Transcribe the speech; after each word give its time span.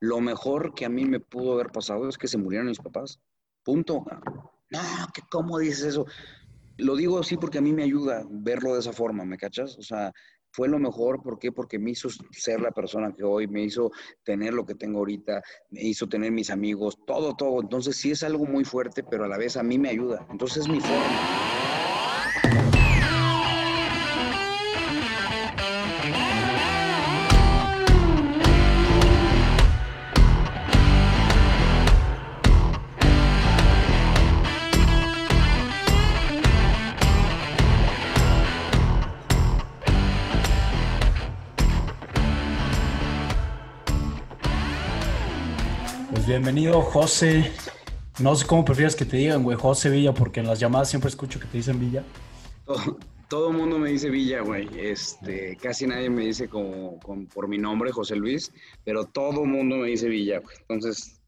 lo 0.00 0.20
mejor 0.20 0.74
que 0.74 0.84
a 0.84 0.88
mí 0.88 1.04
me 1.04 1.20
pudo 1.20 1.54
haber 1.54 1.70
pasado 1.70 2.08
es 2.08 2.18
que 2.18 2.28
se 2.28 2.38
murieron 2.38 2.68
mis 2.68 2.78
papás. 2.78 3.20
Punto. 3.64 4.04
No, 4.70 4.80
que 5.14 5.22
¿cómo 5.30 5.58
dices 5.58 5.84
eso? 5.84 6.06
Lo 6.78 6.96
digo 6.96 7.18
así 7.18 7.36
porque 7.36 7.58
a 7.58 7.62
mí 7.62 7.72
me 7.72 7.84
ayuda 7.84 8.24
verlo 8.28 8.74
de 8.74 8.80
esa 8.80 8.92
forma, 8.92 9.24
¿me 9.24 9.38
cachas? 9.38 9.78
O 9.78 9.82
sea, 9.82 10.12
fue 10.50 10.68
lo 10.68 10.78
mejor, 10.78 11.22
¿por 11.22 11.38
qué? 11.38 11.52
Porque 11.52 11.78
me 11.78 11.90
hizo 11.90 12.08
ser 12.30 12.60
la 12.60 12.70
persona 12.70 13.14
que 13.14 13.24
hoy, 13.24 13.46
me 13.46 13.62
hizo 13.62 13.90
tener 14.24 14.54
lo 14.54 14.64
que 14.64 14.74
tengo 14.74 15.00
ahorita, 15.00 15.42
me 15.70 15.82
hizo 15.82 16.08
tener 16.08 16.32
mis 16.32 16.50
amigos, 16.50 16.98
todo, 17.06 17.34
todo. 17.34 17.60
Entonces 17.60 17.96
sí 17.96 18.10
es 18.10 18.22
algo 18.22 18.46
muy 18.46 18.64
fuerte, 18.64 19.02
pero 19.02 19.24
a 19.24 19.28
la 19.28 19.38
vez 19.38 19.56
a 19.56 19.62
mí 19.62 19.78
me 19.78 19.90
ayuda. 19.90 20.26
Entonces 20.30 20.64
es 20.64 20.68
mi 20.68 20.80
forma. 20.80 21.55
Bienvenido, 46.36 46.82
José. 46.82 47.50
No 48.20 48.34
sé 48.34 48.46
cómo 48.46 48.62
prefieres 48.62 48.94
que 48.94 49.06
te 49.06 49.16
digan, 49.16 49.42
güey, 49.42 49.56
José 49.56 49.88
Villa, 49.88 50.12
porque 50.12 50.40
en 50.40 50.46
las 50.46 50.60
llamadas 50.60 50.90
siempre 50.90 51.08
escucho 51.08 51.40
que 51.40 51.46
te 51.46 51.56
dicen 51.56 51.80
Villa. 51.80 52.04
Todo, 53.30 53.50
el 53.50 53.56
mundo 53.56 53.78
me 53.78 53.90
dice 53.90 54.10
Villa, 54.10 54.42
güey. 54.42 54.68
Este, 54.78 55.56
casi 55.56 55.86
nadie 55.86 56.10
me 56.10 56.26
dice 56.26 56.46
como, 56.46 57.00
como 57.00 57.26
por 57.28 57.48
mi 57.48 57.56
nombre, 57.56 57.90
José 57.90 58.16
Luis, 58.16 58.52
pero 58.84 59.06
todo 59.06 59.44
el 59.44 59.48
mundo 59.48 59.76
me 59.76 59.88
dice 59.88 60.10
Villa, 60.10 60.40
güey. 60.40 60.54
Entonces, 60.60 61.22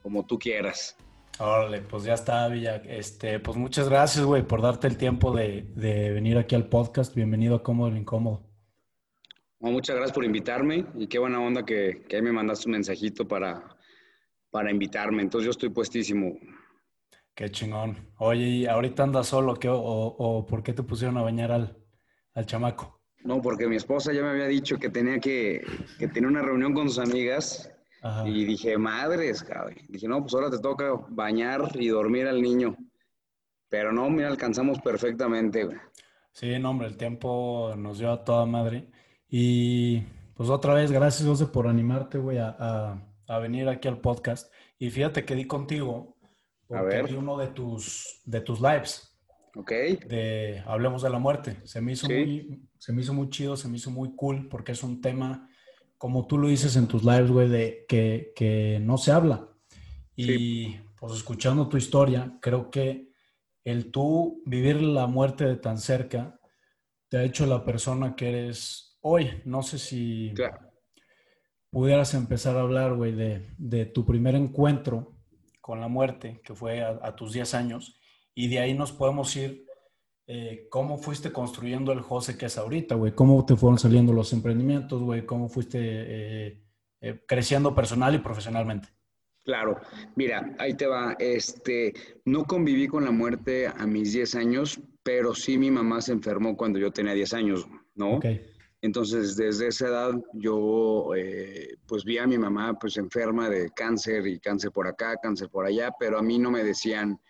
como 0.00 0.24
tú 0.24 0.38
quieras. 0.38 0.96
Órale, 1.40 1.80
pues 1.80 2.04
ya 2.04 2.14
está, 2.14 2.46
Villa. 2.46 2.76
Este, 2.86 3.40
pues 3.40 3.56
muchas 3.56 3.88
gracias, 3.88 4.24
güey, 4.24 4.46
por 4.46 4.62
darte 4.62 4.86
el 4.86 4.96
tiempo 4.96 5.34
de, 5.34 5.66
de 5.74 6.12
venir 6.12 6.38
aquí 6.38 6.54
al 6.54 6.68
podcast. 6.68 7.16
Bienvenido 7.16 7.56
a 7.56 7.62
Cómodo 7.64 7.88
el 7.88 7.96
Incómodo. 7.96 8.48
muchas 9.58 9.96
gracias 9.96 10.14
por 10.14 10.24
invitarme 10.24 10.86
y 10.96 11.08
qué 11.08 11.18
buena 11.18 11.40
onda 11.40 11.64
que, 11.64 12.04
que 12.08 12.14
ahí 12.14 12.22
me 12.22 12.32
mandaste 12.32 12.68
un 12.68 12.72
mensajito 12.72 13.26
para, 13.26 13.71
para 14.52 14.70
invitarme. 14.70 15.22
Entonces 15.22 15.46
yo 15.46 15.50
estoy 15.50 15.70
puestísimo. 15.70 16.38
Qué 17.34 17.50
chingón. 17.50 17.96
Oye, 18.18 18.44
¿y 18.44 18.66
ahorita 18.66 19.02
andas 19.02 19.26
solo 19.26 19.54
¿qué, 19.54 19.68
o, 19.68 19.76
o, 19.78 20.46
por 20.46 20.62
qué 20.62 20.74
te 20.74 20.82
pusieron 20.82 21.16
a 21.16 21.22
bañar 21.22 21.50
al, 21.50 21.76
al, 22.34 22.46
chamaco? 22.46 23.00
No, 23.24 23.40
porque 23.40 23.66
mi 23.66 23.76
esposa 23.76 24.12
ya 24.12 24.22
me 24.22 24.28
había 24.28 24.46
dicho 24.46 24.76
que 24.78 24.90
tenía 24.90 25.18
que, 25.18 25.64
que 25.98 26.06
tener 26.08 26.28
una 26.28 26.42
reunión 26.42 26.74
con 26.74 26.88
sus 26.90 26.98
amigas 26.98 27.72
Ajá. 28.02 28.28
y 28.28 28.44
dije, 28.44 28.76
madres, 28.76 29.42
cabrón. 29.42 29.76
Dije, 29.88 30.06
no, 30.06 30.20
pues 30.20 30.34
ahora 30.34 30.50
te 30.50 30.58
toca 30.58 30.92
bañar 31.08 31.70
y 31.74 31.88
dormir 31.88 32.26
al 32.28 32.42
niño. 32.42 32.76
Pero 33.70 33.90
no, 33.90 34.10
mira, 34.10 34.28
alcanzamos 34.28 34.80
perfectamente, 34.80 35.64
güey. 35.64 35.78
Sí, 36.32 36.58
no, 36.58 36.70
hombre, 36.70 36.88
el 36.88 36.98
tiempo 36.98 37.72
nos 37.78 37.98
dio 37.98 38.12
a 38.12 38.22
toda 38.22 38.44
madre. 38.44 38.90
Y 39.28 40.02
pues 40.34 40.50
otra 40.50 40.74
vez, 40.74 40.92
gracias, 40.92 41.26
José, 41.26 41.46
por 41.46 41.66
animarte, 41.66 42.18
güey, 42.18 42.36
a, 42.36 42.54
a 42.58 43.11
a 43.32 43.38
venir 43.38 43.68
aquí 43.68 43.88
al 43.88 44.00
podcast. 44.00 44.52
Y 44.78 44.90
fíjate 44.90 45.24
que 45.24 45.34
di 45.34 45.46
contigo 45.46 46.16
porque 46.66 47.02
vi 47.02 47.14
uno 47.14 47.38
de 47.38 47.48
tus, 47.48 48.20
de 48.24 48.40
tus 48.40 48.60
lives. 48.60 49.18
Ok. 49.56 49.70
De 49.70 50.62
Hablemos 50.66 51.02
de 51.02 51.10
la 51.10 51.18
muerte. 51.18 51.56
Se 51.64 51.80
me, 51.80 51.92
hizo 51.92 52.06
sí. 52.06 52.12
muy, 52.12 52.62
se 52.78 52.92
me 52.92 53.02
hizo 53.02 53.14
muy 53.14 53.30
chido, 53.30 53.56
se 53.56 53.68
me 53.68 53.76
hizo 53.76 53.90
muy 53.90 54.14
cool 54.16 54.48
porque 54.48 54.72
es 54.72 54.82
un 54.82 55.00
tema, 55.00 55.48
como 55.98 56.26
tú 56.26 56.38
lo 56.38 56.48
dices 56.48 56.76
en 56.76 56.88
tus 56.88 57.04
lives, 57.04 57.30
güey, 57.30 57.48
de 57.48 57.84
que, 57.88 58.32
que 58.36 58.78
no 58.82 58.98
se 58.98 59.12
habla. 59.12 59.48
Y 60.14 60.24
sí. 60.24 60.80
pues 60.98 61.14
escuchando 61.14 61.68
tu 61.68 61.76
historia, 61.76 62.38
creo 62.40 62.70
que 62.70 63.12
el 63.64 63.90
tú 63.90 64.42
vivir 64.44 64.82
la 64.82 65.06
muerte 65.06 65.46
de 65.46 65.56
tan 65.56 65.78
cerca 65.78 66.38
te 67.08 67.18
ha 67.18 67.24
hecho 67.24 67.46
la 67.46 67.64
persona 67.64 68.14
que 68.14 68.28
eres 68.28 68.98
hoy. 69.00 69.42
No 69.44 69.62
sé 69.62 69.78
si... 69.78 70.32
Claro 70.34 70.71
pudieras 71.72 72.12
empezar 72.12 72.56
a 72.56 72.60
hablar, 72.60 72.94
güey, 72.94 73.12
de, 73.12 73.48
de, 73.56 73.86
tu 73.86 74.04
primer 74.04 74.34
encuentro 74.34 75.16
con 75.62 75.80
la 75.80 75.88
muerte, 75.88 76.40
que 76.44 76.54
fue 76.54 76.82
a, 76.82 77.00
a, 77.02 77.16
tus 77.16 77.32
10 77.32 77.54
años, 77.54 77.98
y 78.34 78.48
de 78.48 78.60
ahí 78.60 78.74
nos 78.74 78.92
podemos 78.92 79.34
ir, 79.36 79.64
eh, 80.26 80.68
cómo 80.70 80.98
fuiste 80.98 81.32
construyendo 81.32 81.92
el 81.92 82.02
José 82.02 82.36
que 82.36 82.46
es 82.46 82.58
ahorita, 82.58 82.94
güey, 82.94 83.14
cómo 83.14 83.44
te 83.46 83.56
fueron 83.56 83.78
saliendo 83.78 84.12
los 84.12 84.34
emprendimientos, 84.34 85.02
güey, 85.02 85.24
cómo 85.24 85.48
fuiste 85.48 85.78
eh, 85.80 86.62
eh, 87.00 87.20
creciendo 87.26 87.74
personal 87.74 88.14
y 88.14 88.18
profesionalmente. 88.18 88.88
Claro, 89.42 89.80
mira, 90.14 90.54
ahí 90.58 90.74
te 90.74 90.86
va, 90.86 91.16
este, 91.18 91.94
no 92.26 92.44
conviví 92.44 92.86
con 92.86 93.04
la 93.04 93.10
muerte 93.10 93.66
a 93.66 93.86
mis 93.86 94.12
10 94.12 94.34
años, 94.34 94.78
pero 95.02 95.34
sí 95.34 95.56
mi 95.56 95.70
mamá 95.70 96.02
se 96.02 96.12
enfermó 96.12 96.54
cuando 96.54 96.78
yo 96.78 96.92
tenía 96.92 97.14
10 97.14 97.32
años, 97.32 97.66
¿no? 97.94 98.16
Okay. 98.16 98.51
Entonces, 98.82 99.36
desde 99.36 99.68
esa 99.68 99.86
edad 99.86 100.12
yo 100.32 101.14
eh, 101.16 101.76
pues 101.86 102.04
vi 102.04 102.18
a 102.18 102.26
mi 102.26 102.36
mamá 102.36 102.76
pues 102.78 102.96
enferma 102.96 103.48
de 103.48 103.70
cáncer 103.70 104.26
y 104.26 104.40
cáncer 104.40 104.72
por 104.72 104.88
acá, 104.88 105.16
cáncer 105.22 105.48
por 105.48 105.64
allá, 105.64 105.94
pero 106.00 106.18
a 106.18 106.22
mí 106.22 106.36
no 106.36 106.50
me 106.50 106.64
decían 106.64 107.20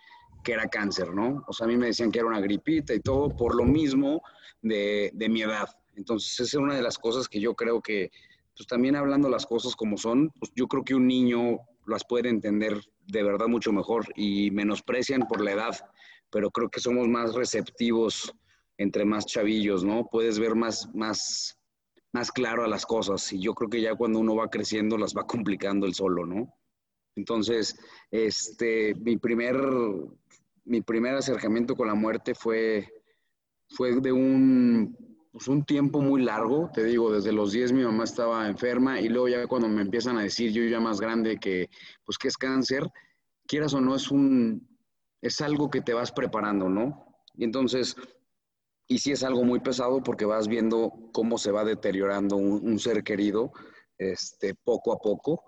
que 0.43 0.53
era 0.53 0.67
cáncer, 0.67 1.13
¿no? 1.13 1.45
O 1.47 1.53
sea, 1.53 1.67
a 1.67 1.69
mí 1.69 1.77
me 1.77 1.87
decían 1.87 2.11
que 2.11 2.21
era 2.21 2.29
una 2.29 2.41
gripita 2.41 2.95
y 2.95 3.01
todo 3.01 3.37
por 3.37 3.55
lo 3.55 3.65
mismo 3.65 4.23
de, 4.63 5.11
de 5.13 5.29
mi 5.29 5.43
edad. 5.43 5.69
Entonces, 5.95 6.33
esa 6.33 6.43
es 6.43 6.55
una 6.55 6.75
de 6.75 6.83
las 6.83 6.99
cosas 6.99 7.29
que 7.29 7.39
yo 7.39 7.55
creo 7.55 7.83
que, 7.83 8.11
pues 8.57 8.67
también 8.67 8.97
hablando 8.97 9.29
las 9.29 9.45
cosas 9.45 9.77
como 9.77 9.99
son, 9.99 10.31
pues 10.41 10.53
yo 10.57 10.67
creo 10.69 10.85
que 10.85 10.95
un 10.95 11.07
niño 11.07 11.59
las 11.87 12.05
puede 12.07 12.31
entender 12.31 12.81
de 13.07 13.23
verdad 13.23 13.49
mucho 13.49 13.73
mejor 13.73 14.07
y 14.17 14.51
menosprecian 14.53 15.29
por 15.29 15.43
la 15.43 15.53
edad, 15.53 15.77
pero 16.31 16.51
creo 16.51 16.71
que 16.71 16.81
somos 16.81 17.09
más 17.09 17.35
receptivos 17.35 18.35
entre 18.79 19.05
más 19.05 19.27
chavillos, 19.27 19.85
¿no? 19.85 20.09
Puedes 20.11 20.39
ver 20.39 20.55
más, 20.55 20.89
más, 20.95 21.59
más 22.13 22.31
claro 22.31 22.65
a 22.65 22.69
las 22.69 22.87
cosas 22.87 23.33
y 23.33 23.41
yo 23.41 23.55
creo 23.55 23.71
que 23.71 23.81
ya 23.81 23.95
cuando 23.95 24.19
uno 24.19 24.37
va 24.37 24.51
creciendo 24.51 24.99
las 24.99 25.15
va 25.15 25.27
complicando 25.27 25.87
el 25.87 25.95
solo, 25.95 26.27
¿no? 26.27 26.55
Entonces, 27.15 27.79
este, 28.11 28.95
mi 28.95 29.19
primer, 29.19 29.57
mi 30.65 30.81
primer 30.81 31.15
acercamiento 31.15 31.77
con 31.77 31.89
la 31.89 31.95
muerte 31.95 32.35
fue, 32.35 32.89
fue 33.69 34.01
de 34.01 34.13
un, 34.13 34.97
pues 35.31 35.49
un 35.49 35.65
tiempo 35.65 36.01
muy 36.01 36.23
largo, 36.23 36.71
te 36.73 36.85
digo, 36.85 37.13
desde 37.13 37.33
los 37.33 37.53
10 37.53 37.73
mi 37.73 37.83
mamá 37.83 38.05
estaba 38.05 38.49
enferma 38.49 39.01
y 39.01 39.09
luego 39.09 39.29
ya 39.29 39.47
cuando 39.47 39.69
me 39.69 39.83
empiezan 39.83 40.19
a 40.19 40.23
decir 40.23 40.53
yo 40.53 40.63
ya 40.65 40.81
más 40.81 41.01
grande 41.01 41.39
que, 41.39 41.69
pues 42.05 42.19
que 42.19 42.29
es 42.29 42.37
cáncer, 42.37 42.87
quieras 43.47 43.75
o 43.75 43.81
no, 43.81 43.95
es 43.95 44.11
un, 44.11 44.69
es 45.21 45.41
algo 45.41 45.71
que 45.71 45.81
te 45.81 45.95
vas 45.95 46.13
preparando, 46.13 46.69
¿no? 46.69 47.07
Y 47.35 47.45
entonces, 47.45 47.97
y 48.93 48.99
sí 48.99 49.13
es 49.13 49.25
algo 49.25 49.43
muy 49.43 49.61
pesado 49.61 50.03
porque 50.03 50.27
vas 50.27 50.49
viendo 50.49 50.93
cómo 51.13 51.39
se 51.39 51.51
va 51.51 51.65
deteriorando 51.65 52.37
un, 52.37 52.79
ser 52.79 53.03
querido 53.03 53.53
este, 53.97 54.55
poco 54.55 54.93
a 54.93 54.99
poco. 54.99 55.45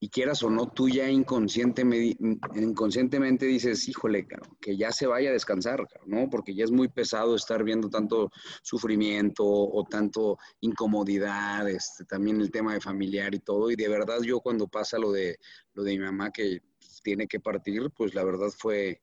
Y 0.00 0.08
quieras 0.08 0.42
o 0.44 0.48
no, 0.48 0.72
tú 0.72 0.88
ya 0.88 1.10
inconscientemente, 1.10 3.46
dices, 3.46 3.88
híjole, 3.88 4.26
caro, 4.26 4.56
que 4.60 4.76
ya 4.76 4.92
se 4.92 5.06
vaya 5.06 5.28
a 5.28 5.32
descansar, 5.32 5.86
¿no? 6.06 6.30
Porque 6.30 6.54
ya 6.54 6.64
es 6.64 6.70
muy 6.70 6.88
pesado 6.88 7.34
estar 7.34 7.62
viendo 7.62 7.90
tanto 7.90 8.30
sufrimiento 8.62 9.44
o 9.44 9.84
tanto 9.84 10.38
incomodidad, 10.60 11.68
este, 11.68 12.04
también 12.04 12.40
el 12.40 12.50
tema 12.50 12.72
de 12.72 12.80
familiar 12.80 13.34
y 13.34 13.40
todo. 13.40 13.70
Y 13.70 13.76
de 13.76 13.88
verdad 13.88 14.22
yo 14.22 14.40
cuando 14.40 14.66
pasa 14.66 14.98
lo 14.98 15.12
de, 15.12 15.36
lo 15.74 15.82
de 15.82 15.98
mi 15.98 16.04
mamá 16.04 16.30
que 16.30 16.62
tiene 17.02 17.26
que 17.26 17.40
partir, 17.40 17.90
pues 17.94 18.14
la 18.14 18.24
verdad 18.24 18.48
fue, 18.56 19.02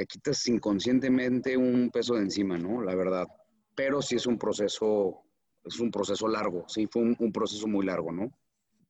te 0.00 0.06
quitas 0.06 0.48
inconscientemente 0.48 1.58
un 1.58 1.90
peso 1.90 2.14
de 2.14 2.22
encima, 2.22 2.56
¿no? 2.56 2.80
La 2.80 2.94
verdad. 2.94 3.28
Pero 3.74 4.00
sí 4.00 4.16
es 4.16 4.26
un 4.26 4.38
proceso, 4.38 5.24
es 5.62 5.78
un 5.78 5.90
proceso 5.90 6.26
largo, 6.26 6.64
sí, 6.68 6.88
fue 6.90 7.02
un, 7.02 7.14
un 7.18 7.30
proceso 7.30 7.68
muy 7.68 7.84
largo, 7.84 8.10
¿no? 8.10 8.32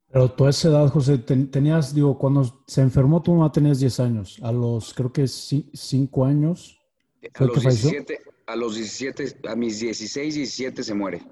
Pero 0.06 0.30
tú 0.30 0.46
a 0.46 0.50
esa 0.50 0.68
edad, 0.68 0.88
José, 0.88 1.18
ten, 1.18 1.50
tenías, 1.50 1.92
digo, 1.92 2.16
cuando 2.16 2.62
se 2.64 2.80
enfermó 2.82 3.20
tu 3.20 3.34
mamá 3.34 3.50
tenías 3.50 3.80
10 3.80 4.00
años, 4.00 4.38
a 4.40 4.52
los, 4.52 4.94
creo 4.94 5.12
que 5.12 5.26
5 5.26 6.24
años. 6.24 6.78
A 7.34 7.44
los, 7.44 7.60
17, 7.60 8.20
a 8.46 8.54
los 8.54 8.76
17, 8.76 9.48
a 9.48 9.56
mis 9.56 9.80
16, 9.80 10.34
17 10.36 10.84
se 10.84 10.94
muere. 10.94 11.22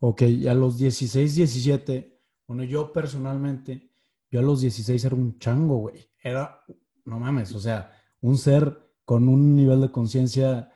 Ok, 0.00 0.22
y 0.22 0.48
a 0.48 0.54
los 0.54 0.78
16, 0.78 1.34
17, 1.34 2.22
bueno, 2.46 2.64
yo 2.64 2.90
personalmente, 2.90 3.90
yo 4.30 4.40
a 4.40 4.42
los 4.42 4.62
16 4.62 5.04
era 5.04 5.14
un 5.14 5.38
chango, 5.38 5.76
güey. 5.76 6.08
Era, 6.22 6.64
no 7.04 7.20
mames, 7.20 7.54
o 7.54 7.60
sea, 7.60 7.90
un 8.22 8.38
ser 8.38 8.83
con 9.04 9.28
un 9.28 9.54
nivel 9.54 9.80
de 9.80 9.90
conciencia 9.90 10.72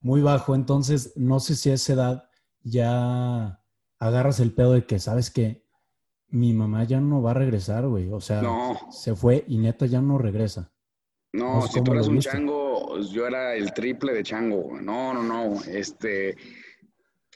muy 0.00 0.20
bajo. 0.20 0.54
Entonces, 0.54 1.12
no 1.16 1.40
sé 1.40 1.56
si 1.56 1.70
a 1.70 1.74
esa 1.74 1.92
edad 1.92 2.30
ya 2.62 3.60
agarras 3.98 4.40
el 4.40 4.52
pedo 4.52 4.72
de 4.72 4.84
que 4.84 4.98
sabes 4.98 5.30
que 5.30 5.64
mi 6.28 6.52
mamá 6.52 6.84
ya 6.84 7.00
no 7.00 7.22
va 7.22 7.32
a 7.32 7.34
regresar, 7.34 7.86
güey. 7.86 8.10
O 8.10 8.20
sea, 8.20 8.42
no. 8.42 8.78
se 8.90 9.14
fue 9.14 9.44
y 9.46 9.58
neta 9.58 9.86
ya 9.86 10.00
no 10.00 10.18
regresa. 10.18 10.72
No, 11.32 11.60
no 11.60 11.66
si 11.66 11.82
tú 11.82 11.92
eres 11.92 12.08
un 12.08 12.18
chango, 12.18 12.98
yo 13.00 13.26
era 13.26 13.54
el 13.54 13.72
triple 13.72 14.12
de 14.12 14.22
chango. 14.22 14.80
No, 14.80 15.14
no, 15.14 15.22
no. 15.22 15.62
Este 15.66 16.36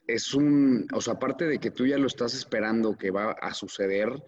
es 0.07 0.35
un, 0.35 0.87
o 0.95 1.01
sea, 1.01 1.15
aparte 1.15 1.47
de 1.47 1.59
que 1.59 1.71
tú 1.71 1.87
ya 1.87 1.99
lo 1.99 2.07
estás 2.07 2.35
esperando 2.35 2.97
que 2.97 3.11
va 3.11 3.33
a 3.33 3.55
suceder, 3.55 4.23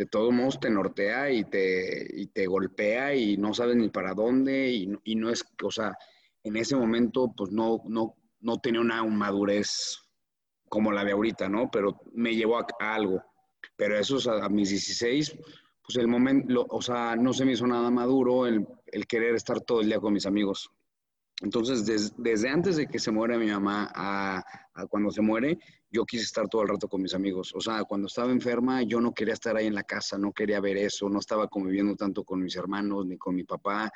de 0.00 0.06
todos 0.06 0.32
modos 0.32 0.58
te 0.58 0.70
nortea 0.70 1.30
y 1.30 1.44
te, 1.44 2.08
y 2.10 2.28
te 2.28 2.46
golpea 2.46 3.14
y 3.14 3.36
no 3.36 3.52
sabes 3.52 3.76
ni 3.76 3.90
para 3.90 4.14
dónde 4.14 4.70
y, 4.70 4.90
y, 5.04 5.14
no 5.14 5.28
es, 5.28 5.44
o 5.62 5.70
sea, 5.70 5.94
en 6.42 6.56
ese 6.56 6.74
momento 6.74 7.34
pues 7.36 7.52
no, 7.52 7.82
no, 7.84 8.14
no 8.40 8.58
tenía 8.60 8.80
una 8.80 9.04
madurez 9.04 9.98
como 10.70 10.90
la 10.90 11.04
de 11.04 11.12
ahorita, 11.12 11.50
¿no? 11.50 11.70
Pero 11.70 12.00
me 12.14 12.34
llevó 12.34 12.56
a, 12.58 12.66
algo. 12.78 13.22
Pero 13.76 13.98
eso 13.98 14.16
a, 14.30 14.46
a, 14.46 14.48
mis 14.48 14.70
16, 14.70 15.36
pues 15.84 15.98
el 15.98 16.08
momento, 16.08 16.66
o 16.70 16.80
sea, 16.80 17.14
no 17.14 17.34
se 17.34 17.44
me 17.44 17.52
hizo 17.52 17.66
nada 17.66 17.90
maduro 17.90 18.46
el, 18.46 18.66
el, 18.86 19.06
querer 19.06 19.34
estar 19.34 19.60
todo 19.60 19.82
el 19.82 19.88
día 19.88 20.00
con 20.00 20.14
mis 20.14 20.24
amigos. 20.24 20.70
Entonces, 21.42 21.84
des, 21.84 22.14
desde 22.16 22.48
antes 22.48 22.76
de 22.76 22.86
que 22.86 22.98
se 22.98 23.10
muera 23.10 23.36
mi 23.36 23.48
mamá 23.48 23.92
a, 23.94 24.42
a, 24.72 24.86
cuando 24.86 25.10
se 25.10 25.20
muere, 25.20 25.58
yo 25.90 26.04
quise 26.04 26.24
estar 26.24 26.48
todo 26.48 26.62
el 26.62 26.68
rato 26.68 26.88
con 26.88 27.02
mis 27.02 27.14
amigos. 27.14 27.52
O 27.54 27.60
sea, 27.60 27.84
cuando 27.84 28.06
estaba 28.06 28.30
enferma, 28.30 28.82
yo 28.82 29.00
no 29.00 29.12
quería 29.12 29.34
estar 29.34 29.56
ahí 29.56 29.66
en 29.66 29.74
la 29.74 29.82
casa, 29.82 30.16
no 30.18 30.32
quería 30.32 30.60
ver 30.60 30.76
eso, 30.76 31.08
no 31.08 31.18
estaba 31.18 31.48
conviviendo 31.48 31.96
tanto 31.96 32.24
con 32.24 32.42
mis 32.42 32.56
hermanos 32.56 33.06
ni 33.06 33.16
con 33.16 33.34
mi 33.34 33.44
papá. 33.44 33.90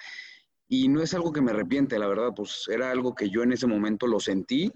Y 0.69 0.89
no 0.89 1.03
es 1.03 1.15
algo 1.15 1.33
que 1.33 1.41
me 1.41 1.53
arrepiente, 1.53 1.99
la 1.99 2.09
verdad, 2.09 2.33
pues 2.35 2.67
era 2.69 2.91
algo 2.91 3.15
que 3.15 3.31
yo 3.31 3.43
en 3.43 3.53
ese 3.53 3.67
momento 3.67 4.07
lo 4.07 4.19
sentí 4.19 4.73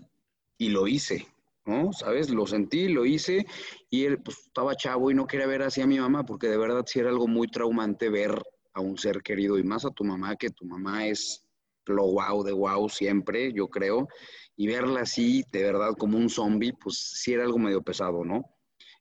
y 0.58 0.68
lo 0.68 0.86
hice, 0.86 1.26
¿no? 1.64 1.92
¿Sabes? 1.92 2.30
Lo 2.30 2.46
sentí, 2.46 2.88
lo 2.88 3.04
hice 3.04 3.46
y 3.90 4.04
él 4.04 4.20
pues 4.22 4.38
estaba 4.46 4.76
chavo 4.76 5.10
y 5.10 5.14
no 5.14 5.26
quería 5.26 5.46
ver 5.46 5.62
así 5.62 5.80
a 5.80 5.86
mi 5.86 5.98
mamá 5.98 6.24
porque 6.24 6.48
de 6.48 6.58
verdad 6.58 6.84
sí 6.86 7.00
era 7.00 7.08
algo 7.08 7.26
muy 7.26 7.48
traumante 7.48 8.10
ver 8.10 8.40
a 8.74 8.80
un 8.80 8.96
ser 8.96 9.22
querido 9.22 9.58
y 9.58 9.64
más 9.64 9.84
a 9.84 9.90
tu 9.90 10.04
mamá, 10.04 10.36
que 10.36 10.50
tu 10.50 10.64
mamá 10.64 11.06
es 11.06 11.44
lo 11.86 12.04
wow 12.04 12.44
de 12.44 12.52
wow 12.52 12.88
siempre, 12.88 13.52
yo 13.52 13.68
creo, 13.68 14.08
y 14.58 14.66
verla 14.66 15.02
así, 15.02 15.44
de 15.52 15.62
verdad, 15.62 15.94
como 15.96 16.18
un 16.18 16.28
zombie, 16.28 16.72
pues 16.72 16.98
sí 16.98 17.32
era 17.32 17.44
algo 17.44 17.58
medio 17.58 17.80
pesado, 17.80 18.24
¿no? 18.24 18.44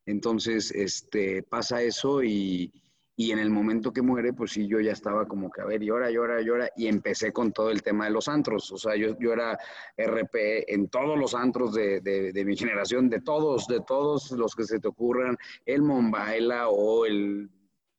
Entonces, 0.06 0.69
este, 0.71 1.42
pasa 1.42 1.81
eso 1.81 2.24
y, 2.24 2.71
y 3.15 3.31
en 3.31 3.39
el 3.39 3.50
momento 3.50 3.92
que 3.92 4.04
muere, 4.04 4.33
pues 4.33 4.51
sí, 4.51 4.68
yo 4.68 4.80
ya 4.80 4.92
estaba 4.92 5.27
como 5.27 5.50
que, 5.50 5.62
a 5.62 5.65
ver, 5.65 5.81
llora, 5.81 6.12
llora, 6.12 6.42
llora, 6.42 6.69
y 6.77 6.86
empecé 6.86 7.33
con 7.33 7.51
todo 7.51 7.71
el 7.71 7.81
tema 7.81 8.06
de 8.06 8.12
los 8.12 8.27
antros. 8.27 8.71
O 8.71 8.77
sea, 8.77 8.95
yo, 8.95 9.18
yo 9.19 9.33
era 9.33 9.57
RP 9.98 10.71
en 10.71 10.89
todos 10.89 11.18
los 11.18 11.33
antros 11.33 11.74
de, 11.74 12.01
de, 12.01 12.45
mi 12.45 12.56
generación, 12.56 13.10
de 13.10 13.21
todos, 13.21 13.65
de 13.65 13.81
todos 13.81 14.30
los 14.33 14.53
que 14.53 14.63
se 14.63 14.80
te 14.80 14.88
ocurran, 14.88 15.36
el 15.65 15.81
Mombaila 15.81 16.69
o 16.69 17.07
el, 17.07 17.50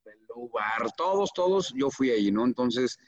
el 0.04 0.48
Bar, 0.54 0.92
todos, 0.96 1.32
todos, 1.34 1.74
yo 1.74 1.90
fui 1.90 2.10
ahí, 2.10 2.30
¿no? 2.30 2.44
Entonces, 2.44 3.00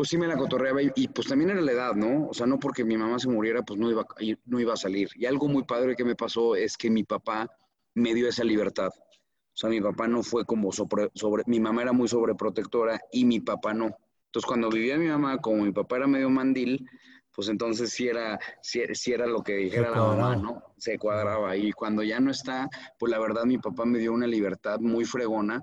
pues 0.00 0.08
sí 0.08 0.16
me 0.16 0.26
la 0.26 0.38
cotorreaba 0.38 0.80
y, 0.80 0.90
y, 0.94 1.08
pues 1.08 1.28
también 1.28 1.50
era 1.50 1.60
la 1.60 1.72
edad, 1.72 1.94
¿no? 1.94 2.28
O 2.28 2.32
sea, 2.32 2.46
no 2.46 2.58
porque 2.58 2.86
mi 2.86 2.96
mamá 2.96 3.18
se 3.18 3.28
muriera, 3.28 3.60
pues 3.60 3.78
no 3.78 3.90
iba, 3.90 4.06
no 4.46 4.58
iba 4.58 4.72
a 4.72 4.76
salir. 4.78 5.10
Y 5.14 5.26
algo 5.26 5.46
muy 5.46 5.64
padre 5.64 5.94
que 5.94 6.06
me 6.06 6.16
pasó 6.16 6.56
es 6.56 6.78
que 6.78 6.88
mi 6.88 7.04
papá 7.04 7.46
me 7.92 8.14
dio 8.14 8.26
esa 8.26 8.42
libertad. 8.42 8.88
O 8.96 9.52
sea, 9.52 9.68
mi 9.68 9.78
papá 9.78 10.08
no 10.08 10.22
fue 10.22 10.46
como 10.46 10.72
sobre, 10.72 11.10
sobre, 11.12 11.42
mi 11.46 11.60
mamá 11.60 11.82
era 11.82 11.92
muy 11.92 12.08
sobreprotectora 12.08 12.98
y 13.12 13.26
mi 13.26 13.40
papá 13.40 13.74
no. 13.74 13.94
Entonces, 14.24 14.46
cuando 14.46 14.70
vivía 14.70 14.96
mi 14.96 15.08
mamá, 15.08 15.36
como 15.36 15.64
mi 15.64 15.70
papá 15.70 15.98
era 15.98 16.06
medio 16.06 16.30
mandil, 16.30 16.88
pues 17.30 17.50
entonces 17.50 17.90
sí 17.90 18.08
era, 18.08 18.38
sí, 18.62 18.80
sí 18.94 19.12
era 19.12 19.26
lo 19.26 19.42
que 19.42 19.52
dijera 19.56 19.90
la 19.90 19.98
mamá, 19.98 20.34
¿no? 20.34 20.62
Se 20.78 20.98
cuadraba. 20.98 21.58
Y 21.58 21.72
cuando 21.72 22.02
ya 22.02 22.20
no 22.20 22.30
está, 22.30 22.70
pues 22.98 23.12
la 23.12 23.18
verdad 23.18 23.44
mi 23.44 23.58
papá 23.58 23.84
me 23.84 23.98
dio 23.98 24.14
una 24.14 24.26
libertad 24.26 24.80
muy 24.80 25.04
fregona 25.04 25.62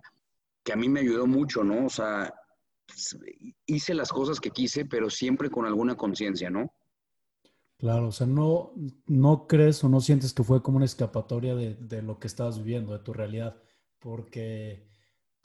que 0.63 0.73
a 0.73 0.75
mí 0.75 0.89
me 0.89 0.99
ayudó 0.99 1.25
mucho, 1.25 1.63
¿no? 1.63 1.87
O 1.87 1.89
sea, 1.89 2.31
hice 3.65 3.93
las 3.93 4.11
cosas 4.11 4.39
que 4.39 4.51
quise, 4.51 4.85
pero 4.85 5.09
siempre 5.09 5.49
con 5.49 5.65
alguna 5.65 5.95
conciencia, 5.95 6.49
¿no? 6.49 6.71
Claro, 7.77 8.07
o 8.07 8.11
sea, 8.11 8.25
no, 8.25 8.73
no 9.05 9.45
crees 9.47 9.83
o 9.83 9.89
no 9.89 10.01
sientes 10.01 10.33
que 10.33 10.43
fue 10.43 10.63
como 10.63 10.77
una 10.77 10.85
escapatoria 10.85 11.55
de, 11.55 11.75
de 11.75 12.01
lo 12.01 12.19
que 12.19 12.27
estabas 12.27 12.57
viviendo, 12.57 12.93
de 12.93 12.99
tu 12.99 13.13
realidad, 13.13 13.61
porque 13.99 14.87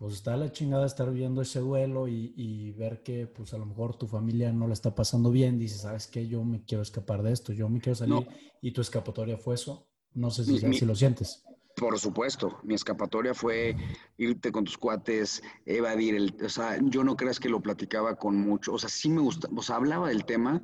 pues 0.02 0.14
está 0.14 0.36
la 0.36 0.50
chingada 0.50 0.84
estar 0.84 1.08
viviendo 1.10 1.42
ese 1.42 1.60
duelo 1.60 2.08
y, 2.08 2.32
y, 2.36 2.72
ver 2.72 3.04
que 3.04 3.28
pues 3.28 3.54
a 3.54 3.58
lo 3.58 3.66
mejor 3.66 3.96
tu 3.96 4.08
familia 4.08 4.52
no 4.52 4.66
la 4.66 4.72
está 4.72 4.94
pasando 4.96 5.30
bien, 5.30 5.60
dices, 5.60 5.82
¿sabes 5.82 6.08
qué? 6.08 6.26
Yo 6.26 6.42
me 6.42 6.64
quiero 6.64 6.82
escapar 6.82 7.22
de 7.22 7.32
esto, 7.32 7.52
yo 7.52 7.68
me 7.68 7.80
quiero 7.80 7.94
salir 7.94 8.14
no. 8.14 8.26
y 8.60 8.72
tu 8.72 8.80
escapatoria 8.80 9.36
fue 9.36 9.54
eso. 9.54 9.86
No 10.14 10.30
sé 10.32 10.44
si, 10.44 10.66
mi, 10.66 10.76
si 10.76 10.84
lo 10.84 10.96
sientes. 10.96 11.44
Por 11.76 11.98
supuesto, 11.98 12.58
mi 12.62 12.74
escapatoria 12.74 13.34
fue 13.34 13.76
irte 14.18 14.52
con 14.52 14.64
tus 14.64 14.76
cuates, 14.76 15.42
evadir 15.64 16.14
el, 16.14 16.36
o 16.44 16.48
sea, 16.48 16.78
yo 16.82 17.02
no 17.02 17.16
creas 17.16 17.40
que 17.40 17.48
lo 17.48 17.60
platicaba 17.60 18.16
con 18.16 18.36
mucho, 18.36 18.74
o 18.74 18.78
sea, 18.78 18.88
sí 18.88 19.08
me 19.08 19.20
gusta, 19.20 19.48
o 19.54 19.62
sea, 19.62 19.76
hablaba 19.76 20.08
del 20.08 20.24
tema, 20.24 20.62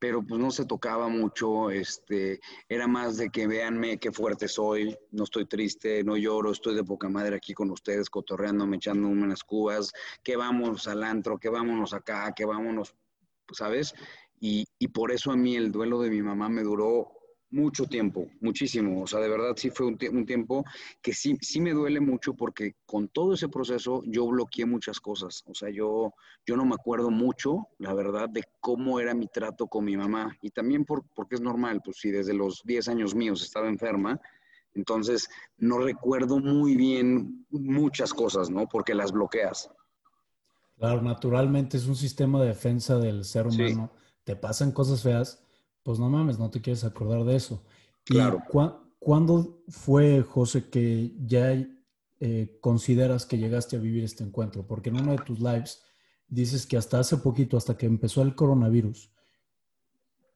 pero 0.00 0.22
pues 0.22 0.40
no 0.40 0.50
se 0.50 0.64
tocaba 0.64 1.08
mucho, 1.08 1.70
este, 1.70 2.40
era 2.68 2.86
más 2.86 3.18
de 3.18 3.28
que 3.30 3.46
véanme 3.46 3.98
qué 3.98 4.10
fuerte 4.10 4.48
soy, 4.48 4.96
no 5.12 5.24
estoy 5.24 5.46
triste, 5.46 6.02
no 6.02 6.16
lloro, 6.16 6.50
estoy 6.50 6.74
de 6.74 6.82
poca 6.82 7.08
madre 7.08 7.36
aquí 7.36 7.52
con 7.52 7.70
ustedes, 7.70 8.08
cotorreándome, 8.08 8.76
echando 8.76 9.08
unas 9.08 9.44
cubas, 9.44 9.92
que 10.24 10.36
vamos 10.36 10.88
al 10.88 11.04
antro, 11.04 11.38
que 11.38 11.50
vámonos 11.50 11.92
acá, 11.92 12.32
que 12.34 12.46
vámonos, 12.46 12.94
¿sabes? 13.52 13.94
Y, 14.40 14.64
y 14.78 14.88
por 14.88 15.12
eso 15.12 15.32
a 15.32 15.36
mí 15.36 15.54
el 15.54 15.70
duelo 15.70 16.00
de 16.00 16.08
mi 16.10 16.22
mamá 16.22 16.48
me 16.48 16.62
duró 16.62 17.19
mucho 17.50 17.86
tiempo, 17.86 18.28
muchísimo. 18.40 19.02
O 19.02 19.06
sea, 19.06 19.20
de 19.20 19.28
verdad 19.28 19.54
sí 19.56 19.70
fue 19.70 19.86
un, 19.86 19.98
un, 20.12 20.26
tiempo 20.26 20.64
que 21.02 21.12
sí, 21.12 21.36
sí 21.40 21.60
me 21.60 21.72
duele 21.72 22.00
mucho 22.00 22.34
porque 22.34 22.76
con 22.86 23.08
todo 23.08 23.34
ese 23.34 23.48
proceso 23.48 24.02
yo 24.06 24.26
bloqueé 24.26 24.66
muchas 24.66 25.00
cosas. 25.00 25.42
O 25.46 25.54
sea, 25.54 25.70
yo, 25.70 26.14
yo 26.46 26.56
no 26.56 26.64
me 26.64 26.74
acuerdo 26.74 27.10
mucho, 27.10 27.68
la 27.78 27.94
verdad, 27.94 28.28
de 28.28 28.44
cómo 28.60 29.00
era 29.00 29.14
mi 29.14 29.26
trato 29.26 29.66
con 29.66 29.84
mi 29.84 29.96
mamá. 29.96 30.36
Y 30.42 30.50
también 30.50 30.84
por, 30.84 31.04
porque 31.14 31.34
es 31.34 31.40
normal, 31.40 31.80
pues 31.84 31.98
si 31.98 32.10
desde 32.10 32.34
los 32.34 32.62
10 32.64 32.88
años 32.88 33.14
míos 33.14 33.42
estaba 33.42 33.68
enferma, 33.68 34.20
entonces 34.74 35.28
no 35.58 35.78
recuerdo 35.78 36.38
muy 36.38 36.76
bien 36.76 37.46
muchas 37.50 38.14
cosas, 38.14 38.50
¿no? 38.50 38.68
Porque 38.68 38.94
las 38.94 39.12
bloqueas. 39.12 39.70
Claro, 40.78 41.02
naturalmente 41.02 41.76
es 41.76 41.86
un 41.86 41.96
sistema 41.96 42.40
de 42.40 42.48
defensa 42.48 42.98
del 42.98 43.24
ser 43.24 43.46
humano. 43.46 43.90
Sí. 43.92 44.00
Te 44.24 44.36
pasan 44.36 44.72
cosas 44.72 45.02
feas 45.02 45.44
pues 45.90 45.98
no 45.98 46.08
mames, 46.08 46.38
no 46.38 46.48
te 46.50 46.60
quieres 46.60 46.84
acordar 46.84 47.24
de 47.24 47.34
eso. 47.34 47.64
Claro. 48.04 48.40
¿Y 48.48 48.52
¿Cuándo 49.00 49.64
fue, 49.66 50.22
José, 50.22 50.70
que 50.70 51.16
ya 51.26 51.50
eh, 52.20 52.58
consideras 52.60 53.26
que 53.26 53.38
llegaste 53.38 53.74
a 53.74 53.80
vivir 53.80 54.04
este 54.04 54.22
encuentro? 54.22 54.64
Porque 54.64 54.90
en 54.90 55.00
uno 55.00 55.10
de 55.10 55.18
tus 55.24 55.40
lives 55.40 55.82
dices 56.28 56.64
que 56.64 56.76
hasta 56.76 57.00
hace 57.00 57.16
poquito, 57.16 57.56
hasta 57.56 57.76
que 57.76 57.86
empezó 57.86 58.22
el 58.22 58.36
coronavirus, 58.36 59.10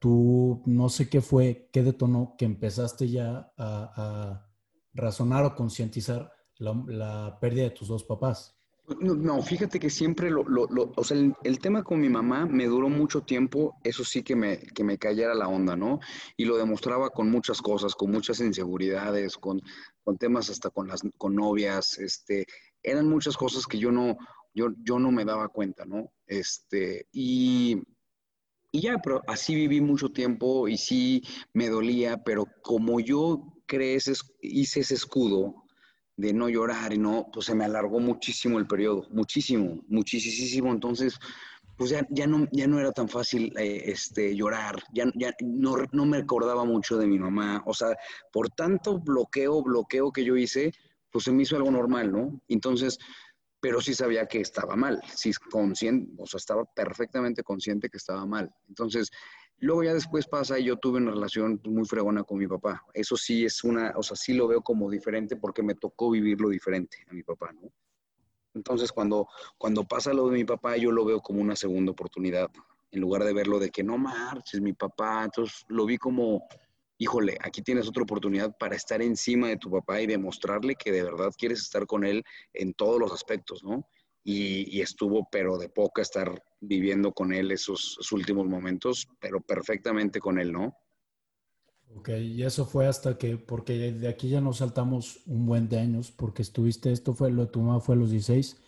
tú 0.01 0.61
no 0.67 0.89
sé 0.89 1.09
qué 1.09 1.21
fue, 1.21 1.69
qué 1.73 1.85
detonó, 1.85 2.35
que 2.37 2.47
empezaste 2.47 3.09
ya 3.09 3.53
a, 3.57 3.93
a 3.95 4.51
razonar 4.93 5.45
o 5.45 5.55
concientizar 5.55 6.33
la, 6.57 6.75
la 6.89 7.39
pérdida 7.41 7.63
de 7.63 7.71
tus 7.71 7.87
dos 7.87 8.03
papás. 8.03 8.54
No, 8.87 9.41
fíjate 9.41 9.81
que 9.81 9.89
siempre 9.89 10.31
lo, 10.31 10.45
lo, 10.45 10.67
lo 10.67 10.93
o 10.95 11.05
sea, 11.05 11.17
el, 11.17 11.35
el, 11.43 11.59
tema 11.59 11.83
con 11.83 11.99
mi 12.01 12.11
mamá 12.11 12.45
me 12.45 12.67
duró 12.67 12.91
mucho 12.91 13.23
tiempo, 13.23 13.79
eso 13.83 14.05
sí 14.05 14.23
que 14.23 14.37
me, 14.37 14.59
que 14.59 14.85
me 14.85 14.99
cayera 14.99 15.35
la 15.35 15.49
onda, 15.49 15.75
¿no? 15.75 16.01
Y 16.37 16.45
lo 16.45 16.59
demostraba 16.59 17.09
con 17.09 17.31
muchas 17.31 17.63
cosas, 17.63 17.95
con 17.95 18.11
muchas 18.11 18.41
inseguridades, 18.41 19.39
con, 19.39 19.63
con 20.03 20.19
temas 20.19 20.51
hasta 20.51 20.69
con 20.69 20.87
las 20.87 21.01
con 21.17 21.35
novias, 21.35 21.99
este, 21.99 22.47
eran 22.83 23.09
muchas 23.09 23.39
cosas 23.39 23.67
que 23.67 23.79
yo 23.79 23.91
no, 23.91 24.19
yo, 24.53 24.69
yo 24.83 24.99
no 24.99 25.11
me 25.11 25.25
daba 25.25 25.49
cuenta, 25.49 25.87
¿no? 25.87 26.13
Este, 26.27 27.09
y, 27.11 27.83
y 28.71 28.83
ya, 28.83 28.99
pero 29.03 29.23
así 29.27 29.55
viví 29.55 29.81
mucho 29.81 30.11
tiempo 30.11 30.69
y 30.69 30.77
sí 30.77 31.23
me 31.55 31.71
dolía, 31.71 32.23
pero 32.23 32.47
como 32.63 33.01
yo 33.01 33.55
crees, 33.67 34.37
hice 34.43 34.81
ese 34.81 34.95
escudo, 34.95 35.64
de 36.17 36.33
no 36.33 36.49
llorar 36.49 36.93
y 36.93 36.99
no, 36.99 37.29
pues 37.33 37.47
se 37.47 37.55
me 37.55 37.65
alargó 37.65 38.01
muchísimo 38.01 38.59
el 38.59 38.67
periodo, 38.67 39.07
muchísimo, 39.11 39.83
muchísimo. 39.89 40.73
Entonces, 40.73 41.19
pues 41.77 41.91
ya, 41.91 42.07
ya, 42.11 42.27
no, 42.27 42.47
ya 42.53 42.67
no 42.67 42.79
era 42.79 42.93
tan 42.93 43.09
fácil 43.09 43.53
eh, 43.59 43.83
este, 43.87 44.35
llorar, 44.37 44.83
ya, 44.93 45.05
ya 45.15 45.35
no, 45.41 45.77
no, 45.93 46.07
me 46.07 46.19
acordaba 46.19 46.65
mucho 46.65 46.97
de 46.97 47.07
mi 47.07 47.19
mamá. 47.19 47.63
O 47.67 47.75
sea, 47.75 47.97
por 48.33 48.51
tanto 48.51 49.01
bloqueo, 49.01 49.63
bloqueo 49.63 50.13
que 50.13 50.25
yo 50.25 50.37
hice, 50.37 50.73
pues 51.11 51.25
se 51.25 51.33
me 51.33 51.43
hizo 51.43 51.57
algo 51.57 51.71
normal, 51.71 52.13
¿no? 52.13 52.41
Entonces, 52.49 52.99
pero 53.61 53.81
sí 53.81 53.95
sabía 53.95 54.27
que 54.27 54.41
estaba 54.41 54.77
mal, 54.77 55.01
sí 55.15 55.33
consciente, 55.51 56.13
o 56.19 56.27
sea, 56.27 56.39
estaba 56.39 56.65
perfectamente 56.65 57.43
consciente 57.43 57.89
que 57.89 57.97
estaba 57.97 58.27
mal. 58.27 58.53
Entonces, 58.69 59.11
Luego 59.59 59.85
ya 59.85 59.95
después 59.95 60.27
pasa 60.27 60.59
y 60.59 60.65
yo 60.65 60.77
tuve 60.77 60.99
una 60.99 61.13
relación 61.13 61.61
muy 61.65 61.87
fregona 61.87 62.25
con 62.25 62.39
mi 62.39 62.47
papá. 62.47 62.85
Eso 62.93 63.17
sí 63.17 63.45
es 63.45 63.65
una, 63.65 63.93
o 63.97 64.03
sea, 64.03 64.17
sí 64.17 64.35
lo 64.35 64.49
veo 64.49 64.63
como 64.63 64.91
diferente 64.91 65.37
porque 65.37 65.63
me 65.63 65.75
tocó 65.75 66.11
vivirlo 66.11 66.49
diferente 66.49 66.99
a 67.09 67.15
mi 67.15 67.23
papá, 67.23 67.53
¿no? 67.53 67.73
Entonces 68.55 68.93
cuando, 68.93 69.29
cuando 69.59 69.85
pasa 69.85 70.13
lo 70.13 70.29
de 70.29 70.37
mi 70.37 70.45
papá, 70.45 70.77
yo 70.77 70.93
lo 70.93 71.05
veo 71.05 71.21
como 71.21 71.41
una 71.41 71.57
segunda 71.57 71.93
oportunidad, 71.93 72.51
en 72.91 73.01
lugar 73.01 73.25
de 73.25 73.33
verlo 73.33 73.59
de 73.59 73.71
que 73.71 73.83
no 73.83 73.99
marches, 73.99 74.61
mi 74.61 74.73
papá. 74.73 75.25
Entonces 75.25 75.65
lo 75.69 75.87
vi 75.87 75.99
como, 75.99 76.47
híjole, 76.99 77.37
aquí 77.43 77.63
tienes 77.63 77.89
otra 77.89 78.05
oportunidad 78.05 78.57
para 78.59 78.77
estar 78.77 79.03
encima 79.03 79.49
de 79.49 79.57
tu 79.57 79.71
papá 79.71 80.01
y 80.01 80.07
demostrarle 80.07 80.77
que 80.77 80.93
de 80.93 81.03
verdad 81.03 81.33
quieres 81.37 81.61
estar 81.61 81.87
con 81.87 82.05
él 82.05 82.25
en 82.53 82.75
todos 82.75 83.01
los 83.01 83.13
aspectos, 83.13 83.65
¿no? 83.65 83.89
Y, 84.23 84.79
y, 84.79 84.81
estuvo, 84.81 85.29
pero 85.31 85.59
de 85.59 85.69
poca 85.69 86.01
estar 86.01 86.43
viviendo 86.67 87.13
con 87.13 87.33
él 87.33 87.51
esos, 87.51 87.99
últimos 88.13 88.47
momentos, 88.47 89.09
pero 89.21 89.41
perfectamente 89.41 90.21
con 90.21 90.39
él, 90.39 90.53
¿no? 90.53 90.77
Ok, 91.97 92.09
y 92.09 92.43
eso 92.43 92.67
fue 92.67 92.87
hasta 92.87 93.17
que, 93.19 93.37
porque 93.37 93.93
de 93.93 94.09
aquí 94.09 94.29
ya 94.29 94.41
nos 94.41 94.59
saltamos 94.59 95.21
un 95.27 95.47
buen 95.47 95.69
de 95.69 95.79
años, 95.79 96.11
porque 96.11 96.43
estuviste, 96.43 96.91
esto 96.93 97.15
fue, 97.15 97.31
lo 97.31 97.43
de 97.47 97.53
tu 97.53 97.61
mamá 97.61 97.81
fue 97.81 97.95
a 97.95 97.99
los 97.99 98.11
16. 98.11 98.61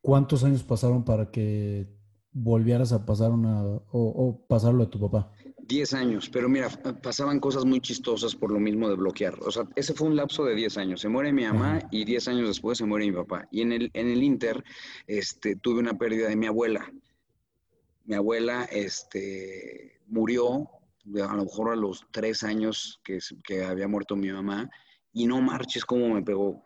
¿Cuántos 0.00 0.44
años 0.44 0.62
pasaron 0.62 1.04
para 1.04 1.30
que 1.30 1.88
volvieras 2.32 2.92
a 2.92 3.04
pasar 3.04 3.32
una, 3.32 3.62
o, 3.64 3.82
o 3.92 4.46
pasar 4.46 4.72
lo 4.72 4.84
de 4.84 4.90
tu 4.90 5.00
papá? 5.00 5.32
Diez 5.70 5.94
años, 5.94 6.28
pero 6.28 6.48
mira, 6.48 6.68
pasaban 7.00 7.38
cosas 7.38 7.64
muy 7.64 7.80
chistosas 7.80 8.34
por 8.34 8.50
lo 8.50 8.58
mismo 8.58 8.88
de 8.88 8.96
bloquear. 8.96 9.38
O 9.40 9.52
sea, 9.52 9.68
ese 9.76 9.94
fue 9.94 10.08
un 10.08 10.16
lapso 10.16 10.44
de 10.44 10.56
diez 10.56 10.76
años. 10.76 11.00
Se 11.00 11.08
muere 11.08 11.32
mi 11.32 11.44
mamá 11.44 11.78
y 11.92 12.04
diez 12.04 12.26
años 12.26 12.48
después 12.48 12.76
se 12.76 12.86
muere 12.86 13.06
mi 13.06 13.12
papá. 13.12 13.46
Y 13.52 13.60
en 13.60 13.70
el, 13.70 13.90
en 13.94 14.08
el 14.08 14.20
Inter 14.20 14.64
este, 15.06 15.54
tuve 15.54 15.78
una 15.78 15.96
pérdida 15.96 16.28
de 16.28 16.34
mi 16.34 16.48
abuela. 16.48 16.92
Mi 18.04 18.16
abuela 18.16 18.64
este, 18.64 20.00
murió 20.08 20.68
a 21.22 21.36
lo 21.36 21.44
mejor 21.44 21.70
a 21.70 21.76
los 21.76 22.04
tres 22.10 22.42
años 22.42 23.00
que, 23.04 23.20
que 23.44 23.62
había 23.62 23.86
muerto 23.86 24.16
mi 24.16 24.32
mamá 24.32 24.68
y 25.12 25.28
no 25.28 25.40
marches 25.40 25.84
cómo 25.84 26.12
me 26.12 26.22
pegó. 26.22 26.64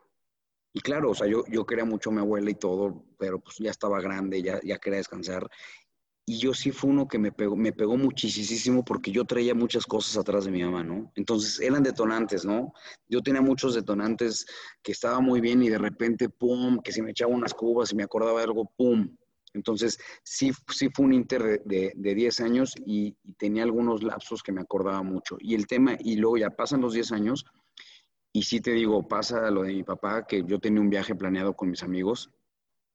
Y 0.73 0.81
claro, 0.81 1.11
o 1.11 1.15
sea, 1.15 1.27
yo, 1.27 1.45
yo 1.49 1.67
quería 1.67 1.85
mucho 1.85 2.09
a 2.09 2.15
mi 2.15 2.21
abuela 2.21 2.51
y 2.51 2.55
todo, 2.55 3.05
pero 3.19 3.39
pues 3.39 3.59
ya 3.59 3.71
estaba 3.71 4.01
grande, 4.01 4.43
ya, 4.43 4.61
ya 4.65 4.79
quería 4.79 4.97
descansar. 4.97 5.49
Y 6.27 6.39
yo 6.39 6.55
sí 6.55 6.71
fue 6.71 6.91
uno 6.91 7.07
que 7.07 7.19
me 7.19 7.33
pegó, 7.33 7.55
me 7.55 7.73
pegó 7.73 7.99
muchísimo 7.99 8.83
porque 8.83 9.11
yo 9.13 9.27
traía 9.27 9.55
muchas 9.55 9.85
cosas 9.85 10.17
atrás 10.17 10.47
de 10.47 10.51
mi 10.51 10.63
mamá, 10.63 10.83
¿no? 10.83 11.13
Entonces 11.17 11.61
eran 11.61 11.83
detonantes, 11.83 12.47
¿no? 12.47 12.73
Yo 13.09 13.21
tenía 13.21 13.43
muchos 13.43 13.75
detonantes 13.75 14.47
que 14.83 14.93
estaba 14.93 15.21
muy 15.21 15.43
bien 15.43 15.63
y 15.63 15.69
de 15.69 15.77
repente, 15.77 16.31
¡pum!, 16.31 16.79
que 16.83 16.93
se 16.93 17.03
me 17.03 17.11
echaba 17.11 17.35
unas 17.35 17.53
cubas 17.53 17.93
y 17.93 17.97
me 17.97 18.05
acordaba 18.05 18.39
de 18.39 18.45
algo, 18.45 18.73
¡pum! 18.77 19.15
Entonces 19.53 19.99
sí, 20.23 20.51
sí 20.69 20.89
fue 20.89 21.05
un 21.05 21.13
inter 21.13 21.63
de, 21.65 21.93
de, 21.95 22.15
10 22.15 22.41
años 22.41 22.75
y, 22.85 23.17
y, 23.23 23.33
tenía 23.35 23.63
algunos 23.63 24.03
lapsos 24.03 24.43
que 24.43 24.51
me 24.51 24.63
acordaba 24.63 25.03
mucho. 25.03 25.37
Y 25.41 25.55
el 25.55 25.67
tema, 25.67 25.97
y 26.01 26.17
luego 26.17 26.39
ya 26.39 26.51
pasan 26.51 26.81
los 26.81 26.95
10 26.95 27.13
años 27.13 27.45
y 28.33 28.43
sí 28.43 28.61
te 28.61 28.73
digo, 28.73 29.07
pasa 29.07 29.51
lo 29.51 29.63
de 29.63 29.75
mi 29.75 29.85
papá, 29.85 30.27
que 30.27 30.43
yo 30.45 30.59
tenía 30.59 30.81
un 30.81 30.91
viaje 30.91 31.15
planeado 31.15 31.55
con 31.55 31.71
mis 31.71 31.83
amigos 31.85 32.31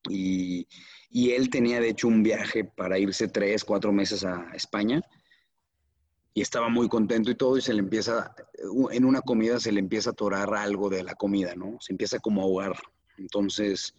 y, 0.07 0.67
él 1.11 1.49
tenía 1.49 1.79
de 1.79 1.89
hecho 1.89 2.07
un 2.07 2.23
viaje 2.23 2.63
para 2.63 2.99
irse 2.99 3.27
tres, 3.27 3.65
cuatro 3.65 3.91
meses 3.91 4.23
a 4.23 4.51
España 4.53 5.01
y 6.33 6.41
estaba 6.41 6.69
muy 6.69 6.87
contento 6.87 7.31
y 7.31 7.35
todo 7.35 7.57
y 7.57 7.61
se 7.61 7.73
le 7.73 7.79
empieza, 7.79 8.33
en 8.91 9.05
una 9.05 9.21
comida 9.21 9.59
se 9.59 9.71
le 9.71 9.79
empieza 9.79 10.11
a 10.11 10.13
atorar 10.13 10.53
algo 10.53 10.89
de 10.89 11.03
la 11.03 11.15
comida, 11.15 11.55
¿no? 11.55 11.77
Se 11.81 11.91
empieza 11.91 12.19
como 12.19 12.41
a 12.41 12.43
ahogar. 12.45 12.75
Entonces, 13.17 13.93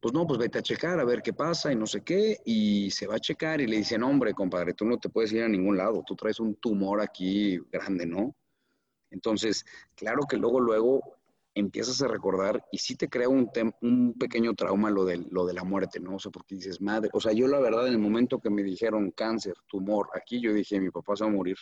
pues 0.00 0.12
no, 0.12 0.26
pues 0.26 0.38
vete 0.38 0.58
a 0.58 0.62
checar 0.62 1.00
a 1.00 1.04
ver 1.04 1.22
qué 1.22 1.32
pasa 1.32 1.72
y 1.72 1.76
no 1.76 1.86
sé 1.86 2.02
qué, 2.02 2.38
y 2.44 2.90
se 2.90 3.06
va 3.06 3.16
a 3.16 3.20
checar 3.20 3.60
y 3.60 3.66
le 3.66 3.78
dicen, 3.78 4.02
hombre, 4.02 4.34
compadre, 4.34 4.74
tú 4.74 4.84
no 4.84 4.98
te 4.98 5.08
puedes 5.08 5.32
ir 5.32 5.42
a 5.42 5.48
ningún 5.48 5.76
lado, 5.76 6.04
tú 6.06 6.14
traes 6.14 6.40
un 6.40 6.54
tumor 6.56 7.00
aquí 7.00 7.58
grande, 7.70 8.06
¿no? 8.06 8.34
Entonces, 9.10 9.64
claro 9.94 10.22
que 10.28 10.36
luego, 10.36 10.60
luego 10.60 11.17
empiezas 11.58 12.02
a 12.02 12.08
recordar 12.08 12.64
y 12.72 12.78
sí 12.78 12.96
te 12.96 13.08
crea 13.08 13.28
un, 13.28 13.50
un 13.82 14.14
pequeño 14.14 14.54
trauma 14.54 14.90
lo 14.90 15.04
de, 15.04 15.18
lo 15.30 15.46
de 15.46 15.54
la 15.54 15.64
muerte, 15.64 16.00
¿no? 16.00 16.16
O 16.16 16.18
sea, 16.18 16.30
porque 16.30 16.54
dices, 16.54 16.80
madre, 16.80 17.10
o 17.12 17.20
sea, 17.20 17.32
yo 17.32 17.46
la 17.48 17.60
verdad 17.60 17.86
en 17.86 17.94
el 17.94 17.98
momento 17.98 18.38
que 18.38 18.50
me 18.50 18.62
dijeron 18.62 19.10
cáncer, 19.12 19.54
tumor, 19.66 20.08
aquí 20.14 20.40
yo 20.40 20.52
dije, 20.52 20.80
mi 20.80 20.90
papá 20.90 21.16
se 21.16 21.24
va 21.24 21.30
a 21.30 21.32
morir, 21.32 21.56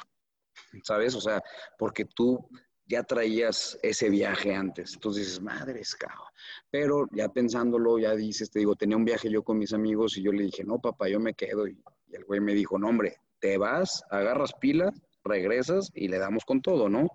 ¿sabes? 0.83 1.15
O 1.15 1.21
sea, 1.21 1.43
porque 1.79 2.05
tú 2.05 2.49
ya 2.87 3.03
traías 3.03 3.79
ese 3.83 4.09
viaje 4.11 4.55
antes, 4.55 4.95
entonces 4.95 5.27
dices, 5.27 5.43
madre 5.43 5.83
cabrón. 5.99 6.29
Pero 6.71 7.09
ya 7.13 7.29
pensándolo, 7.29 7.99
ya 7.99 8.15
dices, 8.15 8.51
te 8.51 8.61
digo, 8.61 8.77
tenía 8.77 8.97
un 8.97 9.05
viaje 9.05 9.31
yo 9.31 9.43
con 9.43 9.59
mis 9.59 9.73
amigos 9.73 10.17
y 10.17 10.23
yo 10.23 10.33
le 10.33 10.45
dije, 10.45 10.65
no, 10.65 10.79
papá, 10.79 11.09
yo 11.09 11.19
me 11.19 11.35
quedo. 11.35 11.67
Y, 11.67 11.83
y 12.07 12.15
el 12.15 12.25
güey 12.25 12.41
me 12.41 12.55
dijo, 12.55 12.79
no, 12.79 12.89
hombre, 12.89 13.21
te 13.41 13.59
vas, 13.59 14.05
agarras 14.11 14.53
pila, 14.55 14.93
regresas 15.25 15.91
y 15.95 16.09
le 16.09 16.19
damos 16.19 16.45
con 16.45 16.63
todo, 16.63 16.89
¿no? 16.89 17.09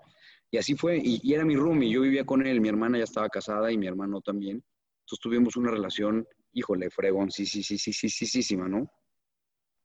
Y 0.51 0.57
así 0.57 0.75
fue, 0.75 1.01
y, 1.01 1.33
era 1.33 1.45
mi 1.45 1.55
roomie, 1.55 1.89
yo 1.89 2.01
vivía 2.01 2.25
con 2.25 2.45
él, 2.45 2.59
mi 2.59 2.67
hermana 2.67 2.97
ya 2.97 3.05
estaba 3.05 3.29
casada 3.29 3.71
y 3.71 3.77
mi 3.77 3.87
hermano 3.87 4.19
también. 4.19 4.61
Entonces 4.99 5.19
tuvimos 5.21 5.55
una 5.55 5.71
relación, 5.71 6.27
híjole, 6.51 6.89
fregón, 6.89 7.31
sí, 7.31 7.45
sí, 7.45 7.63
sí, 7.63 7.77
sí, 7.77 7.93
sí, 7.93 8.09
sí, 8.09 8.25
sí, 8.25 8.43
sí, 8.43 8.57
¿no? 8.57 8.85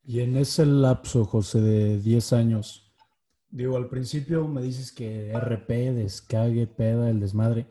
Y 0.02 0.20
en 0.20 0.36
ese 0.36 0.66
lapso, 0.66 1.24
José, 1.24 1.60
de 1.60 2.00
10 2.00 2.32
años, 2.32 2.92
digo, 3.48 3.76
al 3.76 3.88
principio 3.88 4.48
me 4.48 4.60
dices 4.60 4.90
que 4.90 5.32
RP, 5.32 5.92
descague, 5.92 6.66
peda, 6.66 7.10
el 7.10 7.20
desmadre, 7.20 7.68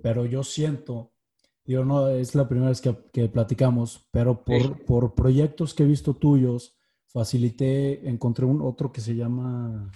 pero 0.00 0.24
yo 0.24 0.44
siento, 0.44 1.12
digo, 1.64 1.84
no, 1.84 2.08
es 2.08 2.36
la 2.36 2.48
primera 2.48 2.68
vez 2.68 2.80
que, 2.80 3.28
platicamos, 3.28 4.08
pero 4.12 4.44
por, 4.44 4.84
por 4.84 5.14
proyectos 5.16 5.74
que 5.74 5.82
he 5.82 5.86
visto 5.86 6.14
tuyos, 6.14 6.76
facilité, 7.06 8.08
encontré 8.08 8.46
un 8.46 8.62
otro 8.62 8.92
que 8.92 9.00
se 9.00 9.16
llama 9.16 9.90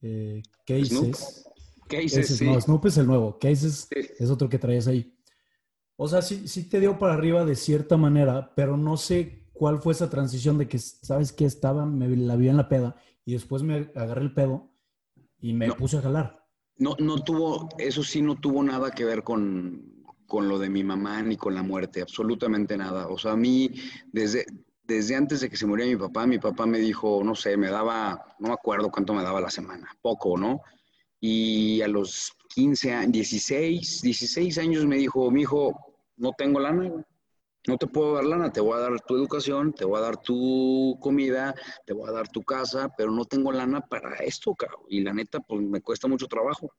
eh, 0.00 0.42
Cases. 0.66 1.44
Cases, 1.88 2.42
No, 2.42 2.60
Snoop 2.60 2.86
es 2.86 2.96
el 2.98 3.06
nuevo. 3.06 3.38
Cases 3.38 3.88
es 3.92 4.30
otro 4.30 4.48
que 4.48 4.58
traes 4.58 4.86
ahí. 4.86 5.14
O 5.96 6.08
sea, 6.08 6.22
sí, 6.22 6.48
sí 6.48 6.68
te 6.68 6.80
dio 6.80 6.98
para 6.98 7.14
arriba 7.14 7.44
de 7.44 7.54
cierta 7.54 7.96
manera, 7.96 8.52
pero 8.56 8.76
no 8.76 8.96
sé 8.96 9.46
cuál 9.52 9.80
fue 9.80 9.92
esa 9.92 10.10
transición 10.10 10.58
de 10.58 10.68
que, 10.68 10.78
¿sabes 10.78 11.32
qué? 11.32 11.44
Estaba, 11.44 11.86
me 11.86 12.08
la 12.08 12.36
vi 12.36 12.48
en 12.48 12.56
la 12.56 12.68
peda 12.68 12.96
y 13.24 13.32
después 13.32 13.62
me 13.62 13.90
agarré 13.94 14.22
el 14.22 14.34
pedo 14.34 14.70
y 15.40 15.52
me 15.52 15.72
puse 15.72 15.98
a 15.98 16.02
jalar. 16.02 16.44
No, 16.76 16.96
no 16.98 17.22
tuvo, 17.22 17.68
eso 17.78 18.02
sí 18.02 18.20
no 18.20 18.34
tuvo 18.34 18.62
nada 18.64 18.90
que 18.90 19.04
ver 19.04 19.22
con, 19.22 20.04
con 20.26 20.48
lo 20.48 20.58
de 20.58 20.68
mi 20.68 20.82
mamá 20.82 21.22
ni 21.22 21.36
con 21.36 21.54
la 21.54 21.62
muerte, 21.62 22.02
absolutamente 22.02 22.76
nada. 22.76 23.06
O 23.06 23.16
sea, 23.16 23.32
a 23.32 23.36
mí, 23.36 23.70
desde, 24.12 24.44
desde 24.82 25.14
antes 25.14 25.40
de 25.40 25.48
que 25.48 25.56
se 25.56 25.66
muriera 25.66 25.90
mi 25.90 25.96
papá, 25.96 26.26
mi 26.26 26.38
papá 26.38 26.66
me 26.66 26.78
dijo, 26.78 27.22
no 27.22 27.36
sé, 27.36 27.56
me 27.56 27.70
daba, 27.70 28.34
no 28.40 28.48
me 28.48 28.54
acuerdo 28.54 28.90
cuánto 28.90 29.14
me 29.14 29.22
daba 29.22 29.40
la 29.40 29.50
semana, 29.50 29.88
poco, 30.02 30.36
¿no? 30.36 30.62
Y 31.26 31.80
a 31.80 31.88
los 31.88 32.36
15, 32.54 32.92
años, 32.92 33.12
16, 33.12 34.02
16 34.02 34.58
años 34.58 34.84
me 34.84 34.98
dijo, 34.98 35.30
mi 35.30 35.40
hijo, 35.40 35.72
no 36.18 36.32
tengo 36.36 36.60
lana, 36.60 36.92
no 37.66 37.78
te 37.78 37.86
puedo 37.86 38.16
dar 38.16 38.24
lana, 38.24 38.52
te 38.52 38.60
voy 38.60 38.74
a 38.74 38.80
dar 38.80 39.00
tu 39.00 39.16
educación, 39.16 39.72
te 39.72 39.86
voy 39.86 40.00
a 40.00 40.02
dar 40.02 40.18
tu 40.20 40.98
comida, 41.00 41.54
te 41.86 41.94
voy 41.94 42.10
a 42.10 42.12
dar 42.12 42.28
tu 42.28 42.42
casa, 42.42 42.92
pero 42.94 43.10
no 43.10 43.24
tengo 43.24 43.52
lana 43.52 43.80
para 43.80 44.16
esto, 44.16 44.54
cabrón. 44.54 44.82
Y 44.90 45.00
la 45.00 45.14
neta, 45.14 45.40
pues 45.40 45.62
me 45.62 45.80
cuesta 45.80 46.08
mucho 46.08 46.26
trabajo. 46.26 46.70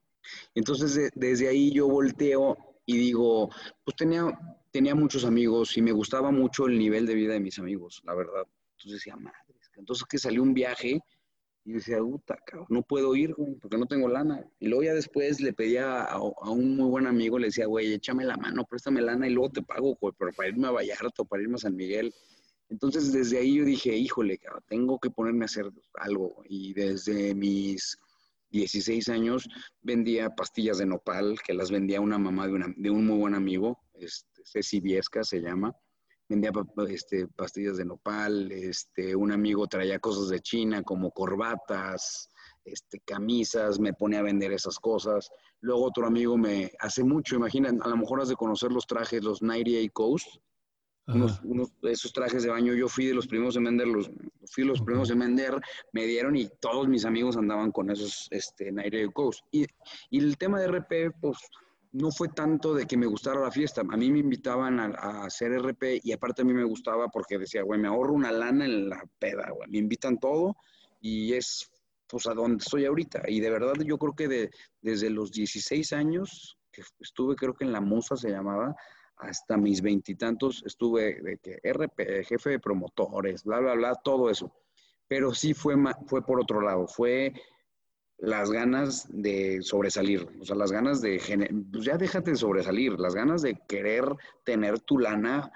Entonces, 0.54 1.10
desde 1.16 1.48
ahí 1.48 1.72
yo 1.72 1.88
volteo 1.88 2.56
y 2.84 2.98
digo, 2.98 3.50
pues 3.82 3.96
tenía, 3.96 4.26
tenía 4.70 4.94
muchos 4.94 5.24
amigos 5.24 5.76
y 5.76 5.82
me 5.82 5.90
gustaba 5.90 6.30
mucho 6.30 6.68
el 6.68 6.78
nivel 6.78 7.04
de 7.04 7.14
vida 7.16 7.32
de 7.32 7.40
mis 7.40 7.58
amigos, 7.58 8.00
la 8.04 8.14
verdad. 8.14 8.46
Entonces 8.76 9.00
decía, 9.00 9.16
madre, 9.16 9.38
entonces 9.74 10.06
que 10.08 10.18
salió 10.18 10.40
un 10.40 10.54
viaje 10.54 11.02
y 11.66 11.72
decía, 11.72 11.98
puta, 11.98 12.38
no 12.68 12.82
puedo 12.82 13.16
ir, 13.16 13.34
güey, 13.34 13.56
porque 13.56 13.76
no 13.76 13.86
tengo 13.86 14.08
lana. 14.08 14.48
Y 14.60 14.68
luego 14.68 14.84
ya 14.84 14.94
después 14.94 15.40
le 15.40 15.52
pedía 15.52 16.04
a, 16.04 16.20
un 16.20 16.76
muy 16.76 16.88
buen 16.88 17.08
amigo, 17.08 17.40
le 17.40 17.48
decía, 17.48 17.66
güey, 17.66 17.92
échame 17.92 18.24
la 18.24 18.36
mano, 18.36 18.64
préstame 18.64 19.02
lana 19.02 19.26
y 19.26 19.32
luego 19.32 19.50
te 19.50 19.62
pago, 19.62 19.96
güey, 20.00 20.14
pero 20.16 20.30
para 20.32 20.48
irme 20.48 20.68
a 20.68 20.70
Vallarta 20.70 21.24
para 21.24 21.42
irme 21.42 21.56
a 21.56 21.58
San 21.58 21.74
Miguel. 21.74 22.14
Entonces 22.68 23.12
desde 23.12 23.38
ahí 23.38 23.56
yo 23.56 23.64
dije, 23.64 23.96
híjole, 23.96 24.38
tengo 24.68 25.00
que 25.00 25.10
ponerme 25.10 25.44
a 25.44 25.46
hacer 25.46 25.72
algo. 25.94 26.40
Y 26.48 26.72
desde 26.72 27.34
mis 27.34 27.98
16 28.50 29.08
años 29.08 29.48
vendía 29.82 30.30
pastillas 30.30 30.78
de 30.78 30.86
nopal, 30.86 31.36
que 31.44 31.52
las 31.52 31.72
vendía 31.72 32.00
una 32.00 32.16
mamá 32.16 32.46
de, 32.46 32.74
de 32.76 32.90
un 32.90 33.06
muy 33.06 33.18
buen 33.18 33.34
amigo, 33.34 33.80
este, 33.94 34.42
Ceci 34.44 34.78
Viesca 34.78 35.24
se 35.24 35.40
llama 35.40 35.74
vendía 36.28 36.52
este, 36.88 37.28
pastillas 37.28 37.76
de 37.76 37.84
nopal, 37.84 38.50
este, 38.52 39.14
un 39.14 39.32
amigo 39.32 39.66
traía 39.66 39.98
cosas 39.98 40.28
de 40.28 40.40
China 40.40 40.82
como 40.82 41.10
corbatas, 41.10 42.30
este, 42.64 43.00
camisas, 43.00 43.78
me 43.78 43.92
pone 43.92 44.16
a 44.16 44.22
vender 44.22 44.52
esas 44.52 44.78
cosas. 44.78 45.30
Luego 45.60 45.84
otro 45.84 46.06
amigo 46.06 46.36
me, 46.36 46.72
hace 46.80 47.04
mucho, 47.04 47.36
imagínate, 47.36 47.78
a 47.82 47.88
lo 47.88 47.96
mejor 47.96 48.20
has 48.20 48.28
de 48.28 48.36
conocer 48.36 48.72
los 48.72 48.86
trajes, 48.86 49.22
los 49.22 49.42
98 49.42 49.90
Coast, 49.92 50.26
unos, 51.08 51.40
unos, 51.44 51.72
esos 51.82 52.12
trajes 52.12 52.42
de 52.42 52.50
baño, 52.50 52.74
yo 52.74 52.88
fui 52.88 53.06
de 53.06 53.14
los 53.14 53.28
primeros 53.28 53.54
en 53.56 53.62
venderlos, 53.62 54.10
fui 54.50 54.64
los 54.64 54.82
primeros 54.82 55.08
en 55.10 55.20
vender, 55.20 55.60
me 55.92 56.04
dieron 56.04 56.34
y 56.34 56.48
todos 56.60 56.88
mis 56.88 57.04
amigos 57.04 57.36
andaban 57.36 57.70
con 57.70 57.90
esos 57.90 58.26
este, 58.32 58.72
98 58.72 59.12
Coast. 59.12 59.40
Y, 59.52 59.66
y 60.10 60.18
el 60.18 60.36
tema 60.36 60.58
de 60.58 60.66
RP, 60.66 61.12
pues 61.20 61.38
no 61.92 62.10
fue 62.10 62.28
tanto 62.28 62.74
de 62.74 62.86
que 62.86 62.96
me 62.96 63.06
gustara 63.06 63.40
la 63.40 63.50
fiesta. 63.50 63.80
A 63.80 63.96
mí 63.96 64.10
me 64.10 64.18
invitaban 64.18 64.78
a, 64.78 65.24
hacer 65.24 65.52
RP 65.52 66.00
y 66.02 66.12
aparte 66.12 66.42
a 66.42 66.44
mí 66.44 66.52
me 66.52 66.64
gustaba 66.64 67.08
porque 67.08 67.38
decía, 67.38 67.62
güey, 67.62 67.80
me 67.80 67.88
ahorro 67.88 68.12
una 68.12 68.32
lana 68.32 68.64
en 68.64 68.88
la 68.88 69.02
peda, 69.18 69.50
güey. 69.50 69.68
Me 69.70 69.78
invitan 69.78 70.18
todo 70.18 70.56
y 71.00 71.34
es 71.34 71.70
pues 72.06 72.26
a 72.26 72.34
donde 72.34 72.62
estoy 72.62 72.84
ahorita. 72.84 73.22
Y 73.28 73.40
de 73.40 73.50
verdad 73.50 73.74
yo 73.84 73.98
creo 73.98 74.14
que 74.14 74.28
de, 74.28 74.50
desde 74.80 75.10
los 75.10 75.32
16 75.32 75.92
años, 75.92 76.58
que 76.70 76.82
estuve 77.00 77.34
creo 77.34 77.54
que 77.54 77.64
en 77.64 77.72
La 77.72 77.80
Musa 77.80 78.16
se 78.16 78.30
llamaba, 78.30 78.76
hasta 79.16 79.56
mis 79.56 79.80
veintitantos 79.80 80.62
estuve 80.66 81.20
de 81.22 81.38
que 81.38 81.58
RP, 81.62 82.24
jefe 82.24 82.50
de 82.50 82.60
promotores, 82.60 83.44
bla, 83.44 83.60
bla, 83.60 83.74
bla, 83.74 83.94
todo 83.94 84.30
eso. 84.30 84.52
Pero 85.08 85.34
sí 85.34 85.54
fue, 85.54 85.74
fue 86.06 86.24
por 86.24 86.40
otro 86.40 86.60
lado, 86.60 86.86
fue 86.86 87.32
las 88.18 88.50
ganas 88.50 89.06
de 89.10 89.60
sobresalir, 89.62 90.26
o 90.40 90.44
sea, 90.44 90.56
las 90.56 90.72
ganas 90.72 91.02
de, 91.02 91.20
pues 91.70 91.84
ya 91.84 91.96
déjate 91.96 92.30
de 92.30 92.36
sobresalir, 92.36 92.98
las 92.98 93.14
ganas 93.14 93.42
de 93.42 93.58
querer 93.68 94.04
tener 94.44 94.80
tu 94.80 94.98
lana 94.98 95.52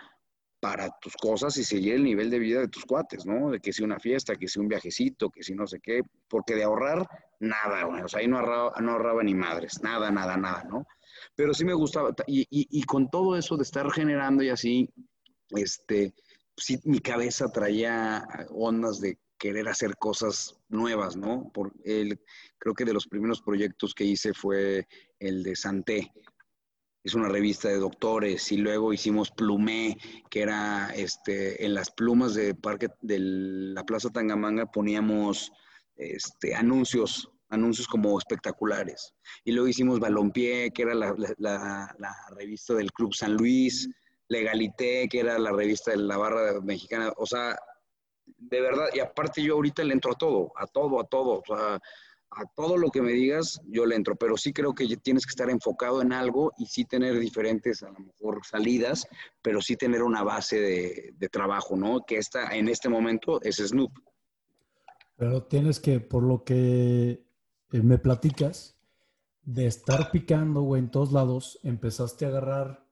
para 0.61 0.90
tus 1.00 1.17
cosas 1.17 1.57
y 1.57 1.64
seguir 1.64 1.95
el 1.95 2.05
nivel 2.05 2.29
de 2.29 2.38
vida 2.38 2.61
de 2.61 2.69
tus 2.69 2.85
cuates, 2.85 3.25
¿no? 3.25 3.50
De 3.50 3.61
que 3.61 3.73
si 3.73 3.83
una 3.83 3.99
fiesta, 3.99 4.37
que 4.37 4.47
si 4.47 4.61
un 4.61 4.69
viajecito, 4.69 5.31
que 5.31 5.43
si 5.43 5.55
no 5.55 5.67
sé 5.67 5.81
qué, 5.81 6.02
porque 6.29 6.55
de 6.55 6.64
ahorrar, 6.64 7.09
nada, 7.40 7.85
güey. 7.85 8.02
O 8.02 8.09
sea, 8.09 8.21
ahí 8.21 8.29
no 8.29 8.38
ahorraba, 8.38 8.75
no 8.81 8.93
ahorraba 8.93 9.23
ni 9.23 9.35
madres, 9.35 9.81
nada, 9.83 10.11
nada, 10.11 10.37
nada, 10.37 10.64
¿no? 10.64 10.87
Pero 11.35 11.55
sí 11.55 11.64
me 11.64 11.73
gustaba, 11.73 12.14
y, 12.26 12.43
y, 12.43 12.69
y 12.71 12.83
con 12.83 13.09
todo 13.09 13.37
eso 13.37 13.57
de 13.57 13.62
estar 13.62 13.90
generando 13.90 14.43
y 14.43 14.50
así, 14.50 14.90
este, 15.49 16.12
sí, 16.57 16.79
mi 16.85 17.00
cabeza 17.00 17.50
traía 17.50 18.26
ondas 18.50 19.00
de 19.00 19.19
querer 19.41 19.69
hacer 19.69 19.97
cosas 19.97 20.55
nuevas, 20.69 21.17
¿no? 21.17 21.51
Por 21.53 21.73
el, 21.85 22.21
creo 22.59 22.75
que 22.75 22.85
de 22.85 22.93
los 22.93 23.09
primeros 23.09 23.41
proyectos 23.41 23.95
que 23.95 24.05
hice 24.05 24.35
fue 24.35 24.87
el 25.19 25.43
de 25.43 25.57
Santé, 25.57 26.13
es 27.03 27.15
una 27.15 27.29
revista 27.29 27.69
de 27.69 27.79
doctores 27.79 28.53
y 28.53 28.59
luego 28.59 28.93
hicimos 28.93 29.31
Plumé, 29.31 29.97
que 30.31 30.43
era 30.43 30.91
este, 30.95 31.65
en 31.65 31.73
las 31.73 31.91
plumas 31.91 32.35
de 32.35 32.55
parque 32.55 32.89
de 33.01 33.19
la 33.19 33.85
Plaza 33.85 34.11
Tangamanga 34.11 34.67
poníamos 34.67 35.51
este, 35.97 36.55
anuncios, 36.55 37.31
anuncios 37.49 37.89
como 37.89 38.19
espectaculares. 38.19 39.15
Y 39.45 39.53
luego 39.53 39.69
hicimos 39.69 39.99
Balompié, 39.99 40.71
que 40.73 40.83
era 40.83 40.95
la, 40.95 41.15
la, 41.39 42.15
revista 42.37 42.75
del 42.75 42.93
Club 42.93 43.15
San 43.15 43.35
Luis, 43.35 43.89
Legalité, 44.29 45.09
que 45.09 45.21
era 45.21 45.39
la 45.39 45.53
revista 45.53 45.93
de 45.93 45.97
la 45.97 46.19
barra 46.19 46.61
mexicana. 46.61 47.13
O 47.17 47.25
sea, 47.25 47.59
de 48.39 48.61
verdad, 48.61 48.87
y 48.95 49.01
aparte 49.01 49.43
yo 49.43 49.55
ahorita 49.55 49.85
le 49.85 49.95
entro 49.95 50.13
a 50.13 50.17
todo, 50.17 50.53
a 50.57 50.67
todo, 50.67 51.01
a 51.01 51.05
todo. 51.05 51.43
A 52.33 52.45
todo 52.55 52.77
lo 52.77 52.91
que 52.91 53.03
me 53.03 53.11
digas, 53.11 53.61
yo 53.67 53.85
le 53.87 53.97
entro, 53.97 54.15
pero 54.15 54.37
sí 54.37 54.53
creo 54.53 54.73
que 54.73 54.87
tienes 54.99 55.27
que 55.27 55.31
estar 55.31 55.51
enfocado 55.51 56.01
en 56.01 56.13
algo 56.13 56.53
y 56.59 56.67
sí 56.67 56.85
tener 56.85 57.19
diferentes, 57.19 57.83
a 57.83 57.91
lo 57.91 57.99
mejor, 57.99 58.47
salidas, 58.47 59.05
pero 59.43 59.61
sí 59.61 59.75
tener 59.75 60.05
una 60.05 60.23
base 60.23 60.61
de, 61.19 61.29
trabajo, 61.29 61.77
¿no? 61.77 62.05
Que 62.07 62.19
esta, 62.19 62.55
en 62.55 62.69
este 62.69 62.89
momento 62.89 63.43
es 63.43 63.57
Snoop. 63.57 63.91
Pero 65.17 65.43
tienes 65.43 65.81
que, 65.81 65.99
por 65.99 66.23
lo 66.23 66.45
que 66.45 67.25
eh, 67.73 67.83
me 67.83 67.99
platicas, 67.99 68.81
de 69.43 69.67
estar 69.67 70.13
picando, 70.13 70.63
güey, 70.63 70.83
en 70.83 70.91
todos 70.91 71.11
lados, 71.11 71.59
empezaste 71.65 72.27
a 72.27 72.29
agarrar 72.29 72.87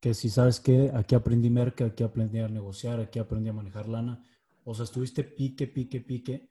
que 0.00 0.14
si 0.14 0.28
sabes 0.28 0.60
que 0.60 0.90
aquí 0.94 1.14
aprendí 1.14 1.48
merca, 1.48 1.86
aquí 1.86 2.02
aprendí 2.02 2.40
a 2.40 2.48
negociar, 2.48 3.00
aquí 3.00 3.18
aprendí 3.18 3.48
a 3.50 3.54
manejar 3.54 3.88
lana. 3.88 4.22
O 4.64 4.74
sea, 4.74 4.84
estuviste 4.84 5.24
pique, 5.24 5.66
pique, 5.66 6.00
pique, 6.00 6.48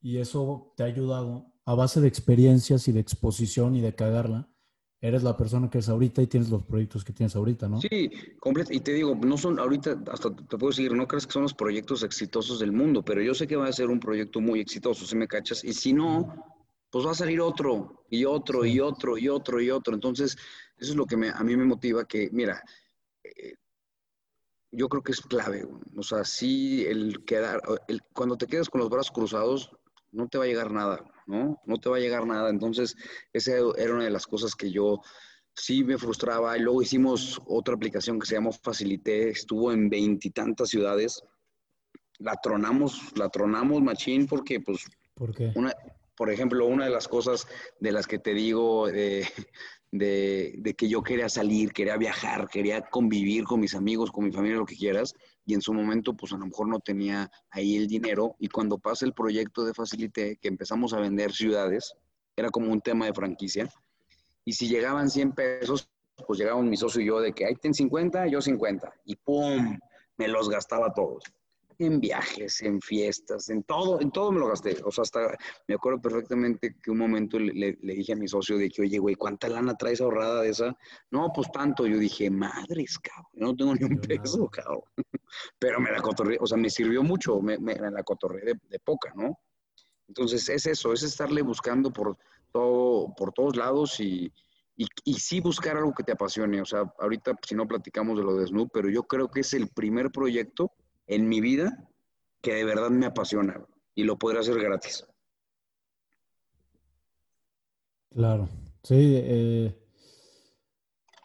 y 0.00 0.18
eso 0.18 0.72
te 0.76 0.82
ha 0.82 0.86
ayudado 0.86 1.52
a 1.64 1.74
base 1.74 2.00
de 2.00 2.08
experiencias 2.08 2.88
y 2.88 2.92
de 2.92 3.00
exposición 3.00 3.74
y 3.74 3.80
de 3.80 3.94
cagarla, 3.94 4.48
eres 5.00 5.22
la 5.22 5.36
persona 5.36 5.68
que 5.68 5.78
es 5.78 5.88
ahorita 5.88 6.22
y 6.22 6.26
tienes 6.26 6.48
los 6.48 6.62
proyectos 6.62 7.04
que 7.04 7.12
tienes 7.12 7.36
ahorita, 7.36 7.68
¿no? 7.68 7.80
Sí, 7.80 8.10
completo. 8.40 8.72
Y 8.72 8.80
te 8.80 8.94
digo, 8.94 9.14
no 9.14 9.36
son 9.36 9.58
ahorita, 9.58 10.02
hasta 10.10 10.34
te 10.34 10.56
puedo 10.56 10.70
decir, 10.70 10.92
no 10.94 11.06
crees 11.06 11.26
que 11.26 11.32
son 11.32 11.42
los 11.42 11.52
proyectos 11.52 12.02
exitosos 12.02 12.58
del 12.58 12.72
mundo, 12.72 13.04
pero 13.04 13.20
yo 13.20 13.34
sé 13.34 13.46
que 13.46 13.56
va 13.56 13.66
a 13.66 13.72
ser 13.72 13.90
un 13.90 14.00
proyecto 14.00 14.40
muy 14.40 14.60
exitoso, 14.60 15.04
si 15.04 15.14
me 15.14 15.28
cachas. 15.28 15.62
Y 15.62 15.74
si 15.74 15.92
no, 15.92 16.34
pues 16.90 17.06
va 17.06 17.10
a 17.10 17.14
salir 17.14 17.40
otro, 17.42 18.04
y 18.08 18.24
otro, 18.24 18.64
y 18.64 18.80
otro, 18.80 19.18
y 19.18 19.28
otro, 19.28 19.60
y 19.60 19.70
otro. 19.70 19.94
Entonces, 19.94 20.38
eso 20.78 20.92
es 20.92 20.96
lo 20.96 21.04
que 21.04 21.16
a 21.16 21.44
mí 21.44 21.56
me 21.56 21.66
motiva, 21.66 22.06
que, 22.06 22.30
mira, 22.32 22.62
eh, 23.22 23.54
yo 24.74 24.88
creo 24.88 25.02
que 25.02 25.12
es 25.12 25.20
clave. 25.20 25.66
O 25.96 26.02
sea, 26.02 26.24
sí, 26.24 26.84
el 26.84 27.24
quedar, 27.24 27.60
el, 27.88 28.02
cuando 28.12 28.36
te 28.36 28.46
quedas 28.46 28.68
con 28.68 28.80
los 28.80 28.90
brazos 28.90 29.12
cruzados, 29.12 29.70
no 30.12 30.28
te 30.28 30.38
va 30.38 30.44
a 30.44 30.46
llegar 30.46 30.70
nada. 30.70 31.04
¿no? 31.26 31.60
No 31.64 31.78
te 31.78 31.88
va 31.88 31.96
a 31.96 32.00
llegar 32.00 32.26
nada. 32.26 32.50
Entonces, 32.50 32.96
esa 33.32 33.52
era 33.76 33.94
una 33.94 34.04
de 34.04 34.10
las 34.10 34.26
cosas 34.26 34.54
que 34.54 34.70
yo 34.70 35.00
sí 35.54 35.84
me 35.84 35.98
frustraba. 35.98 36.56
Y 36.56 36.60
luego 36.60 36.82
hicimos 36.82 37.40
otra 37.46 37.74
aplicación 37.74 38.18
que 38.18 38.26
se 38.26 38.34
llamó 38.34 38.52
Facilité, 38.52 39.30
estuvo 39.30 39.72
en 39.72 39.88
veintitantas 39.88 40.68
ciudades. 40.68 41.22
La 42.18 42.36
tronamos, 42.42 43.12
la 43.16 43.28
tronamos, 43.28 43.82
machín, 43.82 44.26
porque 44.26 44.60
pues... 44.60 44.84
¿Por 45.14 45.34
qué? 45.34 45.52
Una, 45.54 45.72
por 46.16 46.30
ejemplo, 46.30 46.66
una 46.66 46.84
de 46.84 46.90
las 46.90 47.08
cosas 47.08 47.46
de 47.80 47.92
las 47.92 48.06
que 48.06 48.18
te 48.18 48.34
digo 48.34 48.88
de, 49.98 50.74
que 50.76 50.88
yo 50.88 51.02
quería 51.02 51.28
salir, 51.28 51.72
quería 51.72 51.96
viajar, 51.96 52.48
quería 52.48 52.82
convivir 52.82 53.44
con 53.44 53.60
mis 53.60 53.76
amigos, 53.76 54.10
con 54.10 54.24
mi 54.24 54.32
familia, 54.32 54.56
lo 54.56 54.66
que 54.66 54.76
quieras, 54.76 55.14
y 55.46 55.54
en 55.54 55.60
su 55.60 55.72
momento 55.72 56.14
pues 56.14 56.32
a 56.32 56.36
lo 56.36 56.46
mejor 56.46 56.66
no 56.66 56.80
tenía 56.80 57.30
ahí 57.50 57.76
el 57.76 57.86
dinero, 57.86 58.34
y 58.40 58.48
cuando 58.48 58.78
pasa 58.78 59.06
el 59.06 59.12
proyecto 59.12 59.64
de 59.64 59.72
Facilité, 59.72 60.36
que 60.36 60.48
empezamos 60.48 60.92
a 60.94 61.00
vender 61.00 61.32
ciudades, 61.32 61.94
era 62.34 62.50
como 62.50 62.72
un 62.72 62.80
tema 62.80 63.06
de 63.06 63.14
franquicia, 63.14 63.68
y 64.44 64.52
si 64.52 64.66
llegaban 64.66 65.08
100 65.08 65.32
pesos, 65.32 65.88
pues 66.26 66.40
llegaban 66.40 66.68
mi 66.68 66.76
socio 66.76 67.00
y 67.00 67.06
yo 67.06 67.20
de 67.20 67.32
que 67.32 67.46
ahí 67.46 67.54
ten 67.54 67.72
50, 67.72 68.26
yo 68.26 68.40
50, 68.40 68.92
y 69.04 69.14
¡pum! 69.14 69.78
Me 70.16 70.26
los 70.26 70.48
gastaba 70.48 70.92
todos 70.92 71.22
en 71.78 72.00
viajes, 72.00 72.62
en 72.62 72.80
fiestas, 72.80 73.48
en 73.48 73.62
todo, 73.62 74.00
en 74.00 74.10
todo 74.10 74.32
me 74.32 74.40
lo 74.40 74.48
gasté. 74.48 74.76
O 74.84 74.90
sea, 74.90 75.02
hasta 75.02 75.36
me 75.66 75.74
acuerdo 75.74 76.00
perfectamente 76.00 76.76
que 76.82 76.90
un 76.90 76.98
momento 76.98 77.38
le, 77.38 77.76
dije 77.80 78.12
a 78.12 78.16
mi 78.16 78.28
socio 78.28 78.56
de 78.56 78.70
que, 78.70 78.82
oye, 78.82 78.98
güey, 78.98 79.14
¿cuánta 79.14 79.48
lana 79.48 79.74
traes 79.76 80.00
ahorrada 80.00 80.42
de 80.42 80.50
esa? 80.50 80.76
No, 81.10 81.32
pues 81.34 81.50
tanto. 81.52 81.86
Yo 81.86 81.98
dije, 81.98 82.30
madres, 82.30 82.98
cabrón, 82.98 83.30
yo 83.32 83.46
no 83.46 83.56
tengo 83.56 83.74
ni 83.74 83.84
un 83.84 84.00
peso, 84.00 84.48
cabrón. 84.48 84.82
Pero 85.58 85.80
me 85.80 85.90
la 85.90 86.00
cotorré, 86.00 86.38
o 86.40 86.46
sea, 86.46 86.56
me 86.56 86.70
sirvió 86.70 87.02
mucho, 87.02 87.40
me, 87.40 87.58
la 87.58 88.02
cotorré 88.02 88.42
de, 88.44 88.78
poca, 88.80 89.12
¿no? 89.16 89.38
Entonces, 90.06 90.48
es 90.48 90.66
eso, 90.66 90.92
es 90.92 91.02
estarle 91.02 91.42
buscando 91.42 91.92
por, 91.92 92.16
todo, 92.52 93.14
por 93.16 93.32
todos 93.32 93.56
lados 93.56 93.98
y, 94.00 94.32
y, 94.76 94.86
y, 95.04 95.14
sí 95.14 95.40
buscar 95.40 95.76
algo 95.76 95.94
que 95.94 96.04
te 96.04 96.12
apasione. 96.12 96.60
O 96.60 96.64
sea, 96.64 96.84
ahorita 96.98 97.36
si 97.46 97.54
no 97.54 97.66
platicamos 97.66 98.18
de 98.18 98.24
lo 98.24 98.36
de 98.36 98.46
Snoop, 98.46 98.70
pero 98.72 98.90
yo 98.90 99.04
creo 99.04 99.28
que 99.30 99.40
es 99.40 99.54
el 99.54 99.68
primer 99.68 100.10
proyecto 100.10 100.72
en 101.06 101.28
mi 101.28 101.40
vida 101.40 101.90
que 102.40 102.54
de 102.54 102.64
verdad 102.64 102.90
me 102.90 103.06
apasiona 103.06 103.64
y 103.94 104.04
lo 104.04 104.18
podré 104.18 104.38
hacer 104.40 104.58
gratis. 104.58 105.06
Claro, 108.10 108.48
sí, 108.82 108.94
eh, 108.96 109.74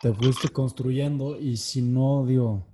te 0.02 0.13
fuiste 0.13 0.50
construyendo 0.50 1.39
y 1.39 1.58
si 1.58 1.82
no, 1.82 2.26
digo, 2.26 2.65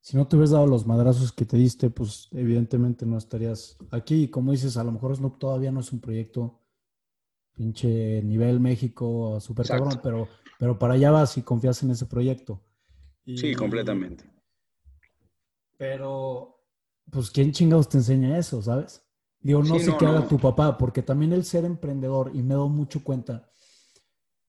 si 0.00 0.16
no 0.16 0.26
te 0.26 0.36
hubieras 0.36 0.52
dado 0.52 0.66
los 0.66 0.86
madrazos 0.86 1.32
que 1.32 1.44
te 1.44 1.56
diste, 1.56 1.90
pues 1.90 2.28
evidentemente 2.32 3.04
no 3.04 3.18
estarías 3.18 3.76
aquí. 3.90 4.28
como 4.28 4.52
dices, 4.52 4.76
a 4.76 4.84
lo 4.84 4.92
mejor 4.92 5.14
Snoop 5.14 5.38
todavía 5.38 5.70
no 5.70 5.80
es 5.80 5.92
un 5.92 6.00
proyecto 6.00 6.62
pinche 7.52 8.22
nivel 8.22 8.60
México, 8.60 9.40
súper 9.40 9.66
cabrón, 9.66 10.00
pero, 10.02 10.28
pero 10.58 10.78
para 10.78 10.94
allá 10.94 11.10
vas 11.10 11.36
y 11.36 11.42
confías 11.42 11.82
en 11.82 11.90
ese 11.90 12.06
proyecto. 12.06 12.62
sí, 13.26 13.54
completamente. 13.54 14.24
Pero, 15.78 16.60
pues, 17.10 17.30
¿quién 17.30 17.52
chingados 17.52 17.88
te 17.88 17.96
enseña 17.96 18.36
eso, 18.36 18.60
sabes? 18.60 19.02
Digo, 19.40 19.62
no 19.62 19.78
sé 19.78 19.96
qué 19.98 20.04
haga 20.04 20.28
tu 20.28 20.38
papá, 20.38 20.76
porque 20.76 21.02
también 21.02 21.32
el 21.32 21.44
ser 21.44 21.64
emprendedor, 21.64 22.32
y 22.34 22.42
me 22.42 22.54
doy 22.54 22.68
mucho 22.68 23.02
cuenta, 23.02 23.50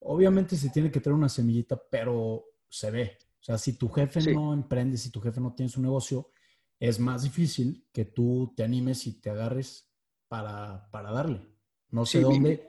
obviamente 0.00 0.56
se 0.56 0.68
tiene 0.68 0.90
que 0.90 1.00
tener 1.00 1.16
una 1.16 1.28
semillita, 1.28 1.80
pero 1.90 2.44
se 2.68 2.90
ve. 2.90 3.18
O 3.40 3.42
sea, 3.42 3.56
si 3.56 3.74
tu 3.74 3.88
jefe 3.88 4.34
no 4.34 4.52
emprende, 4.52 4.98
si 4.98 5.10
tu 5.10 5.20
jefe 5.20 5.40
no 5.40 5.54
tiene 5.54 5.70
su 5.70 5.80
negocio, 5.80 6.30
es 6.78 6.98
más 6.98 7.22
difícil 7.22 7.86
que 7.92 8.04
tú 8.04 8.52
te 8.56 8.64
animes 8.64 9.06
y 9.06 9.20
te 9.20 9.30
agarres 9.30 9.88
para, 10.28 10.88
darle. 10.92 11.46
No 11.90 12.04
sé 12.04 12.20
dónde. 12.20 12.68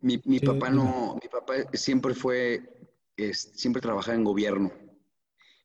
Mi, 0.00 0.40
papá 0.40 0.70
no, 0.70 1.18
mi 1.22 1.28
papá 1.28 1.54
siempre 1.74 2.14
fue, 2.14 2.90
siempre 3.32 3.82
trabajaba 3.82 4.16
en 4.16 4.24
gobierno. 4.24 4.72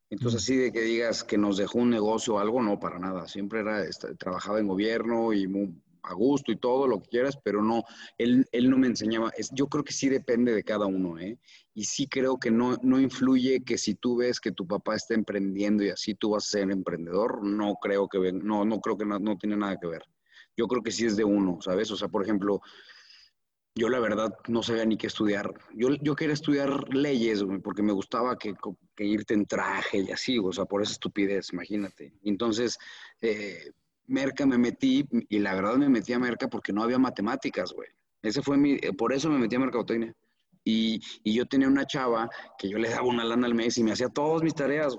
Entonces, 0.10 0.44
así 0.44 0.56
de 0.56 0.72
que 0.72 0.82
digas 0.82 1.24
que 1.24 1.38
nos 1.38 1.58
dejó 1.58 1.80
un 1.80 1.90
negocio 1.90 2.36
o 2.36 2.40
algo, 2.40 2.62
no, 2.62 2.80
para 2.80 3.00
nada. 3.00 3.28
Siempre 3.28 3.62
era, 3.62 3.84
este, 3.84 4.16
trabajaba 4.16 4.60
en 4.60 4.68
gobierno 4.68 5.34
y 5.34 5.48
a 6.04 6.14
gusto 6.14 6.52
y 6.52 6.58
todo 6.58 6.88
lo 6.88 7.02
que 7.02 7.10
quieras, 7.10 7.38
pero 7.44 7.64
no, 7.64 7.84
él, 8.18 8.46
él 8.52 8.70
no 8.70 8.78
me 8.78 8.88
enseñaba. 8.88 9.32
Es, 9.38 9.50
yo 9.54 9.68
creo 9.68 9.84
que 9.84 9.94
sí 9.94 10.08
depende 10.10 10.54
de 10.54 10.64
cada 10.64 10.86
uno, 10.86 11.18
¿eh? 11.20 11.40
Y 11.74 11.86
sí 11.86 12.08
creo 12.08 12.38
que 12.38 12.52
no, 12.52 12.78
no 12.84 13.00
influye 13.00 13.64
que 13.64 13.78
si 13.78 13.96
tú 13.96 14.18
ves 14.18 14.40
que 14.40 14.52
tu 14.52 14.68
papá 14.68 14.96
está 14.96 15.14
emprendiendo 15.14 15.84
y 15.84 15.90
así 15.90 16.14
tú 16.14 16.32
vas 16.32 16.46
a 16.46 16.50
ser 16.50 16.72
emprendedor, 16.72 17.44
no 17.44 17.76
creo 17.82 18.08
que, 18.08 18.32
no, 18.32 18.64
no 18.64 18.80
creo 18.80 18.98
que 18.98 19.06
no, 19.06 19.20
no 19.20 19.38
tiene 19.38 19.58
nada 19.58 19.78
que 19.78 19.88
ver. 19.88 20.04
Yo 20.56 20.68
creo 20.68 20.84
que 20.84 20.92
sí 20.92 21.06
es 21.06 21.18
de 21.18 21.24
uno, 21.24 21.58
¿sabes? 21.62 21.92
O 21.92 21.98
sea, 21.98 22.08
por 22.08 22.24
ejemplo, 22.24 22.62
yo 23.78 23.90
la 23.90 24.00
verdad 24.00 24.34
no 24.48 24.64
sabía 24.64 24.86
ni 24.86 24.98
qué 24.98 25.08
estudiar. 25.08 25.54
Yo, 25.74 25.90
yo 26.02 26.16
quería 26.16 26.34
estudiar 26.34 26.88
leyes, 26.94 27.44
porque 27.62 27.84
me 27.84 27.92
gustaba 27.92 28.38
que, 28.38 28.56
irte 29.00 29.34
en 29.34 29.46
traje 29.46 30.00
y 30.00 30.12
así, 30.12 30.40
o 30.40 30.54
sea, 30.54 30.64
por 30.64 30.82
esa 30.82 30.94
estupidez, 30.94 31.52
imagínate. 31.52 32.14
Entonces, 32.24 32.78
eh, 33.20 33.72
Merca 34.08 34.46
me 34.46 34.58
metí, 34.58 35.06
y 35.28 35.40
la 35.40 35.54
verdad 35.56 35.76
me 35.76 35.90
metí 35.90 36.14
a 36.14 36.20
Merca 36.20 36.48
porque 36.48 36.72
no 36.72 36.84
había 36.84 36.98
matemáticas, 36.98 37.74
güey. 37.74 37.90
Ese 38.22 38.42
fue 38.42 38.56
mi, 38.56 38.76
eh, 38.76 38.94
por 38.98 39.12
eso 39.12 39.30
me 39.30 39.40
metí 39.40 39.58
a 39.58 39.60
Mercadotecnia. 39.60 40.16
Y, 40.64 41.02
y 41.24 41.36
yo 41.36 41.46
tenía 41.46 41.68
una 41.68 41.86
chava 41.86 42.30
que 42.58 42.70
yo 42.70 42.78
le 42.78 42.90
daba 42.90 43.06
una 43.06 43.26
lana 43.26 43.46
al 43.46 43.56
mes 43.56 43.78
y 43.78 43.84
me 43.84 43.92
hacía 43.92 44.08
todas 44.08 44.42
mis 44.42 44.56
tareas. 44.56 44.98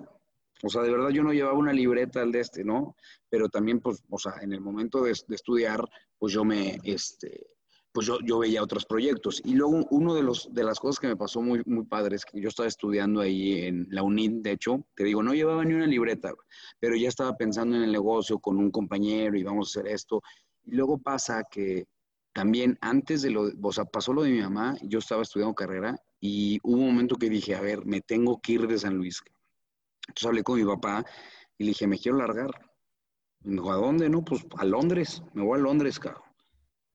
O 0.62 0.68
sea, 0.68 0.82
de 0.82 0.90
verdad 0.90 1.08
yo 1.08 1.22
no 1.22 1.32
llevaba 1.32 1.58
una 1.58 1.72
libreta 1.72 2.20
al 2.20 2.30
de 2.30 2.40
este, 2.40 2.62
¿no? 2.62 2.94
Pero 3.30 3.48
también, 3.48 3.80
pues, 3.80 4.04
o 4.10 4.18
sea, 4.18 4.34
en 4.42 4.52
el 4.52 4.60
momento 4.60 5.02
de, 5.02 5.14
de 5.26 5.34
estudiar, 5.34 5.82
pues 6.18 6.34
yo 6.34 6.44
me, 6.44 6.78
este, 6.84 7.55
pues 7.96 8.06
yo, 8.06 8.18
yo 8.22 8.40
veía 8.40 8.62
otros 8.62 8.84
proyectos. 8.84 9.40
Y 9.42 9.54
luego 9.54 9.86
uno 9.90 10.14
de, 10.14 10.22
los, 10.22 10.52
de 10.52 10.64
las 10.64 10.78
cosas 10.78 11.00
que 11.00 11.06
me 11.06 11.16
pasó 11.16 11.40
muy, 11.40 11.62
muy 11.64 11.86
padre 11.86 12.16
es 12.16 12.26
que 12.26 12.38
yo 12.38 12.50
estaba 12.50 12.68
estudiando 12.68 13.22
ahí 13.22 13.62
en 13.62 13.86
la 13.88 14.02
UNID, 14.02 14.42
de 14.42 14.52
hecho, 14.52 14.84
te 14.94 15.04
digo, 15.04 15.22
no 15.22 15.32
llevaba 15.32 15.64
ni 15.64 15.72
una 15.72 15.86
libreta, 15.86 16.34
pero 16.78 16.94
ya 16.94 17.08
estaba 17.08 17.34
pensando 17.38 17.74
en 17.74 17.84
el 17.84 17.92
negocio 17.92 18.38
con 18.38 18.58
un 18.58 18.70
compañero 18.70 19.38
y 19.38 19.44
vamos 19.44 19.74
a 19.74 19.80
hacer 19.80 19.90
esto. 19.90 20.20
Y 20.66 20.72
luego 20.72 20.98
pasa 20.98 21.44
que 21.50 21.86
también 22.34 22.76
antes 22.82 23.22
de 23.22 23.30
lo, 23.30 23.50
o 23.62 23.72
sea, 23.72 23.86
pasó 23.86 24.12
lo 24.12 24.24
de 24.24 24.30
mi 24.32 24.42
mamá, 24.42 24.76
yo 24.82 24.98
estaba 24.98 25.22
estudiando 25.22 25.54
carrera 25.54 25.96
y 26.20 26.58
hubo 26.64 26.76
un 26.76 26.88
momento 26.88 27.16
que 27.16 27.30
dije, 27.30 27.54
a 27.54 27.62
ver, 27.62 27.86
me 27.86 28.02
tengo 28.02 28.42
que 28.42 28.52
ir 28.52 28.66
de 28.66 28.76
San 28.76 28.98
Luis. 28.98 29.22
Entonces 30.06 30.26
hablé 30.26 30.42
con 30.42 30.58
mi 30.58 30.66
papá 30.66 31.02
y 31.56 31.64
le 31.64 31.68
dije, 31.68 31.86
me 31.86 31.98
quiero 31.98 32.18
largar. 32.18 32.50
Y 33.42 33.48
me 33.48 33.54
dijo, 33.54 33.72
¿a 33.72 33.76
dónde? 33.76 34.10
No, 34.10 34.22
pues 34.22 34.44
a 34.58 34.66
Londres, 34.66 35.22
me 35.32 35.42
voy 35.42 35.58
a 35.58 35.62
Londres, 35.62 35.98
cabrón 35.98 36.25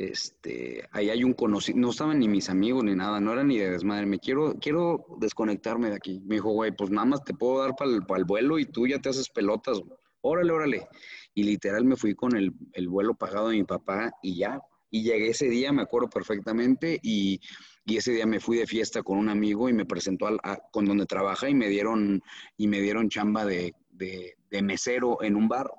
este, 0.10 0.88
ahí 0.92 1.10
hay 1.10 1.24
un 1.24 1.34
conocido, 1.34 1.78
no 1.78 1.92
estaban 1.92 2.20
ni 2.20 2.28
mis 2.28 2.50
amigos 2.50 2.84
ni 2.84 2.96
nada, 2.96 3.20
no 3.20 3.34
era 3.34 3.44
ni 3.44 3.58
de 3.58 3.70
desmadre, 3.70 4.06
me 4.06 4.20
quiero, 4.20 4.56
quiero 4.60 5.06
desconectarme 5.20 5.90
de 5.90 5.96
aquí. 5.96 6.22
Me 6.26 6.36
dijo, 6.36 6.52
güey, 6.52 6.72
pues 6.72 6.90
nada 6.90 7.06
más 7.06 7.24
te 7.24 7.34
puedo 7.34 7.60
dar 7.60 7.76
para 7.76 7.92
el, 7.92 8.26
vuelo 8.26 8.58
y 8.58 8.66
tú 8.66 8.88
ya 8.88 9.00
te 9.00 9.10
haces 9.10 9.30
pelotas, 9.30 9.80
órale, 10.22 10.52
órale. 10.52 10.88
Y 11.34 11.44
literal 11.44 11.86
me 11.86 11.96
fui 11.96 12.16
con 12.16 12.36
el, 12.36 12.52
vuelo 12.88 13.14
pagado 13.14 13.50
de 13.50 13.58
mi 13.58 13.64
papá 13.64 14.12
y 14.24 14.38
ya. 14.38 14.60
Y 14.90 15.04
llegué 15.04 15.30
ese 15.30 15.48
día, 15.50 15.72
me 15.72 15.84
acuerdo 15.84 16.10
perfectamente, 16.10 17.00
y, 17.02 17.40
ese 17.86 18.14
día 18.14 18.26
me 18.26 18.40
fui 18.40 18.58
de 18.58 18.68
fiesta 18.68 19.04
con 19.04 19.18
un 19.18 19.28
amigo 19.28 19.68
y 19.68 19.74
me 19.74 19.86
presentó 19.86 20.28
con 20.72 20.86
donde 20.86 21.06
trabaja 21.06 21.50
y 21.50 21.54
me 21.54 21.68
dieron, 21.68 22.22
y 22.56 22.68
me 22.68 22.80
dieron 22.80 23.10
chamba 23.10 23.46
de, 23.46 23.74
de 23.92 24.62
mesero 24.62 25.22
en 25.22 25.36
un 25.36 25.48
bar. 25.48 25.70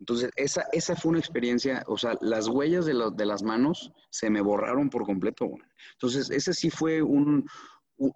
Entonces, 0.00 0.30
esa, 0.36 0.66
esa 0.72 0.96
fue 0.96 1.10
una 1.10 1.20
experiencia, 1.20 1.84
o 1.86 1.96
sea, 1.96 2.16
las 2.20 2.48
huellas 2.48 2.84
de, 2.84 2.94
de 3.14 3.26
las 3.26 3.42
manos 3.42 3.92
se 4.10 4.28
me 4.28 4.40
borraron 4.40 4.90
por 4.90 5.04
completo. 5.04 5.50
Entonces, 5.92 6.30
ese 6.30 6.52
sí 6.52 6.68
fue 6.70 7.00
un, 7.00 7.46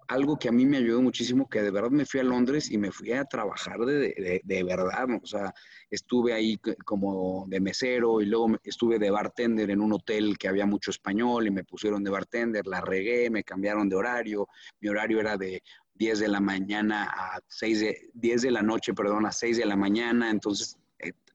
algo 0.07 0.37
que 0.37 0.49
a 0.49 0.51
mí 0.51 0.65
me 0.65 0.77
ayudó 0.77 1.01
muchísimo, 1.01 1.47
que 1.47 1.61
de 1.61 1.71
verdad 1.71 1.89
me 1.89 2.05
fui 2.05 2.19
a 2.19 2.23
Londres 2.23 2.69
y 2.69 2.77
me 2.77 2.91
fui 2.91 3.13
a 3.13 3.23
trabajar 3.23 3.79
de, 3.79 4.41
de, 4.43 4.63
verdad, 4.63 5.07
o 5.21 5.25
sea, 5.25 5.53
estuve 5.89 6.33
ahí 6.33 6.59
como 6.85 7.45
de 7.47 7.59
mesero 7.59 8.21
y 8.21 8.25
luego 8.25 8.57
estuve 8.63 8.99
de 8.99 9.09
bartender 9.09 9.69
en 9.71 9.81
un 9.81 9.93
hotel 9.93 10.37
que 10.37 10.49
había 10.49 10.65
mucho 10.65 10.91
español 10.91 11.47
y 11.47 11.51
me 11.51 11.63
pusieron 11.63 12.03
de 12.03 12.11
bartender, 12.11 12.67
la 12.67 12.81
regué, 12.81 13.29
me 13.29 13.43
cambiaron 13.43 13.87
de 13.87 13.95
horario, 13.95 14.47
mi 14.81 14.89
horario 14.89 15.19
era 15.19 15.37
de 15.37 15.63
10 15.93 16.19
de 16.19 16.27
la 16.27 16.39
mañana 16.39 17.09
a 17.09 17.39
6 17.47 17.79
de, 17.79 18.09
10 18.13 18.41
de 18.41 18.51
la 18.51 18.61
noche, 18.61 18.93
perdón, 18.93 19.25
a 19.25 19.31
6 19.31 19.57
de 19.57 19.65
la 19.65 19.75
mañana, 19.77 20.29
entonces 20.29 20.77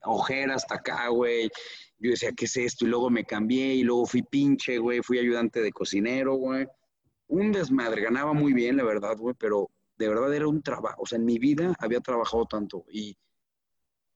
ojera 0.06 0.54
hasta 0.54 0.76
acá, 0.76 1.08
güey. 1.08 1.50
Yo 1.98 2.10
decía, 2.10 2.32
¿qué 2.32 2.44
es 2.46 2.56
esto? 2.56 2.84
Y 2.84 2.88
luego 2.88 3.10
me 3.10 3.24
cambié 3.24 3.74
y 3.74 3.82
luego 3.82 4.06
fui 4.06 4.22
pinche, 4.22 4.78
güey, 4.78 5.00
fui 5.02 5.18
ayudante 5.18 5.62
de 5.62 5.72
cocinero, 5.72 6.34
güey. 6.34 6.66
Un 7.28 7.52
desmadre, 7.52 8.02
ganaba 8.02 8.32
muy 8.32 8.52
bien, 8.52 8.76
la 8.76 8.84
verdad, 8.84 9.16
güey, 9.16 9.34
pero 9.38 9.70
de 9.96 10.08
verdad 10.08 10.34
era 10.34 10.48
un 10.48 10.62
trabajo. 10.62 11.02
O 11.02 11.06
sea, 11.06 11.18
en 11.18 11.24
mi 11.24 11.38
vida 11.38 11.74
había 11.78 12.00
trabajado 12.00 12.46
tanto 12.46 12.84
y 12.90 13.16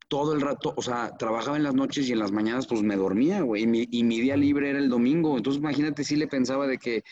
todo 0.08 0.32
el 0.32 0.40
rato, 0.40 0.72
o 0.76 0.82
sea, 0.82 1.16
trabajaba 1.18 1.56
en 1.56 1.62
las 1.62 1.74
noches 1.74 2.08
y 2.08 2.12
en 2.12 2.18
las 2.18 2.32
mañanas 2.32 2.66
pues 2.66 2.82
me 2.82 2.96
dormía, 2.96 3.42
güey, 3.42 3.64
y 3.64 3.66
mi, 3.66 3.86
y 3.90 4.04
mi 4.04 4.20
día 4.20 4.36
libre 4.36 4.70
era 4.70 4.78
el 4.78 4.88
domingo. 4.88 5.36
Entonces, 5.36 5.60
imagínate 5.60 6.02
si 6.02 6.16
le 6.16 6.26
pensaba 6.26 6.66
de 6.66 6.78
que 6.78 7.04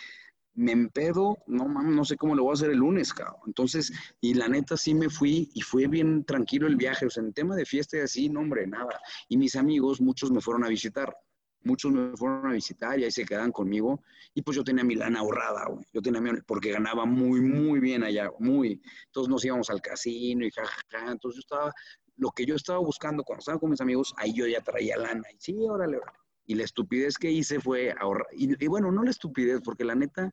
me 0.57 0.73
empedo, 0.73 1.39
no 1.47 1.69
mames, 1.69 1.95
no 1.95 2.05
sé 2.05 2.17
cómo 2.17 2.35
lo 2.35 2.45
voy 2.45 2.53
a 2.53 2.55
hacer 2.55 2.71
el 2.71 2.79
lunes, 2.79 3.13
cabrón. 3.13 3.41
Entonces, 3.47 3.93
y 4.21 4.35
la 4.35 4.49
neta 4.49 4.77
sí 4.77 4.95
me 4.95 5.11
fui 5.11 5.51
y 5.55 5.61
fue 5.61 5.87
bien 5.87 6.25
tranquilo 6.25 6.67
el 6.67 6.77
viaje, 6.77 7.07
o 7.07 7.11
sea, 7.11 7.23
en 7.23 7.33
tema 7.33 7.55
de 7.55 7.67
fiesta 7.67 7.99
y 7.99 8.01
así, 8.01 8.29
no 8.29 8.41
hombre, 8.41 8.67
nada. 8.67 8.99
Y 9.29 9.37
mis 9.37 9.55
amigos, 9.55 10.01
muchos 10.01 10.31
me 10.31 10.41
fueron 10.41 10.65
a 10.65 10.69
visitar, 10.69 11.15
muchos 11.63 11.93
me 11.93 12.17
fueron 12.17 12.47
a 12.47 12.53
visitar 12.53 12.99
y 12.99 13.05
ahí 13.05 13.11
se 13.11 13.27
quedan 13.27 13.53
conmigo. 13.53 14.03
Y 14.35 14.43
pues 14.43 14.57
yo 14.57 14.65
tenía 14.65 14.83
mi 14.83 14.95
lana 14.95 15.21
ahorrada, 15.21 15.67
güey. 15.69 15.85
Yo 15.93 16.01
tenía 16.01 16.21
mi, 16.23 16.41
porque 16.47 16.73
ganaba 16.73 17.05
muy, 17.05 17.41
muy 17.43 17.79
bien 17.79 18.03
allá, 18.03 18.31
muy. 18.39 18.81
Entonces 19.07 19.29
nos 19.29 19.45
íbamos 19.45 19.69
al 19.69 19.83
casino 19.83 20.47
y 20.47 20.51
jajaja. 20.51 21.13
Entonces 21.13 21.37
yo 21.37 21.41
estaba, 21.41 21.73
lo 22.17 22.31
que 22.31 22.47
yo 22.47 22.55
estaba 22.55 22.79
buscando 22.79 23.25
cuando 23.25 23.41
estaba 23.41 23.59
con 23.59 23.71
mis 23.71 23.81
amigos, 23.83 24.15
ahí 24.17 24.33
yo 24.33 24.47
ya 24.47 24.63
traía 24.63 24.97
lana. 24.97 25.25
Y 25.33 25.37
sí, 25.39 25.55
órale, 25.69 25.99
órale. 25.99 26.26
Y 26.47 26.55
la 26.55 26.65
estupidez 26.65 27.19
que 27.19 27.31
hice 27.31 27.61
fue 27.61 27.95
ahorrar. 27.99 28.27
Y, 28.33 28.67
bueno, 28.67 28.91
no 28.93 29.03
la 29.03 29.11
estupidez, 29.11 29.61
porque 29.63 29.85
la 29.85 29.95
neta 29.95 30.31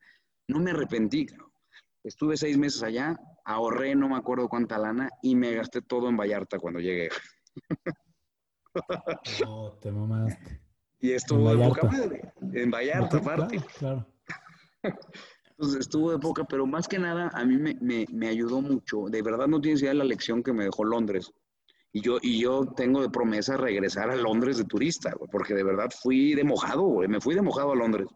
no 0.47 0.59
me 0.59 0.71
arrepentí. 0.71 1.27
Estuve 2.03 2.37
seis 2.37 2.57
meses 2.57 2.83
allá, 2.83 3.17
ahorré 3.45 3.95
no 3.95 4.09
me 4.09 4.17
acuerdo 4.17 4.49
cuánta 4.49 4.77
lana 4.77 5.09
y 5.21 5.35
me 5.35 5.53
gasté 5.53 5.81
todo 5.81 6.09
en 6.09 6.17
Vallarta 6.17 6.59
cuando 6.59 6.79
llegué. 6.79 7.09
No, 9.45 9.73
te 9.73 9.91
mamaste. 9.91 10.59
Y 10.99 11.11
estuvo 11.11 11.55
de 11.55 11.63
poca 11.63 11.87
madre. 11.87 12.33
En 12.53 12.71
Vallarta, 12.71 13.17
aparte. 13.17 13.61
Claro, 13.77 14.07
Entonces 15.51 15.81
estuvo 15.81 16.11
de 16.11 16.17
poca, 16.17 16.43
pero 16.45 16.65
más 16.65 16.87
que 16.87 16.97
nada 16.97 17.29
a 17.35 17.45
mí 17.45 17.55
me, 17.57 18.07
me 18.11 18.27
ayudó 18.27 18.61
mucho. 18.61 19.05
De 19.09 19.21
verdad 19.21 19.45
no 19.45 19.61
tienes 19.61 19.81
idea 19.81 19.91
de 19.91 19.99
la 19.99 20.05
lección 20.05 20.41
que 20.41 20.53
me 20.53 20.63
dejó 20.63 20.85
Londres. 20.85 21.31
Y 21.95 22.01
yo, 22.01 22.17
y 22.19 22.41
yo 22.41 22.65
tengo 22.75 23.03
de 23.03 23.09
promesa 23.09 23.55
regresar 23.55 24.09
a 24.09 24.15
Londres 24.15 24.57
de 24.57 24.65
turista, 24.65 25.15
porque 25.31 25.53
de 25.53 25.63
verdad 25.63 25.91
fui 25.95 26.33
de 26.33 26.43
mojado, 26.43 26.81
güey. 26.81 27.07
Me 27.07 27.21
fui 27.21 27.35
de 27.35 27.43
mojado 27.43 27.71
a 27.71 27.75
Londres. 27.75 28.07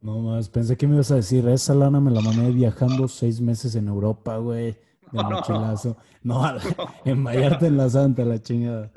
No 0.00 0.20
más, 0.20 0.48
pensé 0.48 0.78
que 0.78 0.86
me 0.86 0.94
ibas 0.94 1.10
a 1.10 1.16
decir, 1.16 1.46
esa 1.48 1.74
lana 1.74 2.00
me 2.00 2.10
la 2.10 2.22
mandé 2.22 2.50
viajando 2.50 3.06
seis 3.08 3.42
meses 3.42 3.74
en 3.74 3.88
Europa, 3.88 4.38
güey, 4.38 4.72
de 4.72 4.78
mochilazo. 5.12 5.98
No, 6.22 6.42
en 7.04 7.22
Vallarta 7.22 7.66
en 7.66 7.76
la 7.76 7.90
Santa, 7.90 8.24
la 8.24 8.40
chingada. 8.40 8.90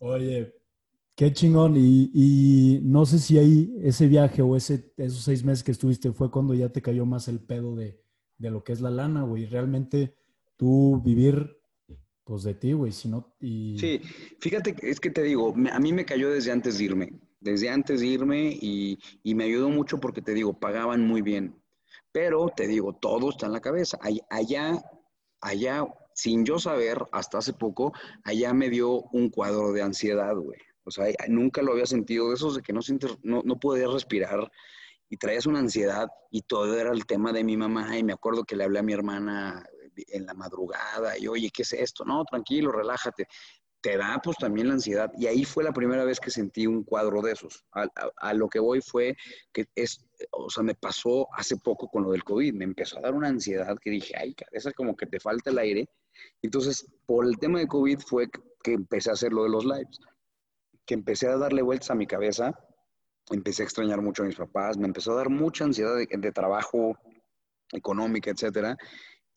Oye, 0.00 0.56
qué 1.14 1.32
chingón. 1.32 1.76
Y, 1.76 2.10
y, 2.12 2.80
no 2.82 3.06
sé 3.06 3.20
si 3.20 3.38
ahí 3.38 3.76
ese 3.80 4.08
viaje 4.08 4.42
o 4.42 4.56
ese, 4.56 4.92
esos 4.96 5.22
seis 5.22 5.44
meses 5.44 5.62
que 5.62 5.70
estuviste 5.70 6.10
fue 6.10 6.32
cuando 6.32 6.54
ya 6.54 6.70
te 6.70 6.82
cayó 6.82 7.06
más 7.06 7.28
el 7.28 7.38
pedo 7.38 7.76
de, 7.76 8.02
de 8.38 8.50
lo 8.50 8.64
que 8.64 8.72
es 8.72 8.80
la 8.80 8.90
lana, 8.90 9.22
güey. 9.22 9.46
Realmente 9.46 10.16
tú 10.56 11.00
vivir 11.04 11.57
pues 12.28 12.42
de 12.42 12.52
ti, 12.52 12.74
güey, 12.74 12.92
si 12.92 13.08
no... 13.08 13.34
Y... 13.40 13.78
Sí, 13.78 14.02
fíjate, 14.38 14.76
es 14.82 15.00
que 15.00 15.08
te 15.08 15.22
digo, 15.22 15.54
a 15.72 15.80
mí 15.80 15.94
me 15.94 16.04
cayó 16.04 16.30
desde 16.30 16.52
antes 16.52 16.76
de 16.76 16.84
irme, 16.84 17.18
desde 17.40 17.70
antes 17.70 18.00
de 18.00 18.06
irme 18.06 18.50
y, 18.60 18.98
me 19.24 19.44
ayudó 19.44 19.70
mucho 19.70 19.98
porque 19.98 20.20
te 20.20 20.34
digo, 20.34 20.60
pagaban 20.60 21.00
muy 21.00 21.22
bien. 21.22 21.58
Pero 22.12 22.52
te 22.54 22.66
digo, 22.66 22.92
todo 22.92 23.30
está 23.30 23.46
en 23.46 23.52
la 23.52 23.62
cabeza. 23.62 23.98
Allá, 24.02 24.84
allá, 25.40 25.86
sin 26.12 26.44
yo 26.44 26.58
saber, 26.58 26.98
hasta 27.12 27.38
hace 27.38 27.54
poco, 27.54 27.94
allá 28.24 28.52
me 28.52 28.68
dio 28.68 29.04
un 29.04 29.30
cuadro 29.30 29.72
de 29.72 29.80
ansiedad, 29.80 30.36
güey. 30.36 30.60
O 30.84 30.90
sea, 30.90 31.06
nunca 31.28 31.62
lo 31.62 31.72
había 31.72 31.86
sentido, 31.86 32.28
de 32.28 32.34
esos 32.34 32.56
de 32.56 32.62
que 32.62 32.74
no, 32.74 32.80
no, 33.22 33.42
no 33.42 33.58
podía 33.58 33.88
respirar 33.88 34.50
y 35.08 35.16
traías 35.16 35.46
una 35.46 35.60
ansiedad 35.60 36.08
y 36.30 36.42
todo 36.42 36.78
era 36.78 36.92
el 36.92 37.06
tema 37.06 37.32
de 37.32 37.42
mi 37.42 37.56
mamá 37.56 37.96
y 37.96 38.04
me 38.04 38.12
acuerdo 38.12 38.44
que 38.44 38.54
le 38.56 38.64
hablé 38.64 38.80
a 38.80 38.82
mi 38.82 38.92
hermana 38.92 39.64
en 40.08 40.26
la 40.26 40.34
madrugada 40.34 41.18
y 41.18 41.28
oye, 41.28 41.50
¿qué 41.50 41.62
es 41.62 41.72
esto? 41.72 42.04
No, 42.04 42.24
tranquilo, 42.24 42.72
relájate. 42.72 43.26
Te 43.80 43.96
da 43.96 44.20
pues 44.22 44.36
también 44.36 44.68
la 44.68 44.74
ansiedad. 44.74 45.10
Y 45.16 45.26
ahí 45.26 45.44
fue 45.44 45.62
la 45.62 45.72
primera 45.72 46.04
vez 46.04 46.18
que 46.18 46.30
sentí 46.30 46.66
un 46.66 46.82
cuadro 46.82 47.22
de 47.22 47.32
esos. 47.32 47.64
A, 47.72 48.34
lo 48.34 48.48
que 48.48 48.58
voy 48.58 48.80
fue 48.80 49.16
que 49.52 49.66
es, 49.76 50.04
o 50.32 50.50
sea, 50.50 50.64
me 50.64 50.74
pasó 50.74 51.28
hace 51.32 51.56
poco 51.56 51.88
con 51.88 52.02
lo 52.02 52.10
del 52.10 52.24
COVID. 52.24 52.54
Me 52.54 52.64
empezó 52.64 52.98
a 52.98 53.02
dar 53.02 53.14
una 53.14 53.28
ansiedad 53.28 53.78
que 53.80 53.90
dije, 53.90 54.14
ay, 54.18 54.34
cabeza, 54.34 54.72
como 54.72 54.96
que 54.96 55.06
te 55.06 55.20
falta 55.20 55.50
el 55.50 55.58
aire. 55.58 55.88
Entonces, 56.42 56.86
por 57.06 57.24
el 57.24 57.38
tema 57.38 57.60
de 57.60 57.68
COVID 57.68 58.00
fue 58.00 58.28
que 58.64 58.72
empecé 58.72 59.10
a 59.10 59.12
hacer 59.12 59.32
lo 59.32 59.44
de 59.44 59.50
los 59.50 59.64
lives. 59.64 60.00
Que 60.84 60.94
empecé 60.94 61.28
a 61.28 61.36
darle 61.36 61.62
vueltas 61.62 61.90
a 61.92 61.94
mi 61.94 62.06
cabeza. 62.06 62.52
Empecé 63.30 63.62
a 63.62 63.66
extrañar 63.66 64.02
mucho 64.02 64.24
a 64.24 64.26
mis 64.26 64.36
papás. 64.36 64.76
Me 64.76 64.86
empezó 64.86 65.12
a 65.12 65.16
dar 65.16 65.30
mucha 65.30 65.64
ansiedad 65.64 65.94
de, 65.94 66.08
de 66.10 66.32
trabajo 66.32 66.98
económica, 67.72 68.30
etcétera 68.30 68.76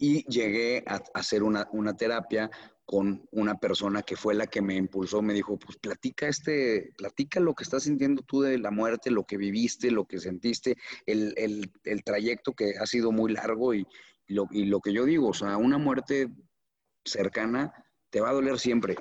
y 0.02 0.24
llegué 0.24 0.84
a, 0.88 1.00
hacer 1.14 1.44
una, 1.44 1.68
terapia 1.96 2.50
con 2.86 3.24
una 3.30 3.60
persona 3.60 4.02
que 4.02 4.16
fue 4.16 4.34
la 4.34 4.48
que 4.48 4.60
me 4.60 4.76
impulsó, 4.76 5.22
me 5.22 5.36
dijo, 5.36 5.60
pues 5.60 5.78
platica 5.78 6.28
este, 6.28 6.92
platica 6.98 7.40
lo 7.40 7.54
que 7.54 7.64
estás 7.64 7.84
sintiendo 7.84 8.24
tú 8.24 8.42
de 8.42 8.58
la 8.58 8.72
muerte, 8.72 9.12
lo 9.12 9.26
que 9.26 9.38
viviste, 9.38 9.92
lo 9.92 10.06
que 10.06 10.20
sentiste, 10.20 10.76
el, 11.06 11.72
trayecto 12.04 12.54
que 12.54 12.74
ha 12.82 12.88
sido 12.88 13.12
muy 13.12 13.32
largo 13.32 13.76
y, 13.76 13.86
lo, 14.26 14.48
y 14.50 14.66
lo 14.66 14.80
que 14.80 14.92
yo 14.92 15.06
digo, 15.06 15.30
o 15.30 15.34
sea, 15.36 15.58
una 15.58 15.78
muerte 15.78 16.30
cercana 17.06 17.72
te 18.10 18.22
va 18.22 18.32
a 18.32 18.34
doler 18.34 18.58
siempre, 18.58 18.96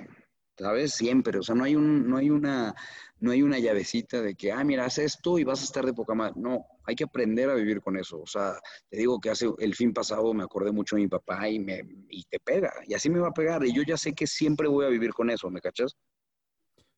¿sabes? 0.55 0.93
Siempre, 0.93 1.39
o 1.39 1.41
sea, 1.41 1.55
no 1.55 1.63
hay, 1.63 1.75
un, 1.75 2.07
no 2.07 2.17
hay, 2.17 2.29
una, 2.29 2.75
no 3.21 3.31
hay 3.31 3.41
una 3.41 3.59
llavecita 3.59 4.21
de 4.21 4.35
que, 4.35 4.51
ah, 4.51 4.63
mira, 4.63 4.85
haz 4.85 4.97
esto 4.97 5.39
y 5.39 5.43
vas 5.43 5.61
a 5.61 5.63
estar 5.63 5.85
de 5.85 5.93
poca 5.93 6.13
madre. 6.13 6.33
No, 6.35 6.65
hay 6.83 6.95
que 6.95 7.05
aprender 7.05 7.49
a 7.49 7.55
vivir 7.55 7.81
con 7.81 7.97
eso. 7.97 8.19
O 8.19 8.27
sea, 8.27 8.59
te 8.89 8.97
digo 8.97 9.19
que 9.21 9.29
hace 9.29 9.47
el 9.59 9.75
fin 9.75 9.93
pasado 9.93 10.33
me 10.33 10.43
acordé 10.43 10.71
mucho 10.71 10.95
de 10.95 11.03
mi 11.03 11.07
papá 11.07 11.47
y, 11.47 11.59
me, 11.59 11.81
y 12.09 12.23
te 12.23 12.39
pega, 12.39 12.73
y 12.85 12.93
así 12.93 13.09
me 13.09 13.19
va 13.19 13.29
a 13.29 13.33
pegar, 13.33 13.65
y 13.65 13.73
yo 13.73 13.83
ya 13.83 13.95
sé 13.95 14.13
que 14.13 14.27
siempre 14.27 14.67
voy 14.67 14.85
a 14.85 14.89
vivir 14.89 15.13
con 15.13 15.29
eso, 15.29 15.49
¿me 15.49 15.61
cachas? 15.61 15.95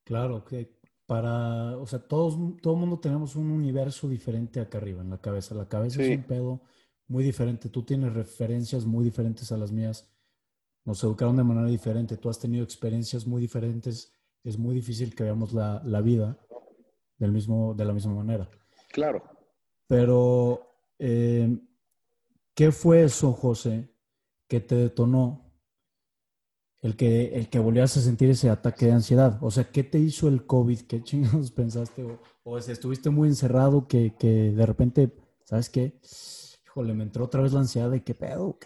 Claro, 0.03 0.43
que 0.43 0.79
para, 1.05 1.77
o 1.77 1.85
sea, 1.85 1.99
todos, 1.99 2.37
todo 2.61 2.75
mundo 2.75 2.99
tenemos 2.99 3.35
un 3.35 3.51
universo 3.51 4.07
diferente 4.07 4.59
acá 4.59 4.79
arriba 4.79 5.01
en 5.01 5.09
la 5.09 5.21
cabeza. 5.21 5.53
La 5.53 5.67
cabeza 5.67 6.01
es 6.01 6.17
un 6.17 6.23
pedo 6.23 6.61
muy 7.07 7.23
diferente. 7.23 7.69
Tú 7.69 7.83
tienes 7.83 8.13
referencias 8.13 8.85
muy 8.85 9.03
diferentes 9.05 9.51
a 9.51 9.57
las 9.57 9.71
mías 9.71 10.09
nos 10.85 11.03
educaron 11.03 11.37
de 11.37 11.43
manera 11.43 11.67
diferente, 11.67 12.17
tú 12.17 12.29
has 12.29 12.39
tenido 12.39 12.63
experiencias 12.63 13.25
muy 13.25 13.41
diferentes, 13.41 14.13
es 14.43 14.57
muy 14.57 14.75
difícil 14.75 15.15
que 15.15 15.23
veamos 15.23 15.53
la, 15.53 15.79
vida 16.01 16.37
del 17.17 17.31
mismo, 17.31 17.73
de 17.73 17.85
la 17.85 17.93
misma 17.93 18.13
manera. 18.13 18.49
Claro. 18.91 19.23
Pero, 19.87 20.75
eh, 20.99 21.57
¿qué 22.53 22.71
fue 22.71 23.03
eso, 23.03 23.31
José, 23.31 23.89
que 24.47 24.59
te 24.59 24.75
detonó 24.75 25.51
el 26.81 26.97
que, 26.97 27.35
el 27.35 27.49
que 27.49 27.59
volvías 27.59 27.95
a 27.95 28.01
sentir 28.01 28.29
ese 28.29 28.49
ataque 28.49 28.87
de 28.87 28.91
ansiedad? 28.91 29.37
O 29.41 29.49
sea, 29.49 29.71
¿qué 29.71 29.83
te 29.83 29.97
hizo 29.97 30.27
el 30.27 30.45
COVID? 30.45 30.81
¿Qué 30.81 31.01
chingados 31.01 31.51
pensaste? 31.51 32.03
O, 32.03 32.19
o 32.43 32.57
estuviste 32.57 33.09
muy 33.09 33.29
encerrado 33.29 33.87
que, 33.87 34.13
que, 34.17 34.51
de 34.51 34.65
repente, 34.65 35.11
¿sabes 35.45 35.69
qué? 35.69 35.99
Híjole, 36.65 36.93
me 36.93 37.03
entró 37.03 37.25
otra 37.25 37.41
vez 37.41 37.53
la 37.53 37.61
ansiedad 37.61 37.89
de 37.89 38.03
qué 38.03 38.13
pedo. 38.13 38.57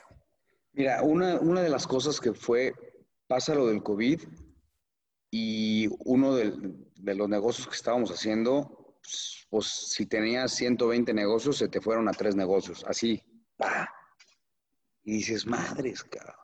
Mira, 0.73 1.03
una, 1.03 1.39
una 1.39 1.61
de 1.61 1.69
las 1.69 1.85
cosas 1.85 2.19
que 2.19 2.33
fue, 2.33 2.73
pasa 3.27 3.53
lo 3.53 3.67
del 3.67 3.83
COVID 3.83 4.21
y 5.31 5.89
uno 6.05 6.35
de, 6.35 6.53
los 7.15 7.29
negocios 7.29 7.67
que 7.67 7.75
estábamos 7.75 8.11
haciendo, 8.11 8.97
pues, 9.01 9.47
pues, 9.49 9.65
si 9.67 10.05
tenías 10.05 10.53
120 10.53 11.13
negocios, 11.13 11.57
se 11.57 11.67
te 11.67 11.81
fueron 11.81 12.07
a 12.07 12.13
tres 12.13 12.35
negocios, 12.35 12.83
así. 12.87 13.21
¡pah! 13.57 13.89
Y 15.03 15.17
dices, 15.17 15.45
madres, 15.45 16.03
cabrón. 16.03 16.35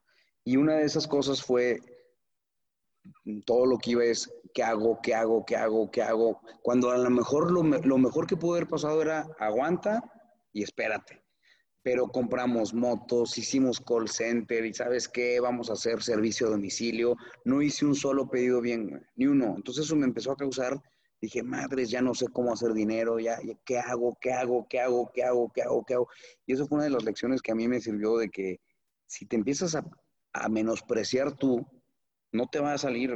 Y 0.45 0.57
una 0.57 0.75
de 0.75 0.85
esas 0.85 1.07
cosas 1.07 1.41
fue, 1.41 1.79
todo 3.45 3.65
lo 3.65 3.77
que 3.77 3.91
iba 3.91 4.03
es, 4.03 4.29
¿qué 4.53 4.63
hago? 4.63 4.99
¿Qué 5.01 5.15
hago? 5.15 5.45
¿Qué 5.45 5.55
hago? 5.55 5.91
¿Qué 5.91 6.01
hago? 6.01 6.41
Cuando 6.61 6.91
a 6.91 6.97
lo 6.97 7.09
mejor 7.09 7.51
lo, 7.51 7.63
lo 7.63 7.97
mejor 7.97 8.27
que 8.27 8.37
pudo 8.37 8.55
haber 8.55 8.67
pasado 8.67 9.01
era, 9.01 9.27
aguanta 9.39 10.03
y 10.51 10.63
espérate 10.63 11.22
pero 11.83 12.07
compramos 12.07 12.73
motos, 12.73 13.37
hicimos 13.37 13.81
call 13.81 14.07
center 14.07 14.65
y 14.65 14.73
sabes 14.73 15.09
qué, 15.09 15.41
vamos 15.41 15.69
a 15.69 15.73
hacer 15.73 16.01
servicio 16.01 16.47
a 16.47 16.51
domicilio. 16.51 17.17
No 17.43 17.61
hice 17.61 17.85
un 17.85 17.93
solo 17.93 18.29
pedido 18.29 18.61
bien, 18.61 19.05
ni 19.15 19.27
uno. 19.27 19.53
Entonces 19.57 19.85
eso 19.85 19.95
me 19.97 20.05
empezó 20.05 20.31
a 20.31 20.37
causar, 20.37 20.81
dije, 21.19 21.43
madres, 21.43 21.89
ya 21.89 22.01
no 22.01 22.15
sé 22.15 22.27
cómo 22.29 22.53
hacer 22.53 22.73
dinero, 22.73 23.19
ya, 23.19 23.37
¿qué 23.65 23.79
hago? 23.79 24.17
¿Qué 24.21 24.31
hago? 24.31 24.65
¿Qué 24.69 24.79
hago? 24.79 25.11
¿Qué 25.13 25.23
hago? 25.23 25.51
¿Qué 25.53 25.61
hago? 25.61 25.83
¿Qué 25.85 25.93
hago? 25.93 26.07
Y 26.45 26.53
eso 26.53 26.65
fue 26.67 26.77
una 26.77 26.85
de 26.85 26.91
las 26.91 27.03
lecciones 27.03 27.41
que 27.41 27.51
a 27.51 27.55
mí 27.55 27.67
me 27.67 27.81
sirvió 27.81 28.17
de 28.17 28.29
que 28.29 28.61
si 29.05 29.25
te 29.25 29.35
empiezas 29.35 29.75
a, 29.75 29.83
menospreciar 30.49 31.35
tú, 31.37 31.63
no 32.31 32.47
te 32.47 32.59
va 32.59 32.73
a 32.73 32.77
salir, 32.79 33.13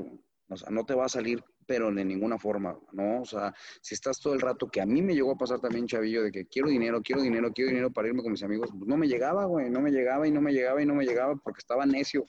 o 0.49 0.55
sea, 0.55 0.69
no 0.69 0.85
te 0.85 0.93
va 0.93 1.05
a 1.05 1.09
salir 1.09 1.43
pero 1.67 1.91
de 1.91 2.05
ninguna 2.05 2.39
forma, 2.39 2.79
¿no? 2.93 3.21
O 3.21 3.25
sea, 3.25 3.53
si 3.81 3.93
estás 3.93 4.19
todo 4.19 4.33
el 4.33 4.41
rato, 4.41 4.67
que 4.67 4.81
a 4.81 4.85
mí 4.85 5.01
me 5.01 5.13
llegó 5.13 5.33
a 5.33 5.37
pasar 5.37 5.59
también, 5.59 5.85
chavillo, 5.85 6.23
de 6.23 6.31
que 6.31 6.45
quiero 6.45 6.69
dinero, 6.69 7.01
quiero 7.03 7.21
dinero, 7.21 7.51
quiero 7.53 7.69
dinero 7.69 7.91
para 7.91 8.07
irme 8.07 8.23
con 8.23 8.31
mis 8.31 8.43
amigos, 8.43 8.69
pues 8.71 8.87
no 8.87 8.97
me 8.97 9.07
llegaba, 9.07 9.45
güey, 9.45 9.69
no 9.69 9.81
me 9.81 9.91
llegaba 9.91 10.27
y 10.27 10.31
no 10.31 10.41
me 10.41 10.53
llegaba 10.53 10.81
y 10.81 10.85
no 10.85 10.95
me 10.95 11.05
llegaba 11.05 11.35
porque 11.35 11.59
estaba 11.59 11.85
necio. 11.85 12.25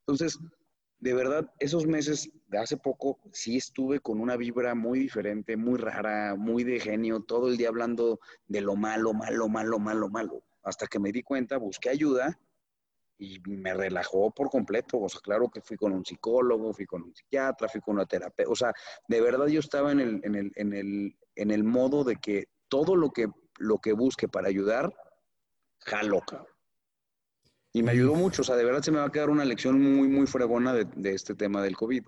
Entonces, 0.00 0.38
de 0.98 1.14
verdad, 1.14 1.50
esos 1.60 1.86
meses 1.86 2.30
de 2.48 2.58
hace 2.58 2.76
poco 2.76 3.18
sí 3.32 3.56
estuve 3.56 4.00
con 4.00 4.20
una 4.20 4.36
vibra 4.36 4.74
muy 4.74 4.98
diferente, 4.98 5.56
muy 5.56 5.78
rara, 5.78 6.34
muy 6.36 6.64
de 6.64 6.80
genio, 6.80 7.20
todo 7.20 7.48
el 7.48 7.56
día 7.56 7.68
hablando 7.68 8.20
de 8.48 8.60
lo 8.60 8.76
malo, 8.76 9.14
malo, 9.14 9.48
malo, 9.48 9.78
malo, 9.78 10.08
malo. 10.10 10.42
Hasta 10.62 10.86
que 10.86 10.98
me 10.98 11.12
di 11.12 11.22
cuenta, 11.22 11.56
busqué 11.56 11.88
ayuda 11.88 12.38
y 13.20 13.38
me 13.46 13.74
relajó 13.74 14.30
por 14.30 14.48
completo. 14.48 14.98
O 14.98 15.08
sea, 15.08 15.20
claro 15.20 15.50
que 15.50 15.60
fui 15.60 15.76
con 15.76 15.92
un 15.92 16.04
psicólogo, 16.04 16.72
fui 16.72 16.86
con 16.86 17.02
un 17.02 17.14
psiquiatra, 17.14 17.68
fui 17.68 17.80
con 17.80 17.96
una 17.96 18.06
terapeuta. 18.06 18.50
O 18.50 18.56
sea, 18.56 18.72
de 19.06 19.20
verdad 19.20 19.46
yo 19.46 19.60
estaba 19.60 19.92
en 19.92 20.00
el, 20.00 20.20
en 20.24 20.34
el, 20.34 20.52
en 20.56 20.72
el, 20.72 21.18
en 21.36 21.50
el 21.50 21.62
modo 21.62 22.02
de 22.02 22.16
que 22.16 22.46
todo 22.68 22.96
lo 22.96 23.10
que, 23.10 23.28
lo 23.58 23.78
que 23.78 23.92
busque 23.92 24.26
para 24.26 24.48
ayudar, 24.48 24.92
jalo, 25.80 26.20
cabrón. 26.20 26.46
Y 27.72 27.82
me 27.82 27.92
ayudó 27.92 28.14
mucho. 28.14 28.42
O 28.42 28.44
sea, 28.44 28.56
de 28.56 28.64
verdad 28.64 28.82
se 28.82 28.90
me 28.90 28.98
va 28.98 29.04
a 29.04 29.12
quedar 29.12 29.30
una 29.30 29.44
lección 29.44 29.80
muy, 29.80 30.08
muy 30.08 30.26
fregona 30.26 30.72
de, 30.72 30.86
de 30.86 31.14
este 31.14 31.34
tema 31.34 31.62
del 31.62 31.76
COVID. 31.76 32.04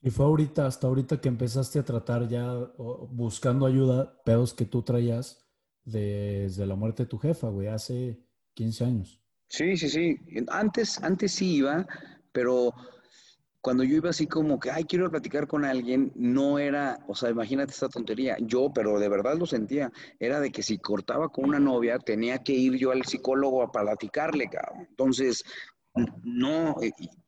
Y 0.00 0.10
fue 0.10 0.26
ahorita, 0.26 0.66
hasta 0.66 0.86
ahorita 0.86 1.20
que 1.20 1.28
empezaste 1.28 1.78
a 1.78 1.84
tratar 1.84 2.28
ya, 2.28 2.52
buscando 2.76 3.64
ayuda, 3.64 4.22
pedos 4.24 4.54
que 4.54 4.64
tú 4.64 4.82
traías 4.82 5.48
desde 5.84 6.66
la 6.66 6.74
muerte 6.74 7.04
de 7.04 7.08
tu 7.08 7.18
jefa, 7.18 7.48
güey, 7.48 7.68
hace 7.68 8.20
15 8.54 8.84
años. 8.84 9.22
Sí, 9.48 9.76
sí, 9.76 9.88
sí. 9.88 10.18
Antes, 10.48 11.02
antes 11.02 11.32
sí 11.32 11.56
iba, 11.56 11.86
pero 12.32 12.72
cuando 13.60 13.84
yo 13.84 13.96
iba 13.96 14.10
así 14.10 14.26
como 14.26 14.60
que, 14.60 14.70
ay, 14.70 14.84
quiero 14.84 15.10
platicar 15.10 15.46
con 15.48 15.64
alguien, 15.64 16.12
no 16.16 16.58
era, 16.58 17.00
o 17.08 17.14
sea, 17.14 17.30
imagínate 17.30 17.72
esta 17.72 17.88
tontería. 17.88 18.36
Yo, 18.40 18.72
pero 18.74 18.98
de 19.00 19.08
verdad 19.08 19.36
lo 19.38 19.46
sentía, 19.46 19.92
era 20.20 20.40
de 20.40 20.52
que 20.52 20.62
si 20.62 20.78
cortaba 20.78 21.30
con 21.30 21.46
una 21.46 21.60
novia, 21.60 21.98
tenía 21.98 22.38
que 22.44 22.52
ir 22.52 22.76
yo 22.76 22.92
al 22.92 23.04
psicólogo 23.04 23.62
a 23.62 23.72
platicarle, 23.72 24.48
cabrón. 24.50 24.86
Entonces, 24.90 25.44
no, 26.24 26.76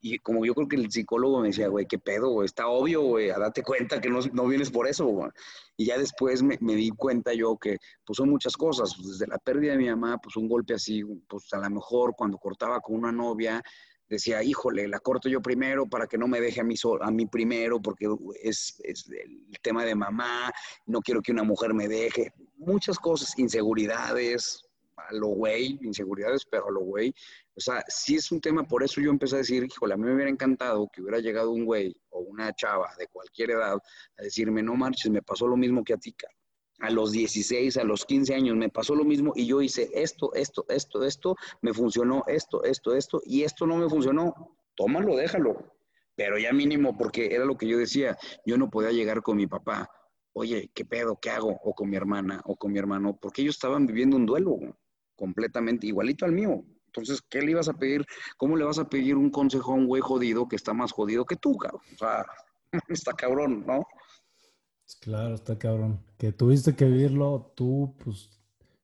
y, 0.00 0.18
como 0.18 0.44
yo 0.44 0.54
creo 0.54 0.68
que 0.68 0.76
el 0.76 0.90
psicólogo 0.90 1.40
me 1.40 1.48
decía, 1.48 1.68
güey, 1.68 1.87
qué 1.87 1.98
pedo, 1.98 2.42
está 2.42 2.68
obvio, 2.68 3.02
güey, 3.02 3.28
date 3.28 3.62
cuenta 3.62 4.00
que 4.00 4.09
no, 4.09 4.20
no 4.33 4.46
vienes 4.46 4.70
por 4.70 4.88
eso. 4.88 5.30
Y 5.76 5.87
ya 5.87 5.98
después 5.98 6.42
me, 6.42 6.59
me, 6.61 6.74
di 6.74 6.90
cuenta 6.90 7.33
yo 7.35 7.56
que, 7.56 7.78
pues 8.04 8.16
son 8.16 8.30
muchas 8.30 8.56
cosas, 8.56 8.94
pues, 8.96 9.18
desde 9.18 9.26
la 9.26 9.38
pérdida 9.38 9.72
de 9.72 9.78
mi 9.78 9.88
mamá, 9.88 10.18
pues 10.22 10.37
un 10.37 10.48
golpe 10.48 10.74
así, 10.74 11.02
pues 11.28 11.52
a 11.52 11.59
lo 11.59 11.70
mejor 11.70 12.14
cuando 12.16 12.38
cortaba 12.38 12.80
con 12.80 12.96
una 12.96 13.12
novia, 13.12 13.62
decía, 14.11 14.42
híjole, 14.42 14.88
la 14.88 14.98
corto 14.98 15.28
yo 15.28 15.40
primero 15.40 15.87
para 15.87 16.06
que 16.06 16.18
no 16.18 16.26
me 16.26 16.40
deje 16.40 16.61
a 16.61 16.64
mí, 16.64 16.74
a 17.00 17.11
mí 17.11 17.26
primero, 17.26 17.80
porque 17.80 18.09
es, 18.42 18.80
es 18.85 19.09
el 19.09 19.59
tema 19.62 19.85
de 19.85 19.94
mamá, 19.94 20.52
no 20.87 21.00
quiero 21.00 21.22
que 21.22 21.33
una 21.33 21.44
mujer 21.44 21.72
me 21.72 21.87
deje, 21.87 22.33
muchas 22.56 22.98
cosas, 22.98 23.38
inseguridades, 23.38 24.64
a 25.09 25.14
lo 25.14 25.28
güey, 25.28 25.78
inseguridades, 25.83 26.44
pero 26.44 26.68
a 26.68 26.72
lo 26.72 26.80
güey. 26.80 27.14
O 27.61 27.62
sea, 27.62 27.85
sí 27.88 28.16
es 28.16 28.33
un 28.33 28.40
tema, 28.40 28.64
por 28.64 28.83
eso 28.83 29.03
yo 29.03 29.11
empecé 29.11 29.35
a 29.35 29.38
decir, 29.40 29.62
híjole, 29.62 29.92
a 29.92 29.96
mí 29.99 30.05
me 30.05 30.14
hubiera 30.14 30.31
encantado 30.31 30.88
que 30.90 31.03
hubiera 31.03 31.18
llegado 31.18 31.51
un 31.51 31.66
güey 31.66 31.94
o 32.09 32.20
una 32.20 32.55
chava 32.55 32.88
de 32.99 33.07
cualquier 33.09 33.51
edad 33.51 33.75
a 34.16 34.23
decirme, 34.23 34.62
no 34.62 34.77
marches, 34.77 35.11
me 35.11 35.20
pasó 35.20 35.46
lo 35.46 35.59
mismo 35.59 35.85
que 35.85 35.92
a 35.92 35.99
ti. 35.99 36.16
A 36.79 36.88
los 36.88 37.12
16, 37.12 37.77
a 37.77 37.85
los 37.85 38.07
15 38.07 38.35
años 38.35 38.57
me 38.57 38.70
pasó 38.70 38.94
lo 38.94 39.05
mismo 39.05 39.35
y 39.37 39.44
yo 39.46 39.61
hice 39.61 39.90
esto, 39.92 40.33
esto, 40.33 40.64
esto, 40.70 41.05
esto, 41.05 41.37
me 41.61 41.75
funcionó 41.75 42.25
esto, 42.29 42.64
esto, 42.64 42.94
esto 42.94 43.20
y 43.27 43.42
esto 43.42 43.66
no 43.66 43.77
me 43.77 43.90
funcionó. 43.90 44.57
Tómalo, 44.75 45.16
déjalo. 45.16 45.75
Pero 46.16 46.38
ya 46.38 46.55
mínimo, 46.55 46.96
porque 46.96 47.35
era 47.35 47.44
lo 47.44 47.59
que 47.59 47.68
yo 47.68 47.77
decía, 47.77 48.16
yo 48.46 48.57
no 48.57 48.70
podía 48.70 48.92
llegar 48.92 49.20
con 49.20 49.37
mi 49.37 49.46
papá, 49.46 49.90
oye, 50.33 50.70
¿qué 50.73 50.87
pedo? 50.87 51.18
¿Qué 51.20 51.29
hago? 51.29 51.61
O 51.62 51.75
con 51.75 51.90
mi 51.90 51.99
hermana 51.99 52.40
o 52.46 52.57
con 52.57 52.73
mi 52.73 52.79
hermano, 52.79 53.18
porque 53.20 53.42
ellos 53.42 53.57
estaban 53.57 53.87
viviendo 53.87 54.16
un 54.16 54.25
duelo 54.25 54.57
completamente 55.14 55.87
igualito 55.87 56.25
al 56.25 56.33
mío. 56.33 56.64
Entonces, 56.90 57.22
¿qué 57.29 57.40
le 57.40 57.53
ibas 57.53 57.68
a 57.68 57.74
pedir? 57.74 58.05
¿Cómo 58.37 58.57
le 58.57 58.64
vas 58.64 58.79
a 58.79 58.88
pedir 58.88 59.16
un 59.16 59.31
consejo 59.31 59.72
a 59.72 59.76
un 59.76 59.87
güey 59.87 60.03
jodido 60.03 60.48
que 60.48 60.57
está 60.57 60.74
más 60.74 60.90
jodido 60.90 61.24
que 61.24 61.37
tú, 61.37 61.57
cabrón? 61.57 61.83
O 61.94 61.98
sea, 61.98 62.26
está 62.88 63.12
cabrón, 63.12 63.64
¿no? 63.66 63.87
Claro, 65.00 65.37
está 65.37 65.57
cabrón. 65.57 66.05
Que 66.18 66.33
tuviste 66.33 66.74
que 66.74 66.85
vivirlo 66.85 67.53
tú, 67.55 67.94
pues, 68.03 68.29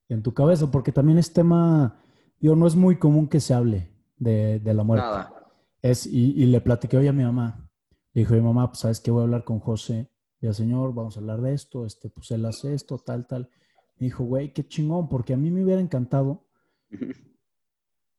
en 0.08 0.22
tu 0.22 0.32
cabeza, 0.32 0.70
porque 0.70 0.92
también 0.92 1.18
es 1.18 1.32
tema, 1.32 2.00
yo 2.40 2.54
no 2.54 2.68
es 2.68 2.76
muy 2.76 2.96
común 2.96 3.28
que 3.28 3.40
se 3.40 3.54
hable 3.54 3.90
de, 4.16 4.60
de 4.60 4.74
la 4.74 4.84
muerte. 4.84 5.04
Nada. 5.04 5.32
Es, 5.82 6.06
y, 6.06 6.32
y, 6.40 6.46
le 6.46 6.60
platiqué 6.60 6.96
hoy 6.96 7.08
a 7.08 7.12
mi 7.12 7.24
mamá. 7.24 7.68
Le 8.12 8.20
dijo, 8.20 8.34
mi 8.34 8.40
mamá, 8.40 8.68
pues, 8.68 8.80
¿sabes 8.80 9.00
qué? 9.00 9.10
Voy 9.10 9.22
a 9.22 9.24
hablar 9.24 9.42
con 9.42 9.58
José. 9.58 10.08
Ya, 10.40 10.52
señor, 10.52 10.94
vamos 10.94 11.16
a 11.16 11.20
hablar 11.20 11.40
de 11.40 11.54
esto, 11.54 11.86
este, 11.86 12.08
pues 12.08 12.30
él 12.30 12.44
hace 12.44 12.72
esto, 12.72 12.98
tal, 12.98 13.26
tal. 13.26 13.50
Me 13.98 14.06
dijo, 14.06 14.22
güey, 14.22 14.52
qué 14.52 14.66
chingón, 14.66 15.08
porque 15.08 15.34
a 15.34 15.36
mí 15.36 15.50
me 15.50 15.64
hubiera 15.64 15.80
encantado 15.80 16.46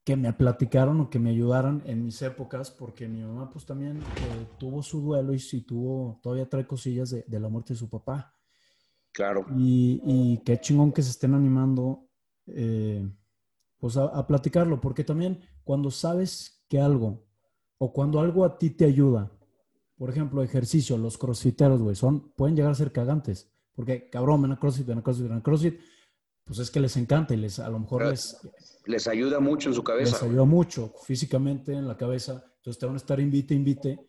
que 0.07 0.15
me 0.15 0.31
platicaron 0.31 1.01
o 1.01 1.09
que 1.09 1.19
me 1.19 1.31
ayudaran 1.31 1.83
en 1.85 2.01
mis 2.01 2.21
épocas, 2.21 2.71
porque 2.71 3.09
mi 3.09 3.19
mamá 3.19 3.49
pues 3.51 3.65
también 3.65 3.97
eh, 3.97 4.47
tuvo 4.57 4.81
su 4.81 5.01
duelo 5.01 5.33
y 5.33 5.39
sí 5.39 5.63
tuvo, 5.63 6.21
todavía 6.23 6.47
trae 6.47 6.65
cosillas 6.65 7.09
de, 7.09 7.25
de 7.27 7.39
la 7.41 7.49
muerte 7.49 7.73
de 7.73 7.79
su 7.79 7.89
papá. 7.89 8.33
Claro. 9.11 9.45
Y, 9.57 10.01
y, 10.05 10.37
qué 10.45 10.61
chingón 10.61 10.93
que 10.93 11.01
se 11.01 11.09
estén 11.09 11.33
animando 11.33 12.07
eh, 12.45 13.05
pues 13.79 13.97
a, 13.97 14.05
a, 14.05 14.25
platicarlo, 14.25 14.79
porque 14.79 15.03
también 15.03 15.41
cuando 15.65 15.91
sabes 15.91 16.63
que 16.69 16.79
algo, 16.79 17.25
o 17.77 17.91
cuando 17.91 18.21
algo 18.21 18.45
a 18.45 18.57
ti 18.57 18.69
te 18.69 18.85
ayuda, 18.85 19.29
por 19.97 20.09
ejemplo, 20.09 20.41
ejercicio, 20.41 20.97
los 20.97 21.17
crossfiteros, 21.17 21.81
güey, 21.81 21.97
son, 21.97 22.31
pueden 22.31 22.55
llegar 22.55 22.71
a 22.71 22.75
ser 22.75 22.93
cagantes. 22.93 23.51
Porque, 23.75 24.09
cabrón, 24.09 24.41
ven 24.41 24.53
a 24.53 24.57
CrossFit, 24.57 24.87
ven 24.87 24.99
a 24.99 25.03
CrossFit, 25.03 25.27
ven 25.27 25.37
a 25.39 25.43
CrossFit, 25.43 25.81
pues 26.47 26.59
es 26.59 26.71
que 26.71 26.79
les 26.79 26.95
encanta 26.95 27.33
y 27.33 27.37
les, 27.37 27.59
a 27.59 27.69
lo 27.69 27.79
mejor 27.79 28.07
les... 28.07 28.37
Les 28.85 29.05
ayuda 29.07 29.41
mucho 29.41 29.67
en 29.67 29.75
su 29.75 29.83
cabeza. 29.83 30.13
Les 30.13 30.23
ayuda 30.23 30.45
mucho 30.45 30.93
físicamente 31.03 31.73
en 31.73 31.87
la 31.89 31.97
cabeza. 31.97 32.45
Entonces 32.57 32.79
te 32.79 32.85
van 32.85 32.95
a 32.95 32.97
estar 32.97 33.19
invite, 33.19 33.53
invite. 33.53 33.99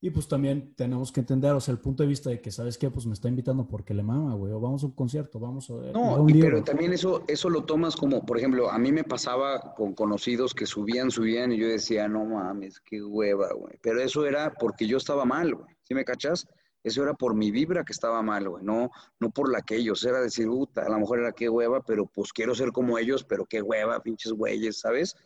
Y 0.00 0.10
pues 0.10 0.26
también 0.26 0.74
tenemos 0.76 1.12
que 1.12 1.20
entender, 1.20 1.52
o 1.52 1.60
sea, 1.60 1.72
el 1.72 1.80
punto 1.80 2.02
de 2.02 2.08
vista 2.08 2.30
de 2.30 2.40
que, 2.40 2.50
¿sabes 2.50 2.78
qué? 2.78 2.90
Pues 2.90 3.06
me 3.06 3.14
está 3.14 3.28
invitando 3.28 3.68
porque 3.68 3.94
le 3.94 4.02
mama, 4.02 4.34
güey, 4.34 4.52
o 4.52 4.60
vamos 4.60 4.82
a 4.82 4.86
un 4.86 4.92
concierto, 4.92 5.38
vamos 5.38 5.70
a... 5.70 5.74
No, 5.92 6.28
y, 6.28 6.40
pero 6.40 6.62
también 6.64 6.92
eso, 6.92 7.22
eso 7.28 7.48
lo 7.48 7.64
tomas 7.64 7.94
como, 7.94 8.24
por 8.26 8.36
ejemplo, 8.36 8.68
a 8.68 8.78
mí 8.78 8.90
me 8.90 9.04
pasaba 9.04 9.74
con 9.76 9.94
conocidos 9.94 10.54
que 10.54 10.66
subían, 10.66 11.12
subían 11.12 11.52
y 11.52 11.58
yo 11.58 11.68
decía, 11.68 12.08
no 12.08 12.24
mames, 12.24 12.80
qué 12.80 13.00
hueva, 13.00 13.52
güey. 13.54 13.78
Pero 13.80 14.00
eso 14.00 14.26
era 14.26 14.52
porque 14.58 14.88
yo 14.88 14.96
estaba 14.96 15.24
mal, 15.24 15.54
güey. 15.54 15.68
¿Sí 15.82 15.94
me 15.94 16.04
cachas? 16.04 16.48
Eso 16.84 17.02
era 17.02 17.14
por 17.14 17.34
mi 17.34 17.50
vibra 17.50 17.84
que 17.84 17.92
estaba 17.92 18.22
mal, 18.22 18.48
güey, 18.48 18.64
no, 18.64 18.90
no 19.20 19.30
por 19.30 19.50
la 19.50 19.62
que 19.62 19.76
ellos. 19.76 20.04
Era 20.04 20.20
decir, 20.20 20.46
puta, 20.46 20.82
a 20.82 20.88
lo 20.88 20.98
mejor 20.98 21.20
era 21.20 21.32
qué 21.32 21.48
hueva, 21.48 21.82
pero 21.82 22.06
pues 22.06 22.32
quiero 22.32 22.54
ser 22.54 22.72
como 22.72 22.98
ellos, 22.98 23.24
pero 23.24 23.46
qué 23.46 23.62
hueva, 23.62 24.00
pinches 24.00 24.32
güeyes, 24.32 24.80
¿sabes? 24.80 25.16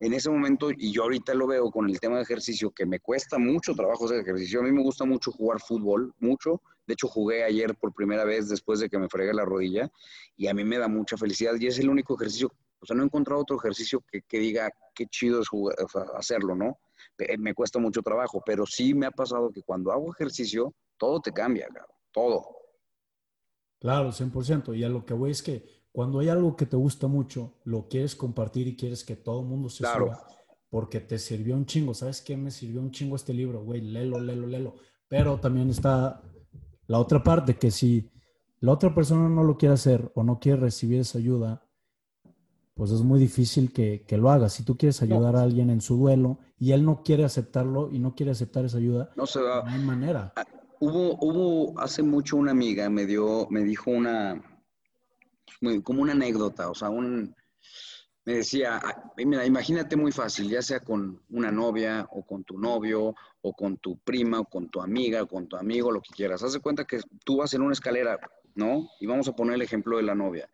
en 0.00 0.14
ese 0.14 0.30
momento, 0.30 0.70
y 0.70 0.92
yo 0.92 1.02
ahorita 1.02 1.34
lo 1.34 1.46
veo 1.46 1.70
con 1.70 1.88
el 1.88 2.00
tema 2.00 2.16
de 2.16 2.22
ejercicio, 2.22 2.70
que 2.70 2.86
me 2.86 3.00
cuesta 3.00 3.38
mucho 3.38 3.74
trabajo 3.74 4.06
hacer 4.06 4.20
ejercicio. 4.20 4.60
A 4.60 4.62
mí 4.62 4.72
me 4.72 4.82
gusta 4.82 5.04
mucho 5.04 5.30
jugar 5.30 5.60
fútbol, 5.60 6.14
mucho. 6.18 6.62
De 6.86 6.94
hecho, 6.94 7.06
jugué 7.06 7.44
ayer 7.44 7.74
por 7.74 7.92
primera 7.92 8.24
vez 8.24 8.48
después 8.48 8.80
de 8.80 8.88
que 8.88 8.98
me 8.98 9.10
fregué 9.10 9.34
la 9.34 9.44
rodilla 9.44 9.92
y 10.36 10.48
a 10.48 10.54
mí 10.54 10.64
me 10.64 10.78
da 10.78 10.88
mucha 10.88 11.18
felicidad 11.18 11.54
y 11.60 11.66
es 11.66 11.78
el 11.78 11.90
único 11.90 12.14
ejercicio, 12.14 12.50
o 12.80 12.86
sea, 12.86 12.96
no 12.96 13.02
he 13.02 13.06
encontrado 13.06 13.42
otro 13.42 13.58
ejercicio 13.58 14.02
que, 14.10 14.38
diga 14.38 14.70
qué 14.94 15.06
chido 15.06 15.42
es 15.42 15.48
jugar, 15.48 15.76
hacerlo, 16.16 16.56
¿no? 16.56 16.78
Me 17.38 17.52
cuesta 17.52 17.78
mucho 17.78 18.00
trabajo, 18.00 18.42
pero 18.44 18.64
sí 18.64 18.94
me 18.94 19.04
ha 19.04 19.10
pasado 19.10 19.52
que 19.52 19.62
cuando 19.62 19.92
hago 19.92 20.10
ejercicio, 20.12 20.74
todo 21.00 21.20
te 21.20 21.32
cambia, 21.32 21.66
todo. 22.12 22.46
Claro, 23.80 24.12
100%. 24.12 24.76
Y 24.76 24.84
a 24.84 24.90
lo 24.90 25.06
que 25.06 25.14
voy 25.14 25.30
es 25.30 25.42
que 25.42 25.64
cuando 25.90 26.20
hay 26.20 26.28
algo 26.28 26.54
que 26.54 26.66
te 26.66 26.76
gusta 26.76 27.08
mucho, 27.08 27.54
lo 27.64 27.88
quieres 27.88 28.14
compartir 28.14 28.68
y 28.68 28.76
quieres 28.76 29.02
que 29.02 29.16
todo 29.16 29.40
el 29.40 29.46
mundo 29.46 29.70
se 29.70 29.82
claro. 29.82 30.12
porque 30.68 31.00
te 31.00 31.18
sirvió 31.18 31.56
un 31.56 31.64
chingo. 31.64 31.94
¿Sabes 31.94 32.20
qué? 32.20 32.36
Me 32.36 32.50
sirvió 32.50 32.82
un 32.82 32.90
chingo 32.90 33.16
este 33.16 33.32
libro, 33.32 33.64
güey, 33.64 33.80
léelo, 33.80 34.20
léelo, 34.20 34.46
léelo. 34.46 34.74
Pero 35.08 35.40
también 35.40 35.70
está 35.70 36.22
la 36.86 36.98
otra 36.98 37.22
parte, 37.22 37.56
que 37.56 37.70
si 37.70 38.10
la 38.60 38.72
otra 38.72 38.94
persona 38.94 39.28
no 39.28 39.42
lo 39.42 39.56
quiere 39.56 39.74
hacer 39.74 40.12
o 40.14 40.22
no 40.22 40.38
quiere 40.38 40.60
recibir 40.60 41.00
esa 41.00 41.18
ayuda, 41.18 41.66
pues 42.74 42.90
es 42.90 43.00
muy 43.00 43.18
difícil 43.18 43.72
que, 43.72 44.04
lo 44.10 44.30
haga. 44.30 44.50
Si 44.50 44.64
tú 44.64 44.76
quieres 44.76 45.00
ayudar 45.00 45.34
a 45.34 45.42
alguien 45.42 45.70
en 45.70 45.80
su 45.80 45.96
duelo 45.96 46.38
y 46.58 46.72
él 46.72 46.84
no 46.84 47.02
quiere 47.02 47.24
aceptarlo 47.24 47.90
y 47.90 47.98
no 47.98 48.14
quiere 48.14 48.32
aceptar 48.32 48.66
esa 48.66 48.76
ayuda, 48.76 49.10
no, 49.16 49.26
se 49.26 49.40
va. 49.40 49.62
no 49.62 49.70
hay 49.70 49.80
manera. 49.82 50.34
Hubo, 50.80 51.16
hubo 51.20 51.78
hace 51.78 52.02
mucho 52.02 52.36
una 52.36 52.52
amiga, 52.52 52.88
me 52.88 53.06
dio, 53.06 53.46
me 53.50 53.62
dijo 53.62 53.90
una, 53.90 54.42
como 55.84 56.02
una 56.02 56.12
anécdota, 56.12 56.70
o 56.70 56.74
sea, 56.74 56.88
un, 56.88 57.36
me 58.24 58.34
decía, 58.34 58.80
mira, 59.16 59.46
imagínate 59.46 59.96
muy 59.96 60.12
fácil, 60.12 60.48
ya 60.48 60.62
sea 60.62 60.80
con 60.80 61.22
una 61.30 61.50
novia 61.50 62.06
o 62.10 62.24
con 62.24 62.44
tu 62.44 62.58
novio 62.58 63.14
o 63.40 63.52
con 63.54 63.78
tu 63.78 63.98
prima 63.98 64.40
o 64.40 64.44
con 64.44 64.68
tu 64.68 64.80
amiga 64.80 65.22
o 65.22 65.26
con 65.26 65.48
tu 65.48 65.56
amigo, 65.56 65.90
lo 65.90 66.02
que 66.02 66.14
quieras. 66.14 66.42
Haz 66.42 66.52
de 66.52 66.60
cuenta 66.60 66.84
que 66.84 67.00
tú 67.24 67.38
vas 67.38 67.54
en 67.54 67.62
una 67.62 67.72
escalera, 67.72 68.18
¿no? 68.54 68.88
Y 69.00 69.06
vamos 69.06 69.26
a 69.28 69.34
poner 69.34 69.54
el 69.54 69.62
ejemplo 69.62 69.96
de 69.96 70.02
la 70.02 70.14
novia. 70.14 70.48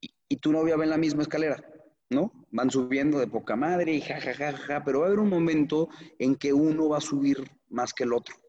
Y, 0.00 0.36
tu 0.36 0.52
novia 0.52 0.76
va 0.76 0.84
en 0.84 0.90
la 0.90 0.96
misma 0.96 1.22
escalera, 1.22 1.62
¿no? 2.08 2.46
Van 2.50 2.70
subiendo 2.70 3.18
de 3.18 3.26
poca 3.26 3.56
madre 3.56 3.92
y 3.92 4.00
ja, 4.00 4.20
ja, 4.20 4.34
ja, 4.34 4.52
ja, 4.52 4.84
pero 4.84 5.00
va 5.00 5.06
a 5.06 5.08
haber 5.08 5.20
un 5.20 5.28
momento 5.28 5.88
en 6.18 6.36
que 6.36 6.52
uno 6.52 6.88
va 6.88 6.98
a 6.98 7.02
subir 7.02 7.50
más 7.68 7.92
que 7.92 8.04
el 8.04 8.12
otro. 8.12 8.39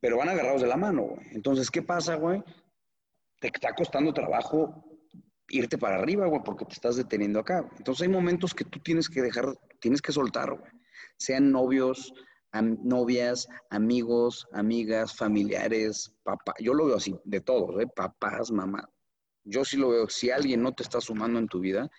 Pero 0.00 0.18
van 0.18 0.28
agarrados 0.28 0.62
de 0.62 0.68
la 0.68 0.76
mano, 0.76 1.02
güey. 1.02 1.26
Entonces, 1.32 1.70
¿qué 1.70 1.82
pasa, 1.82 2.14
güey? 2.14 2.42
te 3.40 3.48
está 3.48 3.74
costando 3.74 4.12
trabajo 4.12 4.84
irte 5.50 5.78
para 5.78 5.96
arriba, 5.96 6.26
güey, 6.26 6.42
porque 6.44 6.66
te 6.66 6.74
estás 6.74 6.96
deteniendo 6.96 7.40
acá. 7.40 7.68
Entonces 7.78 8.02
hay 8.02 8.12
momentos 8.12 8.54
que 8.54 8.64
tú 8.64 8.80
tienes 8.80 9.08
que 9.08 9.22
dejar, 9.22 9.56
tienes 9.80 10.02
que 10.02 10.12
soltar, 10.12 10.50
güey. 10.52 10.70
Sean 11.16 11.50
novios, 11.50 12.12
novias, 12.52 13.48
amigos, 13.70 14.46
amigas, 14.52 15.16
familiares, 15.16 16.12
papá. 16.22 16.54
Yo 16.58 16.74
lo 16.74 16.86
veo 16.86 16.96
así, 16.96 17.18
de 17.24 17.40
todos, 17.40 17.80
¿eh? 17.80 17.86
Papás, 17.86 18.50
mamá. 18.50 18.88
Yo 19.44 19.64
sí 19.64 19.78
lo 19.78 19.88
veo. 19.88 20.08
Si 20.10 20.30
alguien 20.30 20.62
no 20.62 20.72
te 20.72 20.82
está 20.82 21.00
sumando 21.00 21.38
en 21.38 21.48
tu 21.48 21.60
vida, 21.60 21.90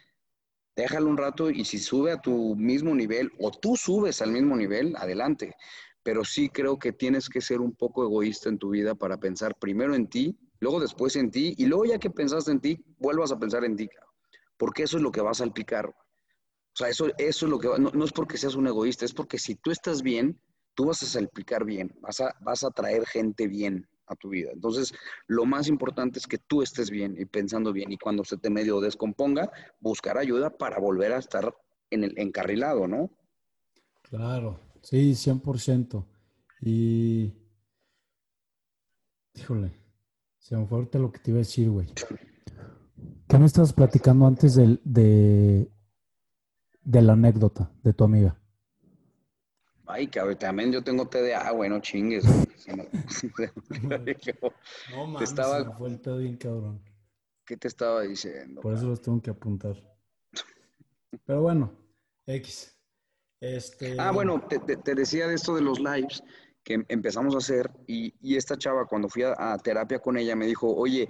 déjalo 0.75 1.09
un 1.09 1.17
rato 1.17 1.49
y 1.49 1.65
si 1.65 1.79
sube 1.79 2.11
a 2.11 2.21
tu 2.21 2.55
mismo 2.55 2.93
nivel 2.93 3.31
o 3.39 3.49
tú 3.49 3.75
subes 3.75 4.21
al 4.21 4.31
mismo 4.31 4.55
nivel, 4.55 4.95
adelante. 4.95 5.55
Pero 6.09 6.25
sí 6.25 6.49
creo 6.49 6.79
que 6.79 6.91
tienes 6.91 7.29
que 7.29 7.39
ser 7.39 7.61
un 7.61 7.75
poco 7.75 8.03
egoísta 8.03 8.49
en 8.49 8.57
tu 8.57 8.71
vida 8.71 8.95
para 8.95 9.19
pensar 9.19 9.53
primero 9.53 9.93
en 9.93 10.07
ti 10.07 10.35
luego 10.59 10.79
después 10.79 11.15
en 11.15 11.31
ti, 11.31 11.53
y 11.57 11.65
luego 11.65 11.85
ya 11.85 11.99
que 11.99 12.09
pensaste 12.09 12.51
en 12.51 12.59
ti, 12.59 12.83
vuelvas 12.97 13.31
a 13.31 13.39
pensar 13.39 13.63
en 13.63 13.75
ti, 13.75 13.89
porque 14.57 14.83
eso 14.83 14.97
es 14.97 15.03
lo 15.03 15.11
que 15.11 15.21
va 15.21 15.31
a 15.31 15.35
salpicar. 15.35 15.87
O 15.87 16.75
sea, 16.75 16.89
eso, 16.89 17.07
eso 17.17 17.45
es 17.45 17.49
lo 17.49 17.59
que 17.59 17.67
va, 17.67 17.77
no, 17.77 18.03
es 18.03 18.11
porque 18.11 18.37
seas 18.37 18.55
un 18.55 18.67
egoísta, 18.67 19.05
es 19.05 19.13
porque 19.13 19.37
si 19.37 19.55
tú 19.55 19.71
estás 19.71 20.01
bien, 20.01 20.39
tú 20.75 20.85
vas 20.85 21.01
a 21.03 21.05
salpicar 21.05 21.65
bien, 21.65 21.93
vas 22.01 22.21
a, 22.21 22.35
vas 22.41 22.63
a 22.63 22.71
traer 22.71 23.05
gente 23.05 23.47
bien 23.47 23.87
a 24.07 24.15
tu 24.15 24.29
vida. 24.29 24.51
Entonces, 24.51 24.93
lo 25.27 25.45
más 25.45 25.67
importante 25.67 26.19
es 26.19 26.27
que 26.27 26.37
tú 26.37 26.61
estés 26.61 26.89
bien 26.89 27.15
y 27.17 27.25
pensando 27.25 27.71
bien, 27.71 27.91
y 27.91 27.97
cuando 27.97 28.23
se 28.23 28.37
te 28.37 28.49
medio 28.49 28.79
descomponga, 28.79 29.51
buscar 29.79 30.17
ayuda 30.17 30.49
para 30.49 30.79
volver 30.79 31.13
a 31.13 31.19
estar 31.19 31.55
en 31.89 32.03
el 32.03 32.17
encarrilado, 32.17 32.87
¿no? 32.87 33.09
Claro, 34.03 34.59
sí, 34.81 35.11
100%. 35.11 36.05
Y, 36.61 37.33
híjole, 39.33 39.73
se 40.37 40.57
me 40.57 40.65
fue 40.65 40.87
lo 40.93 41.11
que 41.11 41.19
te 41.19 41.31
iba 41.31 41.37
a 41.37 41.39
decir, 41.39 41.69
güey. 41.69 41.87
¿Qué 43.27 43.37
me 43.37 43.45
estabas 43.45 43.73
platicando 43.73 44.25
antes 44.25 44.55
de, 44.55 44.79
de, 44.83 45.71
la 47.01 47.13
anécdota 47.13 47.71
de 47.83 47.93
tu 47.93 48.03
amiga? 48.03 48.35
Ay, 49.85 50.07
cabrón, 50.07 50.37
también 50.37 50.71
yo 50.71 50.83
tengo 50.83 51.07
TDA, 51.07 51.49
güey, 51.51 51.69
no 51.69 51.79
chingues. 51.79 52.25
no, 52.67 52.85
mames, 55.07 55.29
estaba... 55.29 55.63
me 55.63 55.75
fue 55.75 55.89
el 55.89 56.19
bien 56.19 56.37
cabrón. 56.37 56.81
¿Qué 57.45 57.57
te 57.57 57.67
estaba 57.67 58.01
diciendo? 58.01 58.61
Por 58.61 58.73
eso 58.73 58.87
los 58.87 59.01
tengo 59.01 59.21
que 59.21 59.31
apuntar. 59.31 59.75
Pero 61.25 61.41
bueno, 61.41 61.71
X. 62.25 62.78
Este... 63.41 63.95
Ah, 63.97 64.11
bueno, 64.11 64.41
te, 64.47 64.59
te, 64.59 64.95
decía 64.95 65.27
de 65.27 65.35
esto 65.35 65.55
de 65.55 65.61
los 65.61 65.79
lives 65.79 66.23
que 66.63 66.83
empezamos 66.89 67.35
a 67.35 67.39
hacer 67.39 67.71
y, 67.87 68.13
esta 68.35 68.57
chava 68.57 68.85
cuando 68.85 69.09
fui 69.09 69.23
a, 69.23 69.57
terapia 69.57 69.99
con 69.99 70.17
ella 70.17 70.35
me 70.35 70.45
dijo, 70.45 70.73
oye, 70.75 71.07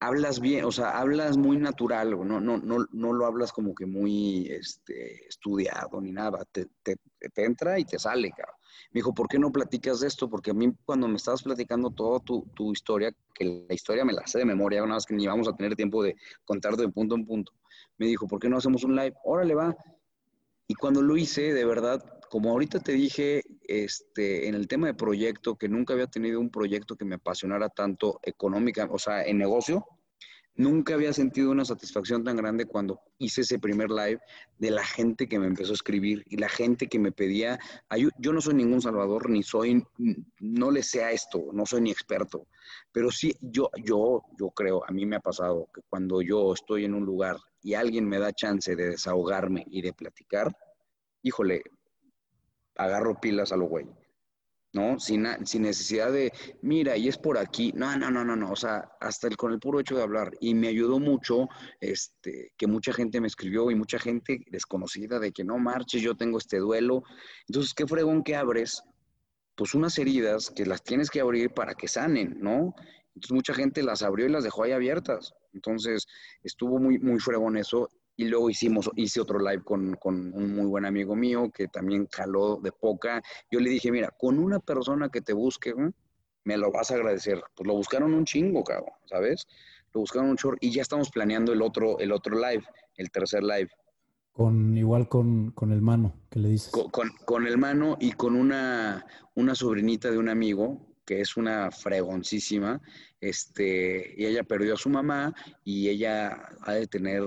hablas 0.00 0.40
bien, 0.40 0.64
o 0.64 0.72
sea, 0.72 0.98
hablas 0.98 1.36
muy 1.36 1.56
natural, 1.56 2.10
no, 2.10 2.40
no, 2.40 2.58
no, 2.58 2.86
no 2.90 3.12
lo 3.12 3.26
hablas 3.26 3.52
como 3.52 3.74
que 3.74 3.86
muy 3.86 4.48
este, 4.48 5.26
estudiado 5.26 6.00
ni 6.00 6.12
nada, 6.12 6.44
te, 6.52 6.66
te, 6.82 6.96
te 7.32 7.44
entra 7.44 7.78
y 7.78 7.84
te 7.84 7.98
sale, 7.98 8.30
cabrón. 8.30 8.56
Me 8.90 8.98
dijo, 8.98 9.14
¿por 9.14 9.28
qué 9.28 9.38
no 9.38 9.52
platicas 9.52 10.00
de 10.00 10.08
esto? 10.08 10.28
Porque 10.28 10.50
a 10.50 10.54
mí 10.54 10.72
cuando 10.84 11.08
me 11.08 11.16
estabas 11.16 11.42
platicando 11.42 11.90
toda 11.90 12.20
tu, 12.20 12.46
tu, 12.54 12.72
historia, 12.72 13.12
que 13.34 13.64
la 13.68 13.74
historia 13.74 14.04
me 14.04 14.12
la 14.12 14.26
sé 14.26 14.38
de 14.38 14.44
memoria, 14.44 14.82
una 14.82 14.94
vez 14.94 15.06
que 15.06 15.14
ni 15.14 15.26
vamos 15.26 15.48
a 15.48 15.54
tener 15.54 15.76
tiempo 15.76 16.02
de 16.02 16.16
contar 16.44 16.76
de 16.76 16.88
punto 16.88 17.14
en 17.14 17.24
punto, 17.24 17.52
me 17.98 18.06
dijo, 18.06 18.26
¿por 18.26 18.38
qué 18.38 18.48
no 18.48 18.58
hacemos 18.58 18.84
un 18.84 18.96
live? 18.96 19.14
Órale, 19.24 19.54
va. 19.54 19.76
Y 20.72 20.74
cuando 20.74 21.02
lo 21.02 21.18
hice, 21.18 21.52
de 21.52 21.66
verdad, 21.66 22.02
como 22.30 22.48
ahorita 22.48 22.80
te 22.80 22.92
dije, 22.92 23.42
este, 23.68 24.48
en 24.48 24.54
el 24.54 24.68
tema 24.68 24.86
de 24.86 24.94
proyecto, 24.94 25.56
que 25.56 25.68
nunca 25.68 25.92
había 25.92 26.06
tenido 26.06 26.40
un 26.40 26.48
proyecto 26.48 26.96
que 26.96 27.04
me 27.04 27.16
apasionara 27.16 27.68
tanto 27.68 28.18
económica, 28.22 28.88
o 28.90 28.98
sea, 28.98 29.22
en 29.22 29.36
negocio, 29.36 29.84
nunca 30.54 30.94
había 30.94 31.12
sentido 31.12 31.50
una 31.50 31.64
satisfacción 31.64 32.24
tan 32.24 32.36
grande 32.36 32.66
cuando 32.66 33.00
hice 33.18 33.42
ese 33.42 33.58
primer 33.58 33.90
live 33.90 34.20
de 34.58 34.70
la 34.70 34.84
gente 34.84 35.28
que 35.28 35.38
me 35.38 35.46
empezó 35.46 35.72
a 35.72 35.74
escribir 35.74 36.24
y 36.28 36.36
la 36.36 36.48
gente 36.48 36.88
que 36.88 36.98
me 36.98 37.12
pedía 37.12 37.58
ayuda. 37.88 38.12
Yo 38.18 38.32
no 38.32 38.40
soy 38.40 38.54
ningún 38.54 38.82
salvador, 38.82 39.30
ni 39.30 39.42
soy, 39.42 39.84
no 40.40 40.70
le 40.70 40.82
sé 40.82 41.10
esto, 41.12 41.50
no 41.52 41.66
soy 41.66 41.82
ni 41.82 41.90
experto, 41.90 42.46
pero 42.92 43.10
sí, 43.10 43.34
yo, 43.40 43.70
yo, 43.82 44.22
yo 44.38 44.50
creo, 44.50 44.84
a 44.86 44.92
mí 44.92 45.06
me 45.06 45.16
ha 45.16 45.20
pasado 45.20 45.68
que 45.74 45.80
cuando 45.88 46.22
yo 46.22 46.52
estoy 46.52 46.84
en 46.84 46.94
un 46.94 47.04
lugar 47.04 47.36
y 47.62 47.74
alguien 47.74 48.08
me 48.08 48.18
da 48.18 48.32
chance 48.32 48.74
de 48.76 48.90
desahogarme 48.90 49.64
y 49.70 49.82
de 49.82 49.92
platicar, 49.92 50.54
híjole, 51.22 51.62
agarro 52.76 53.20
pilas 53.20 53.52
a 53.52 53.56
lo 53.56 53.66
güey, 53.66 53.86
¿no? 54.72 54.98
Sin, 54.98 55.26
sin, 55.44 55.62
necesidad 55.62 56.10
de, 56.12 56.32
mira, 56.62 56.96
y 56.96 57.08
es 57.08 57.18
por 57.18 57.38
aquí. 57.38 57.72
No, 57.74 57.96
no, 57.96 58.10
no, 58.10 58.24
no, 58.24 58.36
no. 58.36 58.50
O 58.52 58.56
sea, 58.56 58.90
hasta 59.00 59.28
el, 59.28 59.36
con 59.36 59.52
el 59.52 59.58
puro 59.58 59.80
hecho 59.80 59.96
de 59.96 60.02
hablar. 60.02 60.32
Y 60.40 60.54
me 60.54 60.68
ayudó 60.68 60.98
mucho 60.98 61.48
este, 61.80 62.52
que 62.56 62.66
mucha 62.66 62.92
gente 62.92 63.20
me 63.20 63.26
escribió 63.26 63.70
y 63.70 63.74
mucha 63.74 63.98
gente 63.98 64.44
desconocida 64.50 65.18
de 65.18 65.32
que 65.32 65.44
no 65.44 65.58
marches, 65.58 66.02
yo 66.02 66.14
tengo 66.16 66.38
este 66.38 66.58
duelo. 66.58 67.02
Entonces, 67.48 67.74
qué 67.74 67.86
fregón 67.86 68.22
que 68.22 68.36
abres, 68.36 68.82
pues 69.54 69.74
unas 69.74 69.98
heridas 69.98 70.50
que 70.50 70.66
las 70.66 70.82
tienes 70.82 71.10
que 71.10 71.20
abrir 71.20 71.50
para 71.50 71.74
que 71.74 71.88
sanen, 71.88 72.38
¿no? 72.40 72.74
Entonces, 73.14 73.32
mucha 73.32 73.54
gente 73.54 73.82
las 73.82 74.02
abrió 74.02 74.26
y 74.26 74.30
las 74.30 74.44
dejó 74.44 74.64
ahí 74.64 74.72
abiertas. 74.72 75.34
Entonces, 75.52 76.06
estuvo 76.42 76.78
muy, 76.78 76.98
muy 76.98 77.20
fregón 77.20 77.58
eso. 77.58 77.90
Y 78.16 78.24
luego 78.24 78.50
hicimos, 78.50 78.90
hice 78.96 79.20
otro 79.20 79.38
live 79.38 79.62
con, 79.64 79.98
un 80.02 80.54
muy 80.54 80.66
buen 80.66 80.84
amigo 80.84 81.16
mío 81.16 81.50
que 81.52 81.68
también 81.68 82.06
caló 82.06 82.60
de 82.62 82.72
poca. 82.72 83.22
Yo 83.50 83.58
le 83.60 83.70
dije, 83.70 83.90
mira, 83.90 84.10
con 84.18 84.38
una 84.38 84.60
persona 84.60 85.08
que 85.08 85.20
te 85.20 85.32
busque, 85.32 85.74
me 86.44 86.56
lo 86.56 86.70
vas 86.70 86.90
a 86.90 86.94
agradecer. 86.94 87.42
Pues 87.54 87.66
lo 87.66 87.74
buscaron 87.74 88.14
un 88.14 88.24
chingo, 88.24 88.62
cabrón, 88.64 88.92
¿sabes? 89.06 89.46
Lo 89.92 90.00
buscaron 90.00 90.30
un 90.30 90.36
short 90.36 90.58
y 90.60 90.72
ya 90.72 90.82
estamos 90.82 91.10
planeando 91.10 91.52
el 91.52 91.62
otro, 91.62 91.98
el 91.98 92.12
otro 92.12 92.36
live, 92.36 92.64
el 92.96 93.10
tercer 93.10 93.42
live. 93.42 93.70
Con, 94.32 94.76
igual 94.76 95.08
con, 95.08 95.52
el 95.70 95.82
mano, 95.82 96.14
que 96.30 96.38
le 96.38 96.48
dices. 96.48 96.70
Con, 96.70 97.10
con, 97.26 97.46
el 97.46 97.58
mano 97.58 97.98
y 98.00 98.12
con 98.12 98.34
una, 98.34 99.04
una 99.34 99.54
sobrinita 99.54 100.10
de 100.10 100.16
un 100.16 100.30
amigo 100.30 100.92
que 101.04 101.20
es 101.20 101.36
una 101.36 101.70
fregoncísima, 101.70 102.80
este, 103.20 104.14
y 104.16 104.26
ella 104.26 104.44
perdió 104.44 104.74
a 104.74 104.78
su 104.78 104.88
mamá 104.88 105.34
y 105.64 105.88
ella 105.88 106.48
ha 106.62 106.72
de 106.72 106.86
tener 106.86 107.24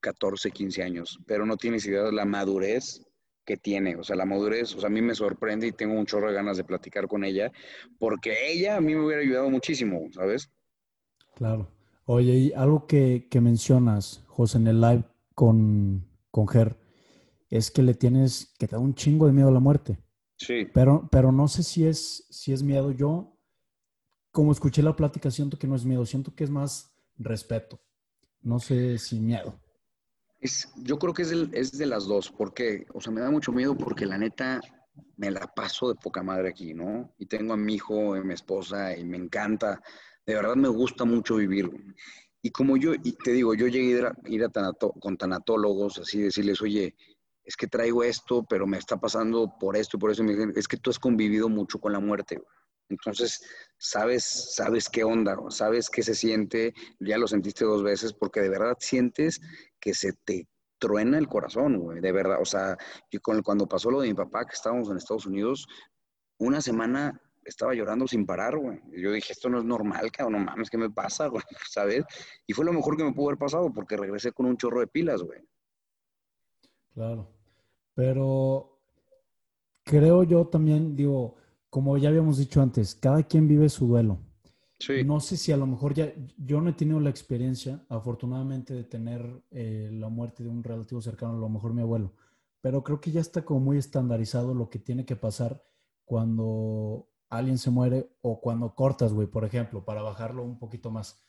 14, 0.00 0.50
15 0.50 0.82
años, 0.82 1.18
pero 1.26 1.46
no 1.46 1.56
tienes 1.56 1.86
idea 1.86 2.02
de 2.02 2.12
la 2.12 2.24
madurez 2.24 3.02
que 3.44 3.56
tiene, 3.56 3.96
o 3.96 4.04
sea, 4.04 4.14
la 4.14 4.26
madurez, 4.26 4.74
o 4.74 4.80
sea, 4.80 4.88
a 4.88 4.92
mí 4.92 5.00
me 5.00 5.14
sorprende 5.14 5.66
y 5.66 5.72
tengo 5.72 5.94
un 5.94 6.04
chorro 6.04 6.28
de 6.28 6.34
ganas 6.34 6.58
de 6.58 6.64
platicar 6.64 7.08
con 7.08 7.24
ella, 7.24 7.50
porque 7.98 8.52
ella 8.52 8.76
a 8.76 8.80
mí 8.80 8.94
me 8.94 9.06
hubiera 9.06 9.22
ayudado 9.22 9.48
muchísimo, 9.48 10.06
¿sabes? 10.12 10.50
Claro. 11.34 11.70
Oye, 12.04 12.34
y 12.34 12.52
algo 12.52 12.86
que, 12.86 13.26
mencionas, 13.40 14.22
José, 14.26 14.58
en 14.58 14.66
el 14.66 14.80
live 14.80 15.04
con, 15.34 16.06
con 16.30 16.46
Ger, 16.46 16.76
es 17.48 17.70
que 17.70 17.82
le 17.82 17.94
tienes, 17.94 18.54
que 18.58 18.66
te 18.66 18.76
da 18.76 18.80
un 18.80 18.94
chingo 18.94 19.26
de 19.26 19.32
miedo 19.32 19.48
a 19.48 19.52
la 19.52 19.60
muerte. 19.60 19.98
Sí. 20.36 20.66
Pero, 20.72 21.08
pero 21.10 21.32
no 21.32 21.48
sé 21.48 21.62
si 21.62 21.86
es, 21.86 22.26
si 22.30 22.52
es 22.52 22.62
miedo. 22.62 22.92
Yo, 22.92 23.36
como 24.30 24.52
escuché 24.52 24.82
la 24.82 24.96
plática, 24.96 25.30
siento 25.30 25.58
que 25.58 25.66
no 25.66 25.74
es 25.74 25.84
miedo, 25.84 26.04
siento 26.06 26.34
que 26.34 26.44
es 26.44 26.50
más 26.50 26.94
respeto. 27.16 27.80
No 28.40 28.58
sé 28.58 28.98
si 28.98 29.20
miedo. 29.20 29.58
Es, 30.40 30.68
yo 30.76 30.98
creo 30.98 31.12
que 31.12 31.22
es, 31.22 31.32
es 31.52 31.76
de 31.76 31.86
las 31.86 32.06
dos, 32.06 32.30
porque, 32.30 32.86
o 32.94 33.00
sea, 33.00 33.12
me 33.12 33.20
da 33.20 33.30
mucho 33.30 33.52
miedo 33.52 33.76
porque 33.76 34.06
la 34.06 34.18
neta 34.18 34.60
me 35.16 35.30
la 35.30 35.46
paso 35.46 35.88
de 35.88 35.94
poca 35.96 36.22
madre 36.22 36.48
aquí, 36.48 36.74
¿no? 36.74 37.12
Y 37.18 37.26
tengo 37.26 37.52
a 37.52 37.56
mi 37.56 37.74
hijo, 37.74 38.14
a 38.14 38.22
mi 38.22 38.34
esposa, 38.34 38.96
y 38.96 39.04
me 39.04 39.16
encanta, 39.16 39.80
de 40.24 40.34
verdad 40.34 40.56
me 40.56 40.68
gusta 40.68 41.04
mucho 41.04 41.36
vivir. 41.36 41.70
Y 42.40 42.50
como 42.50 42.76
yo, 42.76 42.94
y 42.94 43.12
te 43.12 43.32
digo, 43.32 43.54
yo 43.54 43.66
llegué 43.66 44.06
a 44.06 44.12
ir 44.26 44.44
a, 44.44 44.48
tanato, 44.48 44.92
con 44.92 45.16
tanatólogos, 45.16 45.98
así 45.98 46.22
decirles, 46.22 46.62
oye, 46.62 46.94
es 47.44 47.56
que 47.56 47.66
traigo 47.66 48.04
esto, 48.04 48.44
pero 48.48 48.66
me 48.66 48.78
está 48.78 48.98
pasando 48.98 49.52
por 49.58 49.76
esto 49.76 49.96
y 49.96 50.00
por 50.00 50.10
eso. 50.10 50.22
es 50.54 50.68
que 50.68 50.76
tú 50.76 50.90
has 50.90 50.98
convivido 50.98 51.48
mucho 51.48 51.80
con 51.80 51.92
la 51.92 52.00
muerte. 52.00 52.40
Entonces, 52.90 53.42
sabes, 53.76 54.54
sabes 54.54 54.88
qué 54.88 55.04
onda, 55.04 55.36
sabes 55.50 55.90
qué 55.90 56.02
se 56.02 56.14
siente, 56.14 56.74
ya 57.00 57.18
lo 57.18 57.26
sentiste 57.26 57.64
dos 57.64 57.82
veces, 57.82 58.12
porque 58.12 58.40
de 58.40 58.48
verdad 58.48 58.76
sientes 58.80 59.40
que 59.80 59.94
se 59.94 60.12
te 60.24 60.46
truena 60.78 61.18
el 61.18 61.28
corazón, 61.28 61.78
güey, 61.78 62.00
de 62.00 62.12
verdad. 62.12 62.38
O 62.40 62.44
sea, 62.44 62.76
cuando 63.42 63.66
pasó 63.66 63.90
lo 63.90 64.00
de 64.00 64.08
mi 64.08 64.14
papá, 64.14 64.44
que 64.44 64.54
estábamos 64.54 64.90
en 64.90 64.96
Estados 64.96 65.26
Unidos, 65.26 65.66
una 66.38 66.60
semana 66.60 67.20
estaba 67.44 67.74
llorando 67.74 68.06
sin 68.06 68.26
parar, 68.26 68.56
güey. 68.56 68.78
Yo 68.92 69.12
dije, 69.12 69.32
esto 69.32 69.48
no 69.48 69.58
es 69.58 69.64
normal, 69.64 70.10
cabrón, 70.12 70.44
no 70.44 70.50
mames, 70.50 70.70
¿qué 70.70 70.78
me 70.78 70.90
pasa, 70.90 71.26
güey? 71.26 71.42
¿Sabes? 71.70 72.04
Y 72.46 72.52
fue 72.52 72.64
lo 72.64 72.72
mejor 72.72 72.96
que 72.96 73.04
me 73.04 73.12
pudo 73.12 73.28
haber 73.28 73.38
pasado 73.38 73.72
porque 73.72 73.96
regresé 73.96 74.32
con 74.32 74.46
un 74.46 74.56
chorro 74.56 74.80
de 74.80 74.86
pilas, 74.86 75.22
güey. 75.22 75.40
Claro. 76.94 77.28
Pero 77.94 78.78
creo 79.84 80.22
yo 80.22 80.46
también, 80.46 80.94
digo, 80.94 81.36
como 81.70 81.96
ya 81.96 82.08
habíamos 82.10 82.38
dicho 82.38 82.60
antes, 82.60 82.94
cada 82.94 83.22
quien 83.22 83.48
vive 83.48 83.68
su 83.68 83.86
duelo. 83.86 84.18
No 85.04 85.18
sé 85.18 85.36
si 85.36 85.50
a 85.50 85.56
lo 85.56 85.66
mejor 85.66 85.94
ya, 85.94 86.12
yo 86.36 86.60
no 86.60 86.70
he 86.70 86.72
tenido 86.72 87.00
la 87.00 87.10
experiencia, 87.10 87.84
afortunadamente, 87.88 88.74
de 88.74 88.84
tener 88.84 89.42
eh, 89.50 89.90
la 89.92 90.08
muerte 90.08 90.44
de 90.44 90.50
un 90.50 90.62
relativo 90.62 91.00
cercano, 91.00 91.36
a 91.36 91.40
lo 91.40 91.48
mejor 91.48 91.74
mi 91.74 91.82
abuelo, 91.82 92.12
pero 92.60 92.84
creo 92.84 93.00
que 93.00 93.10
ya 93.10 93.20
está 93.20 93.44
como 93.44 93.60
muy 93.60 93.78
estandarizado 93.78 94.54
lo 94.54 94.70
que 94.70 94.78
tiene 94.78 95.04
que 95.04 95.16
pasar 95.16 95.64
cuando 96.04 97.08
alguien 97.28 97.58
se 97.58 97.70
muere 97.70 98.08
o 98.22 98.40
cuando 98.40 98.74
cortas, 98.74 99.12
güey, 99.12 99.26
por 99.26 99.44
ejemplo, 99.44 99.84
para 99.84 100.02
bajarlo 100.02 100.44
un 100.44 100.58
poquito 100.58 100.90
más. 100.90 101.20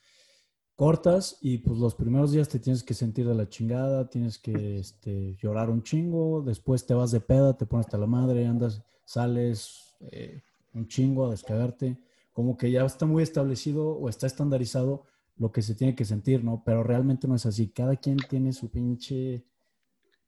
Cortas 0.75 1.37
y 1.41 1.57
pues 1.57 1.79
los 1.79 1.95
primeros 1.95 2.31
días 2.31 2.47
te 2.47 2.59
tienes 2.59 2.83
que 2.83 2.93
sentir 2.93 3.27
de 3.27 3.35
la 3.35 3.49
chingada, 3.49 4.09
tienes 4.09 4.37
que 4.37 4.79
este, 4.79 5.35
llorar 5.35 5.69
un 5.69 5.83
chingo, 5.83 6.41
después 6.41 6.85
te 6.85 6.93
vas 6.93 7.11
de 7.11 7.19
peda, 7.19 7.57
te 7.57 7.65
pones 7.65 7.87
hasta 7.87 7.97
la 7.97 8.07
madre, 8.07 8.47
andas, 8.47 8.83
sales 9.03 9.97
eh, 9.99 10.43
un 10.73 10.87
chingo 10.87 11.25
a 11.25 11.31
descagarte 11.31 11.99
como 12.39 12.55
que 12.55 12.71
ya 12.71 12.85
está 12.85 13.05
muy 13.05 13.21
establecido 13.21 13.89
o 13.89 14.07
está 14.07 14.25
estandarizado 14.25 15.03
lo 15.35 15.51
que 15.51 15.61
se 15.61 15.75
tiene 15.75 15.93
que 15.93 16.05
sentir, 16.05 16.41
¿no? 16.41 16.63
Pero 16.65 16.83
realmente 16.83 17.27
no 17.27 17.35
es 17.35 17.45
así. 17.45 17.67
Cada 17.67 17.97
quien 17.97 18.15
tiene 18.15 18.53
su 18.53 18.71
pinche 18.71 19.43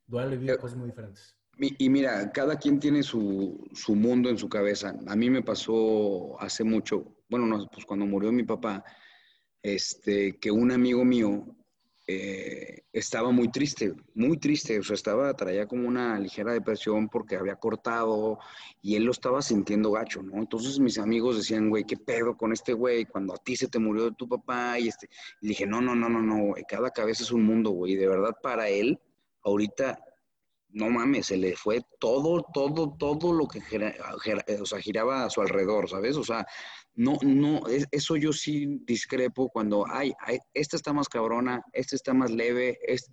duele 0.08 0.36
y 0.36 0.58
cosas 0.58 0.78
muy 0.78 0.90
diferentes. 0.90 1.38
Y, 1.58 1.88
mira, 1.88 2.30
cada 2.34 2.58
quien 2.58 2.82
tiene 2.82 3.02
su, 3.02 3.66
su, 3.72 3.96
mundo 3.96 4.30
en 4.30 4.38
su 4.38 4.50
cabeza. 4.50 4.94
A 5.08 5.16
mí 5.16 5.30
me 5.30 5.42
pasó 5.42 6.36
hace 6.42 6.66
mucho, 6.66 7.16
bueno, 7.30 7.48
no, 7.48 7.66
pues 7.72 7.86
cuando 7.86 8.06
murió 8.06 8.30
mi 8.34 8.44
papá, 8.44 8.84
este, 9.64 10.38
que 10.38 10.52
un 10.52 10.74
amigo 10.74 11.06
mío 11.06 11.46
eh, 12.14 12.84
estaba 12.92 13.32
muy 13.32 13.50
triste, 13.50 13.94
muy 14.16 14.38
triste, 14.38 14.78
o 14.80 14.84
sea, 14.84 14.96
estaba, 14.96 15.34
traía 15.34 15.66
como 15.66 15.88
una 15.88 16.20
ligera 16.20 16.52
depresión 16.52 17.08
porque 17.08 17.38
había 17.38 17.56
cortado 17.56 18.38
y 18.82 18.96
él 18.96 19.06
lo 19.06 19.12
estaba 19.12 19.42
sintiendo 19.42 19.92
gacho, 19.92 20.22
¿no? 20.22 20.38
Entonces 20.38 20.78
mis 20.80 20.98
amigos 20.98 21.38
decían, 21.38 21.70
güey, 21.70 21.86
¿qué 21.86 21.96
pedo 21.96 22.36
con 22.36 22.52
este 22.52 22.74
güey? 22.74 23.06
Cuando 23.06 23.34
a 23.34 23.38
ti 23.38 23.56
se 23.56 23.70
te 23.70 23.80
murió 23.80 24.12
tu 24.12 24.28
papá 24.28 24.78
y 24.78 24.90
este, 24.90 25.10
dije, 25.42 25.66
no, 25.66 25.80
no, 25.82 25.96
no, 25.96 26.10
no, 26.10 26.22
no, 26.22 26.54
cada 26.68 26.92
cabeza 26.92 27.24
es 27.24 27.32
un 27.32 27.44
mundo, 27.44 27.72
güey, 27.72 27.96
de 27.96 28.08
verdad 28.08 28.36
para 28.44 28.68
él, 28.68 29.00
ahorita, 29.44 30.04
no 30.70 30.90
mames, 30.90 31.28
se 31.28 31.38
le 31.38 31.56
fue 31.56 31.82
todo, 32.00 32.46
todo, 32.54 32.96
todo 32.98 33.34
lo 33.34 33.48
que 33.48 33.60
o 33.60 34.66
sea, 34.66 34.80
giraba 34.82 35.26
a 35.26 35.30
su 35.30 35.42
alrededor, 35.42 35.90
¿sabes? 35.90 36.18
O 36.18 36.24
sea, 36.24 36.46
no, 36.96 37.18
no, 37.24 37.62
eso 37.92 38.18
yo 38.18 38.34
sí 38.34 38.82
discrepo 38.86 39.50
cuando, 39.50 39.86
ay, 39.88 40.14
esta 40.54 40.76
está 40.76 40.92
más 40.92 41.08
cabrona, 41.08 41.64
esta 41.72 41.96
está 41.96 42.14
más 42.14 42.32
leve, 42.32 42.80
es, 42.86 43.10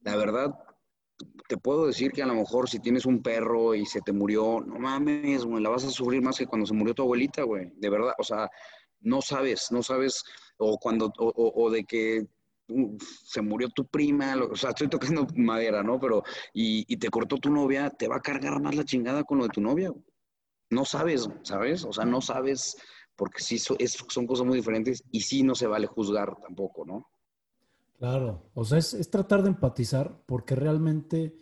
la 0.00 0.16
verdad, 0.16 0.54
te 1.48 1.56
puedo 1.56 1.86
decir 1.86 2.12
que 2.12 2.22
a 2.22 2.26
lo 2.26 2.34
mejor 2.34 2.68
si 2.68 2.78
tienes 2.78 3.06
un 3.06 3.22
perro 3.22 3.74
y 3.74 3.86
se 3.86 4.02
te 4.02 4.12
murió, 4.12 4.60
no 4.60 4.78
mames, 4.78 5.44
güey, 5.44 5.62
la 5.62 5.70
vas 5.70 5.84
a 5.84 5.90
sufrir 5.90 6.20
más 6.20 6.36
que 6.36 6.46
cuando 6.46 6.66
se 6.66 6.74
murió 6.74 6.94
tu 6.94 7.02
abuelita, 7.02 7.42
güey, 7.42 7.72
de 7.76 7.88
verdad, 7.88 8.12
o 8.18 8.22
sea, 8.22 8.50
no 9.00 9.22
sabes, 9.22 9.68
no 9.70 9.82
sabes, 9.82 10.22
o 10.58 10.78
cuando, 10.78 11.10
o, 11.16 11.70
de 11.70 11.84
que 11.84 12.26
se 13.24 13.40
murió 13.40 13.68
tu 13.70 13.86
prima, 13.86 14.34
o 14.36 14.56
sea, 14.56 14.70
estoy 14.70 14.88
tocando 14.88 15.26
madera, 15.36 15.82
¿no? 15.82 15.98
Pero, 15.98 16.22
y, 16.52 16.84
y, 16.92 16.96
te 16.98 17.08
cortó 17.08 17.38
tu 17.38 17.50
novia, 17.50 17.88
te 17.90 18.08
va 18.08 18.16
a 18.16 18.20
cargar 18.22 18.60
más 18.60 18.74
la 18.74 18.84
chingada 18.84 19.24
con 19.24 19.38
lo 19.38 19.44
de 19.44 19.50
tu 19.50 19.60
novia. 19.60 19.92
No 20.70 20.84
sabes, 20.84 21.28
¿sabes? 21.42 21.84
O 21.84 21.92
sea, 21.92 22.04
no 22.04 22.20
sabes 22.20 22.76
porque 23.16 23.42
sí 23.42 23.58
son 23.58 24.26
cosas 24.26 24.46
muy 24.46 24.56
diferentes 24.56 25.02
y 25.10 25.20
sí 25.22 25.42
no 25.42 25.54
se 25.54 25.66
vale 25.66 25.86
juzgar 25.86 26.36
tampoco, 26.40 26.84
¿no? 26.84 27.08
Claro, 27.98 28.50
o 28.54 28.64
sea, 28.64 28.78
es, 28.78 29.10
tratar 29.10 29.42
de 29.42 29.48
empatizar 29.48 30.22
porque 30.26 30.54
realmente 30.54 31.34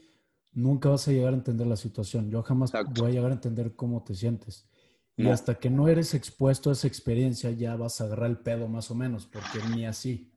nunca 0.52 0.88
vas 0.88 1.08
a 1.08 1.12
llegar 1.12 1.32
a 1.32 1.36
entender 1.36 1.66
la 1.66 1.76
situación. 1.76 2.30
Yo 2.30 2.42
jamás 2.42 2.72
voy 2.94 3.10
a 3.10 3.14
llegar 3.14 3.32
a 3.32 3.34
entender 3.34 3.74
cómo 3.74 4.04
te 4.04 4.14
sientes. 4.14 4.68
Y 5.16 5.28
hasta 5.28 5.56
que 5.56 5.70
no 5.70 5.86
eres 5.86 6.12
expuesto 6.14 6.70
a 6.70 6.72
esa 6.72 6.88
experiencia, 6.88 7.50
ya 7.52 7.76
vas 7.76 8.00
a 8.00 8.04
agarrar 8.04 8.30
el 8.30 8.38
pedo 8.38 8.66
más 8.66 8.90
o 8.90 8.96
menos, 8.96 9.26
porque 9.26 9.60
ni 9.70 9.86
así. 9.86 10.32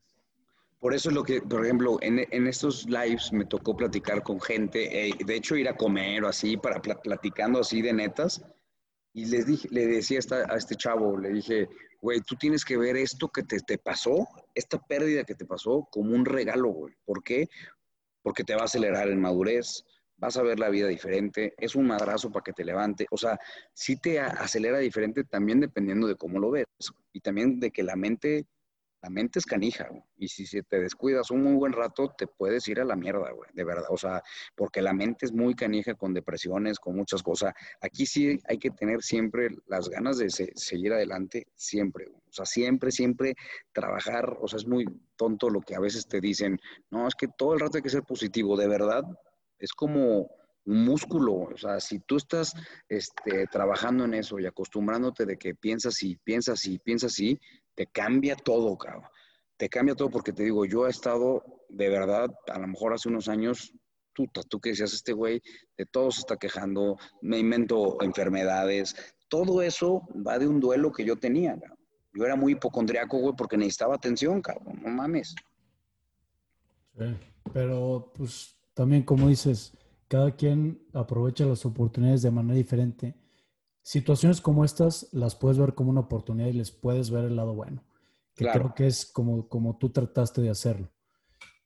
Por 0.79 0.93
eso 0.93 1.09
es 1.09 1.15
lo 1.15 1.23
que, 1.23 1.41
por 1.41 1.65
ejemplo, 1.65 1.97
en, 2.01 2.47
estos 2.47 2.85
lives 2.85 3.33
me 3.33 3.45
tocó 3.45 3.75
platicar 3.75 4.21
con 4.21 4.39
gente, 4.39 5.07
eh, 5.09 5.13
de 5.25 5.35
hecho 5.35 5.55
ir 5.55 5.67
a 5.67 5.75
comer 5.75 6.23
o 6.23 6.27
así, 6.27 6.57
para 6.57 6.79
platicando 6.79 7.59
así 7.59 7.81
de 7.81 7.93
netas, 7.93 8.43
y 9.17 9.25
les 9.25 9.47
dije, 9.47 9.67
le 9.71 9.87
decía 9.87 10.19
a 10.47 10.57
este 10.57 10.75
chavo, 10.75 11.17
le 11.17 11.29
dije, 11.29 11.67
güey, 11.99 12.21
tú 12.21 12.35
tienes 12.35 12.63
que 12.63 12.77
ver 12.77 12.95
esto 12.97 13.29
que 13.29 13.41
te, 13.41 13.57
te, 13.61 13.79
pasó, 13.79 14.27
esta 14.53 14.77
pérdida 14.77 15.23
que 15.23 15.33
te 15.33 15.43
pasó, 15.43 15.87
como 15.91 16.13
un 16.13 16.23
regalo, 16.23 16.69
güey. 16.69 16.93
¿Por 17.03 17.23
qué? 17.23 17.49
Porque 18.21 18.43
te 18.43 18.53
va 18.53 18.61
a 18.61 18.65
acelerar 18.65 19.09
en 19.09 19.19
madurez, 19.19 19.83
vas 20.17 20.37
a 20.37 20.43
ver 20.43 20.59
la 20.59 20.69
vida 20.69 20.87
diferente, 20.87 21.55
es 21.57 21.73
un 21.73 21.87
madrazo 21.87 22.31
para 22.31 22.43
que 22.43 22.53
te 22.53 22.63
levante. 22.63 23.07
O 23.09 23.17
sea, 23.17 23.39
sí 23.73 23.99
te 23.99 24.19
acelera 24.19 24.77
diferente 24.77 25.23
también 25.23 25.61
dependiendo 25.61 26.05
de 26.05 26.15
cómo 26.15 26.37
lo 26.37 26.51
ves 26.51 26.67
y 27.11 27.19
también 27.19 27.59
de 27.59 27.71
que 27.71 27.81
la 27.81 27.95
mente 27.95 28.45
la 29.07 29.11
mente 29.11 29.39
es 29.39 29.45
canija. 29.45 29.87
Y 30.17 30.27
si, 30.27 30.61
te 30.63 30.81
descuidas 30.81 31.31
un 31.31 31.41
muy 31.41 31.53
buen 31.53 31.71
rato, 31.71 32.13
te 32.17 32.27
puedes 32.27 32.67
ir 32.67 32.81
a 32.81 32.83
la 32.83 32.97
mierda, 32.97 33.31
güey, 33.31 33.49
de 33.53 33.63
verdad. 33.63 33.85
O 33.89 33.95
sea, 33.95 34.21
porque 34.53 34.81
la 34.81 34.91
mente 34.91 35.25
es 35.25 35.31
muy 35.31 35.55
canija 35.55 35.93
con 35.93 36.13
depresiones, 36.13 36.77
con 36.77 36.97
muchas 36.97 37.23
cosas. 37.23 37.53
Aquí 37.79 38.05
sí 38.05 38.37
hay 38.49 38.57
que 38.57 38.69
tener 38.69 39.01
siempre 39.01 39.47
las 39.67 39.87
ganas 39.87 40.17
de 40.17 40.29
seguir 40.29 40.91
adelante, 40.91 41.47
siempre. 41.55 42.07
O 42.09 42.33
sea, 42.33 42.45
siempre, 42.45 42.91
siempre 42.91 43.35
trabajar. 43.71 44.37
O 44.41 44.47
sea, 44.49 44.57
es 44.57 44.67
muy 44.67 44.83
tonto 45.15 45.49
lo 45.49 45.61
que 45.61 45.75
a 45.75 45.79
veces 45.79 46.05
te 46.05 46.19
dicen. 46.19 46.59
No, 46.91 47.07
es 47.07 47.15
que 47.15 47.29
todo 47.29 47.53
el 47.53 47.61
rato 47.61 47.77
hay 47.77 47.83
que 47.83 47.89
ser 47.89 48.03
positivo, 48.03 48.57
de 48.57 48.67
verdad. 48.67 49.05
Es 49.57 49.71
como 49.71 50.29
un 50.65 50.83
músculo. 50.83 51.33
O 51.53 51.57
sea, 51.57 51.79
si 51.79 51.99
tú 51.99 52.17
estás 52.17 52.53
este, 52.89 53.47
trabajando 53.47 54.03
en 54.03 54.15
eso 54.15 54.37
y 54.37 54.45
acostumbrándote 54.45 55.25
de 55.25 55.37
que 55.37 55.55
piensas 55.55 56.03
y 56.03 56.17
piensas 56.17 56.65
y 56.65 56.77
piensas 56.77 57.17
y 57.21 57.39
te 57.77 57.85
cambia 57.85 58.35
todo, 58.35 58.75
cabrón. 58.75 59.03
Te 59.55 59.69
cambia 59.69 59.93
todo 59.93 60.09
porque 60.09 60.33
te 60.33 60.43
digo, 60.43 60.65
yo 60.65 60.87
he 60.87 60.89
estado 60.89 61.43
de 61.69 61.89
verdad, 61.89 62.29
a 62.47 62.59
lo 62.59 62.67
mejor 62.67 62.93
hace 62.93 63.07
unos 63.07 63.27
años, 63.27 63.71
tú, 64.13 64.25
tú 64.49 64.59
que 64.59 64.69
decías, 64.69 64.93
este 64.93 65.13
güey 65.13 65.41
de 65.77 65.85
todo 65.85 66.09
se 66.09 66.21
está 66.21 66.37
quejando, 66.37 66.97
me 67.21 67.37
invento 67.37 68.01
enfermedades, 68.01 68.95
todo 69.29 69.61
eso 69.61 70.01
va 70.25 70.39
de 70.39 70.47
un 70.47 70.59
duelo 70.59 70.91
que 70.91 71.05
yo 71.05 71.17
tenía, 71.17 71.51
cabrón. 71.51 71.77
Yo 72.13 72.25
era 72.25 72.35
muy 72.35 72.53
hipocondriaco, 72.53 73.19
güey, 73.19 73.35
porque 73.37 73.57
necesitaba 73.57 73.93
atención, 73.93 74.41
cabrón, 74.41 74.81
no 74.81 74.89
mames. 74.89 75.35
Sí, 76.97 77.15
pero 77.53 78.11
pues 78.15 78.57
también 78.73 79.03
como 79.03 79.27
dices, 79.27 79.71
cada 80.07 80.31
quien 80.35 80.81
aprovecha 80.93 81.45
las 81.45 81.63
oportunidades 81.63 82.23
de 82.23 82.31
manera 82.31 82.55
diferente 82.55 83.13
situaciones 83.87 84.41
como 84.41 84.65
estas 84.65 85.07
las 85.13 85.33
puedes 85.33 85.57
ver 85.57 85.73
como 85.73 85.91
una 85.91 86.01
oportunidad 86.01 86.49
y 86.49 86.53
les 86.53 86.71
puedes 86.71 87.09
ver 87.09 87.23
el 87.23 87.37
lado 87.37 87.53
bueno, 87.53 87.85
que 88.35 88.45
creo 88.45 88.75
que 88.75 88.85
es 88.85 89.05
como, 89.05 89.47
como 89.47 89.77
tú 89.77 89.91
trataste 89.91 90.41
de 90.41 90.49
hacerlo. 90.49 90.91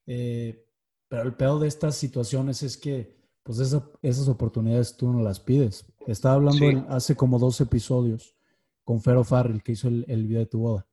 Eh, 0.05 0.67
pero 1.07 1.23
el 1.23 1.33
peor 1.33 1.59
de 1.59 1.67
estas 1.67 1.95
situaciones 1.95 2.61
es 2.61 2.77
que 2.77 3.17
pues 3.41 3.57
esas 3.57 4.27
oportunidades 4.27 4.95
tú 4.95 5.11
no 5.11 5.23
las 5.23 5.39
pides. 5.39 5.83
Estaba 6.05 6.35
hablando 6.35 6.85
hace 6.89 7.15
como 7.15 7.39
dos 7.39 7.59
episodios 7.59 8.35
con 8.83 9.01
Fer 9.01 9.25
Farrell, 9.25 9.63
que 9.63 9.71
hizo 9.71 9.87
el, 9.87 10.05
el, 10.07 10.27
video 10.27 10.41
de 10.41 10.45
tu 10.45 10.59
boda. 10.59 10.87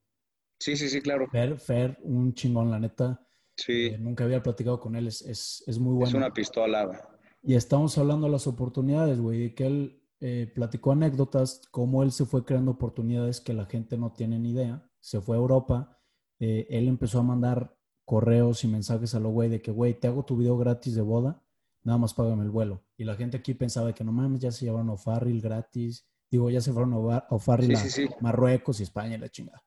Sí, 0.57 0.75
sí, 0.75 0.89
sí, 0.89 0.99
claro. 0.99 1.27
Fer, 1.29 1.59
Fer, 1.59 1.99
un 2.01 2.33
chingón, 2.33 2.71
la 2.71 2.79
neta. 2.79 3.23
Sí. 3.55 3.85
Eh, 3.85 3.97
nunca 3.99 4.23
había 4.23 4.41
platicado 4.41 4.79
con 4.79 4.95
él, 4.95 5.05
es, 5.05 5.21
es, 5.21 5.63
es 5.67 5.77
muy 5.77 5.93
bueno. 5.93 6.07
Es 6.07 6.13
una 6.15 6.33
pistola. 6.33 7.07
Y 7.43 7.53
estamos 7.53 7.95
hablando 7.99 8.25
de 8.25 8.31
las 8.31 8.47
oportunidades, 8.47 9.19
güey, 9.19 9.53
que 9.53 9.67
él 9.67 9.98
eh, 10.21 10.51
platicó 10.53 10.91
anécdotas, 10.91 11.61
cómo 11.71 12.03
él 12.03 12.11
se 12.11 12.25
fue 12.25 12.43
creando 12.43 12.71
oportunidades 12.71 13.39
que 13.39 13.53
la 13.53 13.65
gente 13.65 13.97
no 13.97 14.11
tiene 14.11 14.37
ni 14.37 14.51
idea. 14.51 14.89
Se 14.99 15.21
fue 15.21 15.37
a 15.37 15.39
Europa, 15.39 15.97
eh, 16.39 16.67
él 16.69 16.87
empezó 16.87 17.19
a 17.19 17.23
mandar 17.23 17.77
correos 18.03 18.63
y 18.63 18.67
mensajes 18.67 19.15
a 19.15 19.19
lo 19.19 19.29
güey 19.29 19.49
de 19.49 19.61
que, 19.61 19.71
güey, 19.71 19.93
te 19.99 20.07
hago 20.07 20.25
tu 20.25 20.35
video 20.35 20.57
gratis 20.57 20.95
de 20.95 21.01
boda, 21.01 21.43
nada 21.83 21.97
más 21.97 22.13
págame 22.13 22.43
el 22.43 22.49
vuelo. 22.49 22.83
Y 22.97 23.05
la 23.05 23.15
gente 23.15 23.37
aquí 23.37 23.53
pensaba 23.53 23.93
que 23.93 24.03
no 24.03 24.11
mames, 24.11 24.41
ya 24.41 24.51
se 24.51 24.65
llevaron 24.65 24.89
a 24.89 24.97
Farril 24.97 25.41
gratis, 25.41 26.05
digo, 26.29 26.49
ya 26.49 26.59
se 26.59 26.73
fueron 26.73 26.93
a 27.11 27.39
Farril 27.39 27.75
a 27.75 27.81
Marruecos 28.19 28.79
y 28.79 28.83
España 28.83 29.15
y 29.15 29.19
la 29.19 29.29
chingada. 29.29 29.63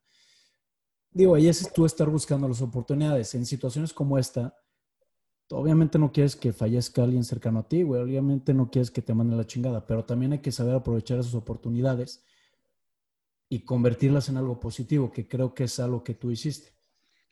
Digo, 1.11 1.35
ahí 1.35 1.47
es 1.47 1.71
tú 1.73 1.85
estar 1.85 2.09
buscando 2.09 2.47
las 2.47 2.61
oportunidades. 2.61 3.33
En 3.35 3.45
situaciones 3.45 3.93
como 3.93 4.17
esta, 4.17 4.55
obviamente 5.53 5.99
no 5.99 6.11
quieres 6.11 6.35
que 6.35 6.53
fallezca 6.53 7.03
alguien 7.03 7.23
cercano 7.23 7.59
a 7.59 7.67
ti, 7.67 7.83
güey. 7.83 8.01
Obviamente 8.01 8.53
no 8.53 8.69
quieres 8.69 8.91
que 8.91 9.01
te 9.01 9.13
mande 9.13 9.35
la 9.35 9.45
chingada, 9.45 9.85
pero 9.85 10.05
también 10.05 10.33
hay 10.33 10.39
que 10.39 10.51
saber 10.51 10.75
aprovechar 10.75 11.19
esas 11.19 11.35
oportunidades 11.35 12.23
y 13.49 13.65
convertirlas 13.65 14.29
en 14.29 14.37
algo 14.37 14.59
positivo, 14.59 15.11
que 15.11 15.27
creo 15.27 15.53
que 15.53 15.65
es 15.65 15.79
algo 15.79 16.03
que 16.03 16.15
tú 16.15 16.31
hiciste. 16.31 16.73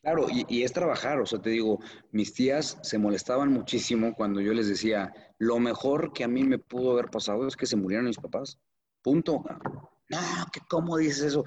Claro, 0.01 0.25
y, 0.31 0.63
es 0.63 0.73
trabajar, 0.73 1.19
o 1.19 1.27
sea, 1.27 1.39
te 1.39 1.51
digo, 1.51 1.79
mis 2.11 2.33
tías 2.33 2.79
se 2.81 2.97
molestaban 2.97 3.51
muchísimo 3.51 4.15
cuando 4.15 4.41
yo 4.41 4.51
les 4.51 4.67
decía, 4.67 5.13
lo 5.37 5.59
mejor 5.59 6.11
que 6.11 6.23
a 6.23 6.27
mí 6.27 6.43
me 6.43 6.57
pudo 6.57 6.91
haber 6.91 7.09
pasado 7.09 7.47
es 7.47 7.55
que 7.55 7.67
se 7.67 7.75
murieran 7.75 8.07
mis 8.07 8.17
papás. 8.17 8.59
Punto. 9.03 9.43
No, 10.09 10.19
que 10.51 10.59
cómo 10.67 10.97
dices 10.97 11.21
eso. 11.21 11.45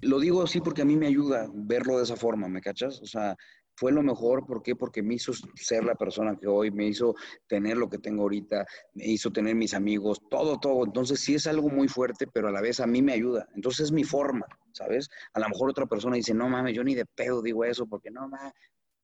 Lo 0.00 0.18
digo 0.18 0.42
así 0.42 0.60
porque 0.60 0.82
a 0.82 0.84
mí 0.84 0.96
me 0.96 1.06
ayuda 1.06 1.48
verlo 1.52 1.98
de 1.98 2.04
esa 2.04 2.16
forma, 2.16 2.48
¿me 2.48 2.60
cachas? 2.60 3.00
O 3.02 3.06
sea, 3.06 3.36
fue 3.76 3.92
lo 3.92 4.02
mejor, 4.02 4.46
¿por 4.46 4.62
qué? 4.62 4.74
Porque 4.74 5.02
me 5.02 5.14
hizo 5.14 5.32
ser 5.54 5.84
la 5.84 5.94
persona 5.94 6.36
que 6.36 6.46
hoy, 6.46 6.70
me 6.70 6.86
hizo 6.86 7.14
tener 7.46 7.76
lo 7.76 7.88
que 7.88 7.98
tengo 7.98 8.22
ahorita, 8.22 8.66
me 8.94 9.06
hizo 9.06 9.30
tener 9.30 9.54
mis 9.54 9.74
amigos, 9.74 10.20
todo, 10.30 10.58
todo. 10.58 10.84
Entonces 10.84 11.20
sí 11.20 11.34
es 11.34 11.46
algo 11.46 11.68
muy 11.68 11.86
fuerte, 11.86 12.26
pero 12.26 12.48
a 12.48 12.52
la 12.52 12.62
vez 12.62 12.80
a 12.80 12.86
mí 12.86 13.02
me 13.02 13.12
ayuda. 13.12 13.46
Entonces 13.54 13.86
es 13.86 13.92
mi 13.92 14.02
forma, 14.02 14.46
¿sabes? 14.72 15.08
A 15.34 15.40
lo 15.40 15.48
mejor 15.48 15.70
otra 15.70 15.86
persona 15.86 16.16
dice, 16.16 16.32
no 16.32 16.48
mames, 16.48 16.74
yo 16.74 16.82
ni 16.82 16.94
de 16.94 17.04
pedo 17.04 17.42
digo 17.42 17.64
eso, 17.64 17.86
porque 17.86 18.10
no 18.10 18.28
mames, 18.28 18.54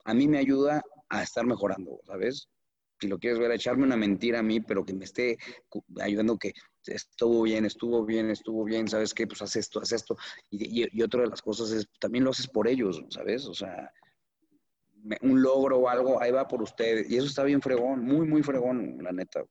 a 0.04 0.14
mí 0.14 0.26
me 0.26 0.38
ayuda 0.38 0.82
a 1.10 1.22
estar 1.22 1.44
mejorando, 1.44 2.00
¿sabes? 2.06 2.48
Si 2.98 3.08
lo 3.08 3.18
quieres 3.18 3.38
ver, 3.38 3.50
echarme 3.50 3.84
una 3.84 3.96
mentira 3.96 4.38
a 4.38 4.42
mí, 4.42 4.60
pero 4.60 4.84
que 4.84 4.94
me 4.94 5.04
esté 5.04 5.36
ayudando 6.00 6.38
que 6.38 6.54
estuvo 6.86 7.42
bien, 7.42 7.66
estuvo 7.66 8.04
bien, 8.04 8.30
estuvo 8.30 8.64
bien, 8.64 8.88
¿sabes 8.88 9.12
qué? 9.12 9.26
Pues 9.26 9.42
haz 9.42 9.56
esto, 9.56 9.80
haz 9.80 9.92
esto. 9.92 10.16
Y, 10.50 10.88
y 10.96 11.02
otra 11.02 11.22
de 11.22 11.28
las 11.28 11.42
cosas 11.42 11.72
es, 11.72 11.88
también 11.98 12.24
lo 12.24 12.30
haces 12.30 12.48
por 12.48 12.68
ellos, 12.68 13.04
¿sabes? 13.10 13.46
O 13.46 13.54
sea, 13.54 13.90
un 15.22 15.42
logro 15.42 15.78
o 15.78 15.88
algo, 15.88 16.20
ahí 16.20 16.30
va 16.30 16.46
por 16.46 16.62
ustedes. 16.62 17.10
Y 17.10 17.16
eso 17.16 17.26
está 17.26 17.44
bien 17.44 17.60
fregón, 17.60 18.04
muy, 18.04 18.26
muy 18.26 18.42
fregón, 18.42 18.98
la 19.02 19.12
neta. 19.12 19.44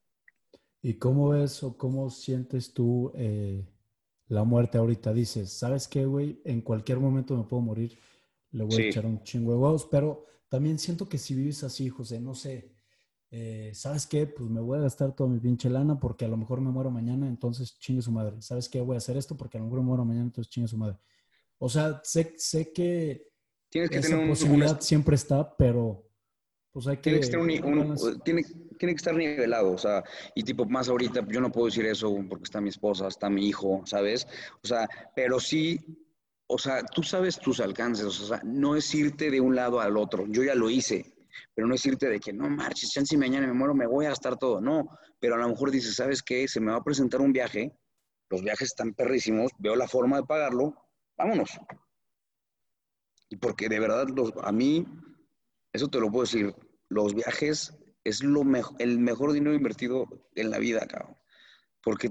¿Y 0.82 0.95
cómo 0.95 1.30
ves 1.30 1.64
o 1.64 1.78
cómo 1.78 2.10
sientes 2.10 2.74
tú 2.74 3.12
eh, 3.16 3.68
la 4.28 4.43
muerte 4.43 4.78
ahorita? 4.78 5.14
Dices, 5.14 5.52
¿sabes 5.52 5.88
qué, 5.88 6.06
güey? 6.06 6.41
En 6.43 6.62
cualquier 6.62 6.99
momento 6.99 7.38
me 7.38 7.43
puedo 7.43 7.62
morir, 7.62 7.97
le 8.52 8.64
voy 8.64 8.82
a 8.82 8.88
echar 8.88 9.06
un 9.06 9.22
chingo 9.24 9.52
de 9.52 9.58
huevos, 9.60 9.88
pero 9.91 10.26
también 10.49 10.80
siento 10.80 11.08
que 11.08 11.18
si 11.18 11.36
vives 11.36 11.64
así, 11.64 11.89
José, 11.89 12.20
no 12.20 12.34
sé, 12.34 12.74
eh, 13.30 13.72
¿sabes 13.74 14.08
qué? 14.08 14.28
Pues 14.28 14.49
me 14.49 14.60
voy 14.60 14.80
a 14.80 14.82
gastar 14.82 15.16
toda 15.16 15.30
mi 15.30 15.39
pinche 15.39 15.70
lana 15.70 15.99
porque 15.99 16.26
a 16.26 16.28
lo 16.28 16.36
mejor 16.36 16.60
me 16.60 16.70
muero 16.70 16.91
mañana, 16.91 17.28
entonces 17.28 17.78
chingue 17.80 18.02
su 18.02 18.12
madre. 18.12 18.41
¿Sabes 18.41 18.68
qué? 18.68 18.82
Voy 18.82 18.95
a 18.95 18.97
hacer 18.97 19.16
esto 19.16 19.38
porque 19.38 19.58
a 19.58 19.62
lo 19.62 19.68
mejor 19.68 19.80
me 19.80 19.88
muero 19.88 20.04
mañana, 20.04 20.26
entonces 20.26 20.52
chingue 20.52 20.68
su 20.68 20.78
madre. 20.78 20.97
O 21.58 21.70
sea, 21.70 22.02
sé, 22.04 22.34
sé 22.38 22.74
que 22.74 23.30
Tienes 23.72 23.89
que 23.89 24.01
tener 24.01 24.28
posibilidad 24.28 24.82
siempre 24.82 25.15
está, 25.15 25.55
pero 25.55 26.05
pues 26.74 26.88
hay 26.88 26.97
que... 26.97 27.19
Tiene 27.19 28.43
que, 28.78 28.86
estar 28.95 29.15
nivelado, 29.15 29.72
o 29.72 29.78
sea, 29.78 30.03
y 30.36 30.43
tipo 30.43 30.65
más 30.65 30.89
ahorita, 30.89 31.26
yo 31.30 31.39
no 31.39 31.51
puedo 31.51 31.67
decir 31.67 31.86
eso 31.86 32.13
porque 32.28 32.43
está 32.43 32.59
mi 32.59 32.69
esposa, 32.69 33.07
está 33.07 33.30
mi 33.30 33.47
hijo, 33.47 33.84
¿sabes? 33.86 34.28
O 34.61 34.67
sea, 34.67 34.89
pero 35.15 35.39
sí, 35.39 35.80
o 36.47 36.57
sea, 36.57 36.84
tú 36.84 37.01
sabes 37.01 37.39
tus 37.39 37.61
alcances, 37.61 38.05
o 38.05 38.11
sea, 38.11 38.41
no 38.43 38.76
es 38.76 38.93
irte 38.93 39.32
de 39.32 39.39
un 39.39 39.55
lado 39.55 39.80
al 39.80 39.95
otro, 39.95 40.26
yo 40.28 40.43
ya 40.43 40.55
lo 40.55 40.69
hice, 40.69 41.13
pero 41.53 41.67
no 41.67 41.76
es 41.76 41.86
irte 41.86 42.09
de 42.09 42.19
que 42.19 42.34
no 42.34 42.49
marches, 42.49 42.91
si 42.91 43.17
mañana 43.17 43.47
me 43.47 43.53
muero, 43.53 43.74
me 43.74 43.88
voy 43.88 44.05
a 44.05 44.09
gastar 44.09 44.38
todo, 44.38 44.59
no, 44.59 44.89
pero 45.19 45.36
a 45.36 45.38
lo 45.38 45.47
mejor 45.47 45.72
dices, 45.72 45.95
¿sabes 45.95 46.22
qué? 46.22 46.47
Se 46.47 46.59
me 46.59 46.72
va 46.72 46.80
a 46.80 46.84
presentar 46.84 47.22
un 47.22 47.32
viaje, 47.32 47.72
los 48.30 48.41
viajes 48.41 48.69
están 48.69 48.93
perrísimos, 48.93 49.51
veo 49.59 49.76
la 49.76 49.88
forma 49.88 50.17
de 50.17 50.24
pagarlo, 50.24 50.76
vámonos, 51.17 51.51
porque 53.38 53.69
de 53.69 53.79
verdad, 53.79 54.07
los, 54.09 54.34
a 54.41 54.51
mí, 54.51 54.86
eso 55.73 55.88
te 55.88 55.99
lo 55.99 56.11
puedo 56.11 56.23
decir, 56.23 56.55
los 56.89 57.13
viajes 57.13 57.73
es 58.03 58.23
lo 58.23 58.43
el 58.79 58.99
mejor 58.99 59.32
dinero 59.32 59.55
invertido 59.55 60.07
en 60.36 60.49
la 60.49 60.57
vida, 60.57 60.86
cabrón. 60.88 61.15
Porque 61.82 62.09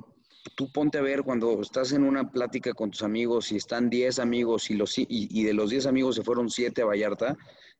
tú 0.56 0.72
ponte 0.72 0.98
a 0.98 1.02
ver 1.02 1.22
cuando 1.22 1.60
estás 1.60 1.92
en 1.92 2.04
una 2.04 2.30
plática 2.30 2.72
con 2.72 2.90
tus 2.90 3.02
amigos 3.02 3.52
y 3.52 3.56
están 3.56 3.90
10 3.90 4.18
amigos 4.18 4.70
y, 4.70 4.74
los, 4.74 4.94
y, 4.96 5.44
de 5.44 5.52
los 5.52 5.70
10 5.70 5.86
amigos 5.86 6.16
se 6.16 6.22
fueron 6.22 6.48
7 6.48 6.82
a 6.82 6.86
Vallarta, 6.86 7.36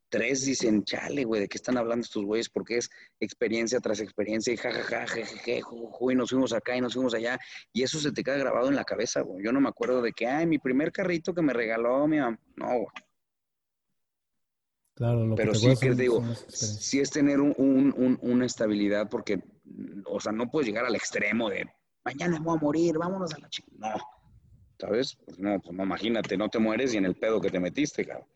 tres 0.09 0.45
dicen, 0.45 0.85
chale, 0.85 1.25
güey, 1.25 1.43
¿de 1.43 1.49
qué 1.49 1.57
están 1.57 1.79
hablando 1.79 2.05
estos 2.05 2.25
güeyes? 2.25 2.49
Porque 2.49 2.79
es 2.79 2.91
experiencia 3.21 3.81
tras 3.81 4.01
experiencia 4.01 4.53
y 4.53 4.57
jajaja, 4.57 5.07
jejeje, 5.07 5.63
y 6.11 6.15
nos 6.15 6.31
fuimos 6.31 6.53
acá 6.53 6.77
y 6.77 6.81
nos 6.81 6.95
fuimos 6.95 7.15
allá. 7.15 7.39
Y 7.73 7.83
eso 7.83 7.99
se 7.99 8.13
te 8.13 8.23
queda 8.23 8.37
grabado 8.37 8.69
en 8.69 8.77
la 8.77 8.85
cabeza, 8.85 9.21
güey. 9.23 9.45
Yo 9.45 9.53
no 9.53 9.61
me 9.61 9.69
acuerdo 9.69 10.03
de 10.03 10.13
que, 10.13 10.27
ay, 10.27 10.47
mi 10.47 10.59
primer 10.59 10.93
carrito 10.93 11.33
que 11.33 11.43
me 11.43 11.53
regaló 11.53 12.07
mi 12.09 12.19
mamá. 12.19 12.39
No, 12.57 12.67
güey. 12.67 13.10
Pero 15.37 15.55
sí 15.55 15.73
que 15.81 15.95
digo, 15.95 16.23
sí 16.49 17.01
es 17.01 17.11
tener 17.11 17.41
una 17.41 18.45
estabilidad 18.45 19.09
porque, 19.09 19.43
o 20.05 20.21
sea, 20.21 20.31
no 20.31 20.51
puedes 20.51 20.69
llegar 20.69 20.85
al 20.85 20.95
extremo 20.95 21.49
de 21.49 21.67
mañana 22.05 22.39
voy 22.41 22.59
a 22.59 22.61
morir, 22.61 22.99
vámonos 22.99 23.33
a 23.33 23.39
la 23.39 23.49
chica. 23.49 23.69
No, 23.79 23.95
¿sabes? 24.79 25.17
Pues 25.25 25.39
no, 25.39 25.59
pues 25.59 25.75
no, 25.75 25.85
imagínate, 25.85 26.37
no 26.37 26.51
te 26.51 26.59
mueres 26.59 26.93
y 26.93 26.99
en 26.99 27.07
el 27.07 27.15
pedo 27.15 27.41
que 27.41 27.51
te 27.51 27.61
metiste, 27.61 28.05
cabrón. 28.05 28.29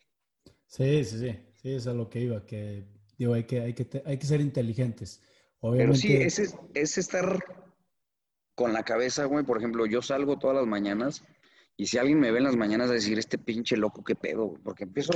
Sí, 0.67 1.05
sí, 1.05 1.19
sí, 1.19 1.39
sí, 1.61 1.75
es 1.75 1.85
lo 1.85 2.09
que 2.09 2.21
iba, 2.21 2.47
que 2.47 2.87
digo, 3.19 3.35
hay 3.35 3.45
que, 3.45 3.61
hay 3.61 3.75
que, 3.75 4.03
hay 4.07 4.17
que 4.17 4.27
ser 4.27 4.41
inteligentes. 4.41 5.23
Obviamente... 5.61 6.01
Pero 6.09 6.31
sí, 6.31 6.43
es, 6.43 6.57
es 6.73 6.99
estar 6.99 7.45
con 8.55 8.73
la 8.73 8.85
cabeza, 8.85 9.27
güey, 9.27 9.45
por 9.45 9.59
ejemplo, 9.59 9.85
yo 9.85 10.01
salgo 10.01 10.39
todas 10.39 10.57
las 10.57 10.67
mañanas 10.67 11.23
y 11.77 11.87
si 11.87 11.99
alguien 11.99 12.21
me 12.21 12.31
ve 12.31 12.39
en 12.39 12.45
las 12.45 12.57
mañanas 12.57 12.91
a 12.91 12.93
decir, 12.93 13.19
este 13.19 13.37
pinche 13.37 13.77
loco, 13.77 14.05
qué 14.05 14.15
pedo, 14.15 14.55
porque 14.63 14.85
empiezo, 14.85 15.13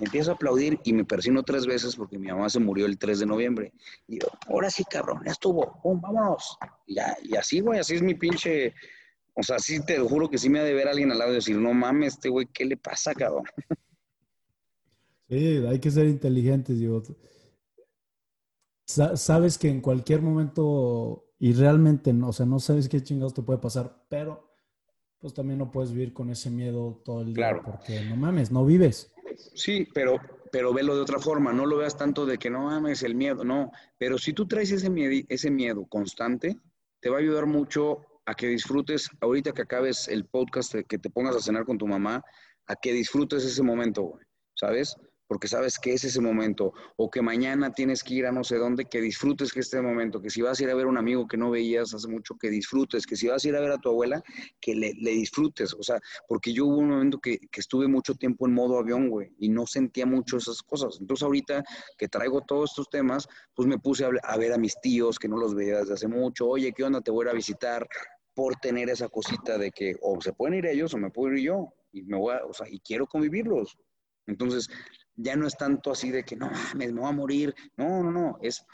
empiezo 0.00 0.32
a 0.32 0.34
aplaudir 0.34 0.80
y 0.82 0.92
me 0.92 1.04
persino 1.04 1.44
tres 1.44 1.66
veces 1.66 1.94
porque 1.94 2.18
mi 2.18 2.26
mamá 2.26 2.50
se 2.50 2.58
murió 2.58 2.86
el 2.86 2.98
3 2.98 3.20
de 3.20 3.26
noviembre. 3.26 3.72
Y 4.08 4.18
yo, 4.18 4.26
ahora 4.48 4.70
sí, 4.70 4.82
cabrón, 4.84 5.22
ya 5.24 5.30
estuvo, 5.30 5.80
pum, 5.80 6.00
vámonos. 6.00 6.58
Y, 6.86 6.98
así, 7.36 7.60
güey, 7.60 7.78
así 7.78 7.94
es 7.94 8.02
mi 8.02 8.14
pinche, 8.14 8.74
o 9.34 9.42
sea, 9.44 9.60
sí 9.60 9.84
te 9.84 10.00
juro 10.00 10.28
que 10.28 10.38
sí 10.38 10.50
me 10.50 10.58
ha 10.58 10.64
de 10.64 10.74
ver 10.74 10.88
alguien 10.88 11.12
al 11.12 11.18
lado 11.18 11.30
y 11.30 11.36
decir, 11.36 11.56
no 11.56 11.72
mames, 11.74 12.14
este 12.14 12.28
güey, 12.28 12.48
¿qué 12.52 12.64
le 12.64 12.76
pasa, 12.76 13.14
cabrón? 13.14 13.44
Sí, 15.28 15.64
hay 15.64 15.78
que 15.78 15.92
ser 15.92 16.06
inteligentes, 16.06 16.76
digo. 16.76 17.04
Sabes 18.84 19.58
que 19.58 19.68
en 19.68 19.80
cualquier 19.80 20.22
momento, 20.22 21.30
y 21.38 21.52
realmente, 21.52 22.12
o 22.20 22.32
sea, 22.32 22.46
no 22.46 22.58
sabes 22.58 22.88
qué 22.88 23.00
chingados 23.00 23.32
te 23.32 23.42
puede 23.42 23.60
pasar, 23.60 24.04
pero 24.08 24.49
pues 25.20 25.34
también 25.34 25.58
no 25.58 25.70
puedes 25.70 25.92
vivir 25.92 26.12
con 26.12 26.30
ese 26.30 26.50
miedo 26.50 27.00
todo 27.04 27.20
el 27.20 27.28
día. 27.28 27.34
Claro. 27.34 27.62
Porque 27.64 28.00
no 28.04 28.16
mames, 28.16 28.50
no 28.50 28.64
vives. 28.64 29.12
Sí, 29.54 29.86
pero, 29.94 30.18
pero 30.50 30.72
velo 30.72 30.94
de 30.94 31.02
otra 31.02 31.18
forma. 31.18 31.52
No 31.52 31.66
lo 31.66 31.76
veas 31.76 31.96
tanto 31.96 32.24
de 32.26 32.38
que 32.38 32.50
no 32.50 32.64
mames 32.64 33.02
el 33.02 33.14
miedo, 33.14 33.44
no. 33.44 33.70
Pero 33.98 34.18
si 34.18 34.32
tú 34.32 34.46
traes 34.46 34.72
ese 34.72 34.88
miedo, 34.88 35.24
ese 35.28 35.50
miedo 35.50 35.86
constante, 35.86 36.56
te 37.00 37.10
va 37.10 37.16
a 37.16 37.20
ayudar 37.20 37.46
mucho 37.46 37.98
a 38.26 38.34
que 38.34 38.46
disfrutes, 38.46 39.10
ahorita 39.20 39.52
que 39.52 39.62
acabes 39.62 40.08
el 40.08 40.24
podcast, 40.24 40.74
que 40.88 40.98
te 40.98 41.10
pongas 41.10 41.36
a 41.36 41.40
cenar 41.40 41.64
con 41.64 41.78
tu 41.78 41.86
mamá, 41.86 42.22
a 42.66 42.76
que 42.76 42.92
disfrutes 42.92 43.44
ese 43.44 43.62
momento, 43.62 44.18
¿sabes? 44.54 44.96
Porque 45.30 45.46
sabes 45.46 45.78
que 45.78 45.92
es 45.92 46.02
ese 46.02 46.20
momento, 46.20 46.72
o 46.96 47.08
que 47.08 47.22
mañana 47.22 47.72
tienes 47.72 48.02
que 48.02 48.14
ir 48.14 48.26
a 48.26 48.32
no 48.32 48.42
sé 48.42 48.56
dónde, 48.56 48.86
que 48.86 49.00
disfrutes 49.00 49.52
que 49.52 49.60
este 49.60 49.80
momento, 49.80 50.20
que 50.20 50.28
si 50.28 50.42
vas 50.42 50.58
a 50.58 50.64
ir 50.64 50.70
a 50.70 50.74
ver 50.74 50.86
a 50.86 50.88
un 50.88 50.98
amigo 50.98 51.28
que 51.28 51.36
no 51.36 51.52
veías 51.52 51.94
hace 51.94 52.08
mucho, 52.08 52.34
que 52.34 52.50
disfrutes, 52.50 53.06
que 53.06 53.14
si 53.14 53.28
vas 53.28 53.44
a 53.44 53.48
ir 53.48 53.54
a 53.54 53.60
ver 53.60 53.70
a 53.70 53.78
tu 53.78 53.90
abuela, 53.90 54.20
que 54.60 54.74
le, 54.74 54.92
disfrutes, 54.92 55.72
o 55.72 55.84
sea, 55.84 56.00
porque 56.26 56.52
yo 56.52 56.66
hubo 56.66 56.78
un 56.78 56.88
momento 56.88 57.20
que, 57.20 57.38
estuve 57.52 57.86
mucho 57.86 58.16
tiempo 58.16 58.48
en 58.48 58.54
modo 58.54 58.76
avión, 58.76 59.08
güey, 59.08 59.30
y 59.38 59.48
no 59.50 59.68
sentía 59.68 60.04
mucho 60.04 60.38
esas 60.38 60.62
cosas. 60.62 60.98
Entonces 61.00 61.22
ahorita 61.22 61.62
que 61.96 62.08
traigo 62.08 62.40
todos 62.40 62.70
estos 62.70 62.90
temas, 62.90 63.28
pues 63.54 63.68
me 63.68 63.78
puse 63.78 64.04
a, 64.04 64.36
ver 64.36 64.52
a 64.52 64.58
mis 64.58 64.80
tíos 64.80 65.16
que 65.16 65.28
no 65.28 65.36
los 65.36 65.54
veía 65.54 65.78
desde 65.78 65.94
hace 65.94 66.08
mucho, 66.08 66.48
oye, 66.48 66.72
¿qué 66.72 66.82
onda? 66.82 67.02
Te 67.02 67.12
voy 67.12 67.26
a 67.26 67.28
ir 67.28 67.34
a 67.34 67.36
visitar 67.36 67.86
por 68.34 68.56
tener 68.56 68.90
esa 68.90 69.08
cosita 69.08 69.58
de 69.58 69.70
que 69.70 69.94
o 70.02 70.20
se 70.20 70.32
pueden 70.32 70.58
ir 70.58 70.66
ellos 70.66 70.92
o 70.92 70.98
me 70.98 71.10
puedo 71.10 71.34
ir 71.34 71.44
yo, 71.44 71.72
y 71.92 72.02
me 72.02 72.16
voy 72.16 72.34
a, 72.34 72.44
o 72.44 72.52
sea, 72.52 72.66
y 72.68 72.80
quiero 72.80 73.06
convivirlos. 73.06 73.78
Entonces, 74.26 74.68
ya 75.16 75.36
no 75.36 75.46
es 75.46 75.56
tanto 75.56 75.92
así 75.92 76.10
de 76.10 76.24
que 76.24 76.36
no 76.36 76.50
me 76.76 76.90
voy 76.90 77.08
a 77.08 77.12
morir. 77.12 77.54
No, 77.76 78.02
no, 78.02 78.10
no. 78.10 78.38
Es, 78.40 78.64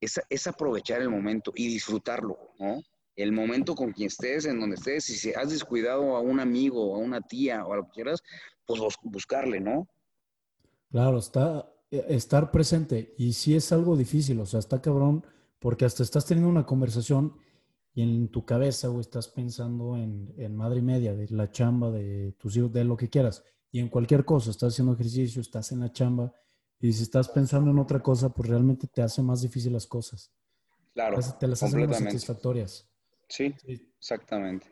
es, 0.00 0.46
aprovechar 0.46 1.00
el 1.00 1.10
momento 1.10 1.52
y 1.54 1.66
disfrutarlo, 1.68 2.36
¿no? 2.58 2.82
El 3.16 3.32
momento 3.32 3.74
con 3.74 3.92
quien 3.92 4.08
estés, 4.08 4.44
en 4.44 4.58
donde 4.58 4.74
estés, 4.74 5.04
si 5.04 5.32
has 5.32 5.50
descuidado 5.50 6.16
a 6.16 6.20
un 6.20 6.40
amigo, 6.40 6.94
a 6.94 6.98
una 6.98 7.20
tía 7.20 7.64
o 7.64 7.72
a 7.72 7.76
lo 7.76 7.84
que 7.84 7.92
quieras, 7.92 8.20
pues 8.66 8.80
buscarle, 9.02 9.60
¿no? 9.60 9.88
Claro, 10.90 11.18
está, 11.18 11.72
eh, 11.90 12.04
estar 12.08 12.50
presente. 12.50 13.14
Y 13.16 13.32
sí 13.32 13.54
es 13.54 13.70
algo 13.72 13.96
difícil, 13.96 14.40
o 14.40 14.46
sea, 14.46 14.60
está 14.60 14.82
cabrón, 14.82 15.24
porque 15.60 15.84
hasta 15.84 16.02
estás 16.02 16.26
teniendo 16.26 16.50
una 16.50 16.66
conversación 16.66 17.36
y 17.94 18.02
en 18.02 18.28
tu 18.28 18.44
cabeza, 18.44 18.90
o 18.90 19.00
estás 19.00 19.28
pensando 19.28 19.96
en, 19.96 20.34
en 20.36 20.56
madre 20.56 20.80
y 20.80 20.82
media, 20.82 21.14
de 21.14 21.28
la 21.28 21.52
chamba, 21.52 21.92
de 21.92 22.32
tus 22.38 22.56
hijos, 22.56 22.72
de 22.72 22.82
lo 22.82 22.96
que 22.96 23.08
quieras. 23.08 23.44
Y 23.74 23.80
en 23.80 23.88
cualquier 23.88 24.24
cosa, 24.24 24.52
estás 24.52 24.72
haciendo 24.72 24.92
ejercicio, 24.92 25.40
estás 25.40 25.72
en 25.72 25.80
la 25.80 25.90
chamba, 25.90 26.32
y 26.78 26.92
si 26.92 27.02
estás 27.02 27.28
pensando 27.28 27.72
en 27.72 27.80
otra 27.80 28.00
cosa, 28.00 28.28
pues 28.28 28.48
realmente 28.48 28.86
te 28.86 29.02
hace 29.02 29.20
más 29.20 29.42
difícil 29.42 29.72
las 29.72 29.84
cosas. 29.84 30.30
Claro. 30.92 31.18
Te 31.40 31.48
las 31.48 31.60
hacen 31.60 31.88
más 31.88 31.98
satisfactorias. 31.98 32.88
Sí, 33.28 33.52
exactamente. 33.66 34.70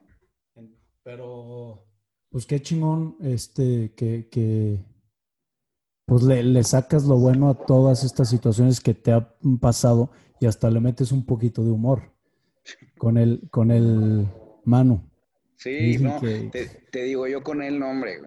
Pero, 1.03 1.85
pues 2.31 2.47
qué 2.47 2.63
chingón, 2.63 3.17
este, 3.19 3.93
que, 3.97 4.29
que 4.29 4.85
pues 6.07 6.23
le, 6.23 6.45
le, 6.45 6.63
sacas 6.63 7.03
lo 7.03 7.17
bueno 7.17 7.49
a 7.49 7.55
todas 7.55 8.05
estas 8.05 8.31
situaciones 8.31 8.81
que 8.81 8.95
te 8.95 9.11
han 9.11 9.59
pasado 9.59 10.13
y 10.39 10.47
hasta 10.47 10.71
le 10.71 10.79
metes 10.79 11.11
un 11.11 11.27
poquito 11.27 11.65
de 11.65 11.73
humor 11.73 12.15
con 12.99 13.19
el, 13.19 13.49
con 13.51 13.73
el 13.73 14.29
Manu. 14.65 15.12
Sí, 15.57 15.97
no, 15.99 16.21
te, 16.21 17.03
digo 17.05 17.29
yo 17.29 17.43
con 17.43 17.63
el 17.63 17.79
nombre, 17.79 18.19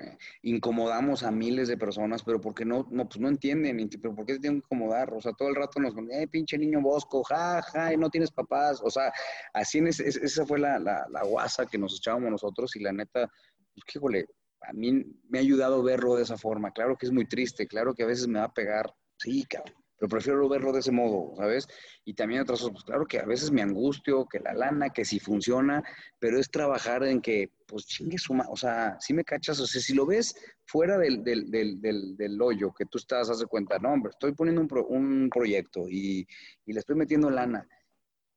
incomodamos 0.42 1.24
a 1.24 1.32
miles 1.32 1.68
de 1.68 1.78
personas, 1.78 2.24
pero 2.24 2.40
porque 2.40 2.64
no, 2.64 2.88
no, 2.92 3.10
pues 3.10 3.20
no 3.20 3.28
entienden, 3.28 3.90
pero 4.02 4.16
¿por 4.16 4.26
qué 4.26 4.36
te 4.36 4.40
tienen 4.40 4.62
que 4.62 4.66
incomodar? 4.66 5.14
O 5.14 5.20
sea, 5.20 5.34
todo 5.34 5.50
el 5.50 5.56
rato 5.56 5.82
nos 5.82 5.94
ponen, 5.94 6.22
eh, 6.22 6.28
pinche 6.28 6.58
niño 6.58 6.82
bosco, 6.82 7.24
ja, 7.24 7.62
ja, 7.62 7.94
y 7.94 7.98
no 7.98 8.10
tienes 8.10 8.32
papás. 8.32 8.82
O 8.82 8.90
sea, 8.90 9.12
así 9.54 9.80
en 9.80 9.88
esa 9.88 10.46
fue 10.46 10.60
la, 10.60 10.80
la, 10.80 11.06
la, 11.10 11.24
guasa 11.24 11.66
que 11.66 11.78
nos 11.78 11.98
echábamos 11.98 12.32
nosotros 12.32 12.74
y 12.78 12.80
la 12.80 12.94
neta, 12.94 13.30
pues 13.74 13.84
que, 13.86 14.00
jole, 14.00 14.26
a 14.62 14.72
mí 14.72 15.04
me 15.28 15.40
ha 15.40 15.42
ayudado 15.42 15.84
verlo 15.84 16.16
de 16.16 16.24
esa 16.24 16.38
forma. 16.38 16.72
Claro 16.72 16.96
que 16.96 17.06
es 17.06 17.12
muy 17.12 17.26
triste, 17.26 17.68
claro 17.68 17.94
que 17.94 18.04
a 18.04 18.08
veces 18.08 18.28
me 18.28 18.40
va 18.40 18.46
a 18.46 18.54
pegar, 18.54 18.94
sí, 19.18 19.44
cabrón 19.44 19.85
pero 19.98 20.10
prefiero 20.10 20.50
verlo 20.50 20.74
de 20.74 20.80
ese 20.80 20.92
modo, 20.92 21.36
¿sabes? 21.38 21.68
Y 22.04 22.14
también 22.14 22.42
otras 22.42 22.60
cosas, 22.60 22.74
pues 22.74 22.84
claro 22.84 23.06
que 23.06 23.20
a 23.20 23.26
veces 23.26 23.52
me 23.52 23.62
angustio, 23.62 24.26
que 24.26 24.40
la 24.40 24.54
lana, 24.54 24.90
que 24.90 25.06
si 25.06 25.20
funciona, 25.20 25.84
pero 26.20 26.40
es 26.40 26.50
trabajar 26.50 27.04
en 27.04 27.22
que, 27.22 27.52
pues 27.66 27.86
chingue 27.88 28.18
suma, 28.18 28.46
o 28.50 28.58
sea, 28.58 28.98
si 29.00 29.14
me 29.14 29.24
cachas, 29.24 29.60
o 29.60 29.68
sea, 29.68 29.82
si 29.82 29.94
lo 29.94 30.06
ves 30.06 30.36
fuera 30.66 30.98
del, 30.98 31.24
del, 31.24 31.50
del, 31.50 32.18
del, 32.18 32.42
hoyo 32.42 32.74
que 32.74 32.86
tú 32.86 32.98
estás, 32.98 33.30
haz 33.30 33.40
de 33.40 33.46
cuenta, 33.46 33.80
no, 33.80 33.94
hombre, 33.94 34.12
estoy 34.12 34.34
poniendo 34.34 34.62
un, 34.62 34.70
un 34.90 35.30
proyecto 35.30 35.88
y, 35.90 36.28
y, 36.66 36.74
le 36.74 36.80
estoy 36.80 36.96
metiendo 36.96 37.30
lana. 37.30 37.68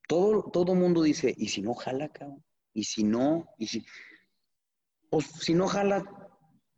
Todo, 0.06 0.50
todo 0.50 0.74
mundo 0.74 1.02
dice, 1.02 1.34
¿y 1.36 1.48
si 1.48 1.60
no 1.60 1.74
jala, 1.74 2.08
cabrón? 2.08 2.44
¿Y 2.72 2.84
si 2.84 3.04
no? 3.04 3.48
¿Y 3.58 3.66
si...? 3.66 3.84
Pues 5.10 5.26
si 5.26 5.54
no 5.54 5.66
jala, 5.66 6.04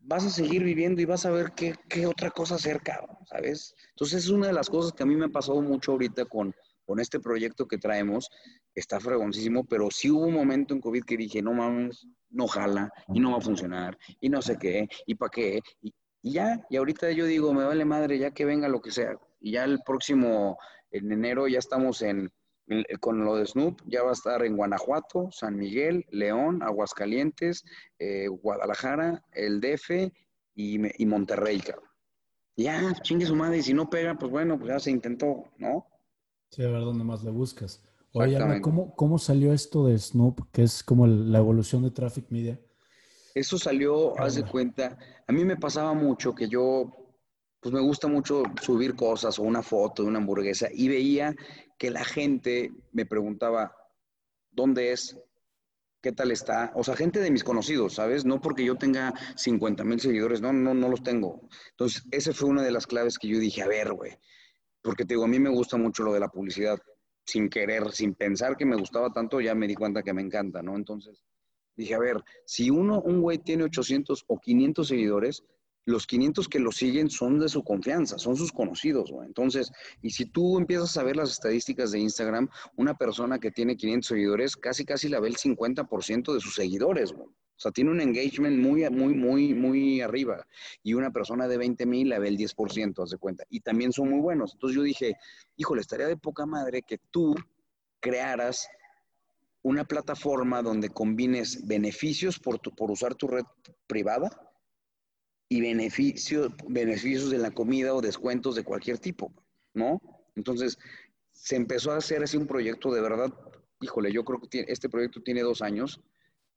vas 0.01 0.25
a 0.25 0.31
seguir 0.31 0.65
viviendo 0.65 1.01
y 1.01 1.05
vas 1.05 1.27
a 1.27 1.31
ver 1.31 1.53
qué, 1.53 1.75
qué 1.89 2.07
otra 2.07 2.31
cosa 2.31 2.57
hacer, 2.57 2.81
cabrón, 2.83 3.17
¿sabes? 3.27 3.75
Entonces 3.91 4.25
es 4.25 4.31
una 4.31 4.49
de 4.49 4.53
las 4.53 4.69
cosas 4.69 4.93
que 4.93 5.03
a 5.03 5.07
mí 5.07 5.15
me 5.15 5.27
ha 5.27 5.31
pasado 5.31 5.61
mucho 5.61 5.93
ahorita 5.93 6.25
con, 6.25 6.55
con 6.85 7.01
este 7.01 7.21
proyecto 7.21 7.67
que 7.67 7.79
traemos. 7.79 8.29
Está 8.75 8.99
fregoncísimo, 8.99 9.65
pero 9.65 9.91
sí 9.91 10.11
hubo 10.11 10.27
un 10.27 10.35
momento 10.35 10.75
en 10.75 10.81
COVID 10.81 11.05
que 11.05 11.17
dije, 11.17 11.43
no 11.43 11.53
mames, 11.53 12.07
no 12.31 12.47
jala 12.47 12.91
y 13.13 13.21
no 13.21 13.33
va 13.33 13.39
a 13.39 13.43
funcionar 13.43 13.99
y 14.21 14.29
no 14.29 14.43
sé 14.43 14.57
qué 14.59 14.89
y 15.07 15.15
para 15.15 15.31
qué. 15.31 15.61
Y, 15.83 15.93
y 16.23 16.33
ya, 16.33 16.65
y 16.69 16.77
ahorita 16.77 17.11
yo 17.13 17.27
digo, 17.27 17.53
me 17.53 17.65
vale 17.65 17.85
madre, 17.85 18.19
ya 18.19 18.31
que 18.31 18.45
venga 18.45 18.69
lo 18.69 18.81
que 18.81 18.91
sea. 18.91 19.17
Y 19.41 19.53
ya 19.53 19.65
el 19.65 19.81
próximo, 19.85 20.59
en 20.91 21.13
enero, 21.13 21.49
ya 21.49 21.59
estamos 21.59 22.03
en, 22.03 22.31
con 23.01 23.25
lo 23.25 23.37
de 23.37 23.47
Snoop 23.47 23.81
ya 23.87 24.03
va 24.03 24.11
a 24.11 24.15
estar 24.15 24.45
en 24.45 24.57
Guanajuato, 24.57 25.31
San 25.33 25.57
Miguel, 25.57 26.07
León, 26.11 26.63
Aguascalientes, 26.63 27.65
eh, 27.99 28.29
Guadalajara, 28.29 29.25
el 29.33 29.61
DF 29.61 30.13
y, 30.55 31.07
Monterrey, 31.07 31.61
cabrón. 31.61 31.89
Ya, 32.57 32.93
chingue 33.03 33.27
su 33.27 33.35
madre, 33.35 33.59
y 33.59 33.63
si 33.63 33.73
no 33.73 33.89
pega, 33.89 34.17
pues 34.19 34.31
bueno, 34.31 34.59
pues 34.59 34.69
ya 34.69 34.79
se 34.79 34.91
intentó, 34.91 35.45
¿no? 35.57 35.87
Sí, 36.51 36.63
a 36.63 36.69
ver 36.69 36.81
dónde 36.81 37.05
más 37.05 37.25
le 37.25 37.31
buscas. 37.31 37.83
Oye, 38.13 38.39
¿cómo, 38.61 38.95
¿cómo 38.97 39.19
salió 39.19 39.53
esto 39.53 39.87
de 39.87 39.97
Snoop, 39.97 40.51
que 40.53 40.65
es 40.65 40.83
como 40.83 41.07
la 41.07 41.39
evolución 41.39 41.83
de 41.83 41.91
Traffic 41.91 42.27
Media? 42.31 42.61
Eso 43.35 43.57
salió, 43.59 44.19
haz 44.19 44.35
de 44.35 44.45
cuenta, 44.45 44.99
a 45.27 45.33
mí 45.33 45.45
me 45.45 45.57
pasaba 45.57 45.95
mucho 45.95 46.35
que 46.35 46.49
yo 46.49 47.00
pues 47.61 47.75
me 47.75 47.81
gusta 47.81 48.09
mucho 48.09 48.43
subir 48.63 48.97
cosas 48.97 49.39
o 49.39 49.43
una 49.43 49.63
foto 49.63 50.03
de 50.03 50.09
una 50.09 50.19
hamburguesa 50.19 50.69
y 50.73 50.89
veía 50.89 51.35
que 51.79 51.91
la 51.91 52.05
gente 52.05 52.73
me 52.93 53.07
preguntaba, 53.07 53.77
¿dónde 54.51 54.93
es? 54.93 55.19
¿Qué 56.03 56.13
tal 56.13 56.31
está? 56.31 56.73
O 56.75 56.83
sea, 56.83 56.97
gente 56.97 57.21
de 57.21 57.31
mis 57.31 57.45
conocidos, 57.45 57.95
¿sabes? 57.95 58.25
No 58.25 58.41
porque 58.41 58.65
yo 58.65 58.77
tenga 58.77 59.13
50 59.37 59.85
mil 59.85 60.01
seguidores, 60.01 60.41
no, 60.41 60.53
no, 60.53 60.73
no 60.73 60.89
los 60.89 61.03
tengo. 61.03 61.43
Entonces, 61.73 62.03
esa 62.11 62.33
fue 62.33 62.49
una 62.49 62.63
de 62.63 62.73
las 62.73 62.87
claves 62.87 63.19
que 63.19 63.29
yo 63.29 63.39
dije, 63.39 63.63
a 63.63 63.69
ver, 63.69 63.93
güey, 63.93 64.17
porque 64.81 65.05
te 65.05 65.15
digo, 65.15 65.25
a 65.25 65.29
mí 65.29 65.39
me 65.39 65.51
gusta 65.51 65.77
mucho 65.77 66.03
lo 66.03 66.15
de 66.15 66.21
la 66.21 66.29
publicidad, 66.29 66.81
sin 67.27 67.51
querer, 67.51 67.93
sin 67.93 68.15
pensar 68.15 68.57
que 68.57 68.65
me 68.65 68.77
gustaba 68.77 69.13
tanto, 69.13 69.43
ya 69.43 69.55
me 69.55 69.67
di 69.67 69.75
cuenta 69.75 70.03
que 70.03 70.15
me 70.15 70.23
encanta, 70.23 70.63
¿no? 70.63 70.75
Entonces, 70.75 71.23
dije, 71.77 71.95
a 71.95 71.99
ver, 71.99 72.17
si 72.47 72.71
uno, 72.71 73.03
un 73.03 73.21
güey 73.21 73.37
tiene 73.39 73.65
800 73.65 74.25
o 74.27 74.41
500 74.41 74.89
seguidores, 74.89 75.45
los 75.91 76.07
500 76.07 76.49
que 76.49 76.59
lo 76.59 76.73
siguen 76.73 77.11
son 77.11 77.39
de 77.39 77.49
su 77.49 77.63
confianza, 77.63 78.19
son 78.19 78.37
sus 78.37 78.53
conocidos. 78.53 79.13
Entonces, 79.25 79.71
y 80.03 80.11
si 80.11 80.25
tú 80.25 80.59
empiezas 80.59 80.97
a 80.97 81.03
ver 81.03 81.17
las 81.17 81.31
estadísticas 81.31 81.91
de 81.91 81.99
Instagram, 81.99 82.49
una 82.77 82.95
persona 82.95 83.39
que 83.39 83.51
tiene 83.51 83.77
500 83.77 84.09
seguidores, 84.09 84.57
casi 84.57 84.85
casi 84.85 85.09
la 85.09 85.21
ve 85.21 85.29
el 85.29 85.37
50% 85.37 86.33
de 86.33 86.41
sus 86.41 86.55
seguidores, 86.55 87.13
güey. 87.13 87.29
O 87.29 87.63
sea, 87.63 87.73
tiene 87.73 87.91
un 87.91 88.01
engagement 88.01 88.59
muy, 88.59 88.89
muy, 88.89 89.15
muy, 89.15 89.53
muy 89.53 90.01
arriba. 90.01 90.47
Y 90.83 90.95
una 90.95 91.11
persona 91.11 91.47
de 91.47 91.59
20 91.59 91.85
mil 91.85 92.09
la 92.09 92.19
ve 92.19 92.29
el 92.29 92.39
10%, 92.39 93.03
haz 93.03 93.11
de 93.11 93.19
cuenta. 93.19 93.45
Y 93.51 93.61
también 93.61 93.93
son 93.93 94.09
muy 94.09 94.21
buenos. 94.21 94.55
Entonces 94.55 94.77
yo 94.77 94.83
dije, 94.83 95.17
híjole, 95.57 95.83
estaría 95.83 96.07
de 96.07 96.17
poca 96.17 96.47
madre 96.47 96.81
que 96.81 96.97
tú 97.11 97.35
crearas 98.01 98.67
una 99.61 99.85
plataforma 99.85 100.63
donde 100.63 100.89
combines 100.89 101.67
beneficios 101.67 102.39
por, 102.39 102.61
por 102.75 102.91
usar 102.91 103.15
tu 103.15 103.29
red 103.29 103.45
privada 103.87 104.50
y 105.53 105.61
beneficios, 105.61 106.53
beneficios 106.69 107.29
de 107.29 107.39
la 107.39 107.51
comida 107.51 107.93
o 107.93 108.01
descuentos 108.01 108.55
de 108.55 108.63
cualquier 108.63 108.99
tipo, 108.99 109.35
¿no? 109.75 110.01
Entonces, 110.37 110.79
se 111.33 111.57
empezó 111.57 111.91
a 111.91 111.97
hacer 111.97 112.23
así 112.23 112.37
un 112.37 112.47
proyecto 112.47 112.93
de 112.93 113.01
verdad, 113.01 113.35
híjole, 113.81 114.13
yo 114.13 114.25
creo 114.25 114.41
que 114.41 114.65
este 114.69 114.89
proyecto 114.89 115.23
tiene 115.23 115.43
dos 115.43 115.61
años, 115.61 116.01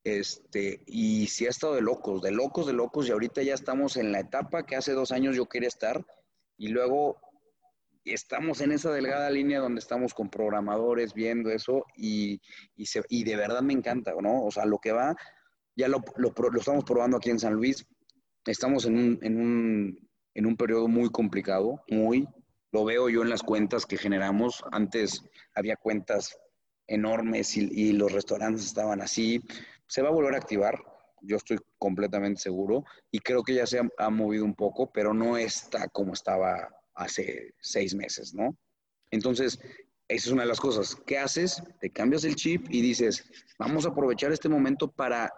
este, 0.03 0.83
y 0.85 1.25
sí 1.25 1.47
ha 1.47 1.49
estado 1.49 1.73
de 1.73 1.81
locos, 1.81 2.21
de 2.21 2.31
locos, 2.31 2.67
de 2.67 2.73
locos, 2.73 3.07
y 3.07 3.11
ahorita 3.11 3.41
ya 3.41 3.55
estamos 3.55 3.97
en 3.97 4.11
la 4.11 4.19
etapa 4.19 4.63
que 4.63 4.75
hace 4.75 4.93
dos 4.93 5.11
años 5.11 5.35
yo 5.35 5.49
quería 5.49 5.69
estar, 5.69 6.05
y 6.55 6.67
luego 6.67 7.17
estamos 8.05 8.61
en 8.61 8.73
esa 8.73 8.91
delgada 8.91 9.31
línea 9.31 9.59
donde 9.59 9.79
estamos 9.79 10.13
con 10.13 10.29
programadores 10.29 11.15
viendo 11.15 11.49
eso, 11.49 11.83
y, 11.97 12.39
y 12.75 13.23
de 13.23 13.35
verdad 13.37 13.63
me 13.63 13.73
encanta, 13.73 14.13
¿no? 14.21 14.43
O 14.43 14.51
sea, 14.51 14.67
lo 14.67 14.77
que 14.77 14.91
va, 14.91 15.15
ya 15.75 15.87
lo, 15.87 16.03
lo, 16.17 16.31
lo 16.37 16.59
estamos 16.59 16.83
probando 16.83 17.17
aquí 17.17 17.31
en 17.31 17.39
San 17.39 17.53
Luis, 17.53 17.87
estamos 18.51 18.85
en 18.85 18.97
un, 18.97 19.19
en 19.21 19.39
un, 19.39 20.09
en 20.33 20.45
un 20.45 20.57
periodo 20.57 20.87
muy 20.87 21.09
complicado, 21.09 21.83
muy, 21.89 22.27
lo 22.71 22.85
veo 22.85 23.09
yo 23.09 23.21
en 23.21 23.29
las 23.29 23.43
cuentas 23.43 23.85
que 23.85 23.97
generamos. 23.97 24.63
Antes 24.71 25.23
había 25.53 25.75
cuentas 25.75 26.37
enormes 26.87 27.55
y, 27.55 27.93
los 27.93 28.11
restaurantes 28.11 28.65
estaban 28.65 29.01
así. 29.01 29.41
Se 29.87 30.01
va 30.01 30.09
a 30.09 30.13
volver 30.13 30.33
a 30.33 30.37
activar, 30.37 30.83
yo 31.21 31.37
estoy 31.37 31.59
completamente 31.77 32.41
seguro, 32.41 32.83
y 33.11 33.19
creo 33.19 33.43
que 33.43 33.53
ya 33.53 33.67
se 33.67 33.79
ha, 33.79 33.87
ha, 33.97 34.09
movido 34.09 34.43
un 34.43 34.55
poco, 34.55 34.91
pero 34.91 35.13
no 35.13 35.37
está 35.37 35.87
como 35.89 36.13
estaba 36.13 36.67
hace 36.95 37.53
seis 37.61 37.95
meses, 37.95 38.33
¿no? 38.33 38.57
Entonces, 39.11 39.59
esa 40.07 40.27
es 40.27 40.31
una 40.33 40.41
de 40.41 40.49
las 40.49 40.59
cosas. 40.59 40.95
¿Qué 41.05 41.17
haces? 41.17 41.61
Te 41.79 41.91
cambias 41.91 42.23
el 42.23 42.35
chip 42.35 42.67
y 42.69 42.81
dices, 42.81 43.23
vamos 43.57 43.85
a 43.85 43.89
aprovechar 43.89 44.31
este 44.31 44.49
momento 44.49 44.91
para 44.91 45.31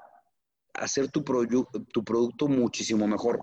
hacer 0.78 1.09
tu, 1.09 1.23
tu 1.23 2.03
producto 2.03 2.47
muchísimo 2.47 3.07
mejor. 3.07 3.39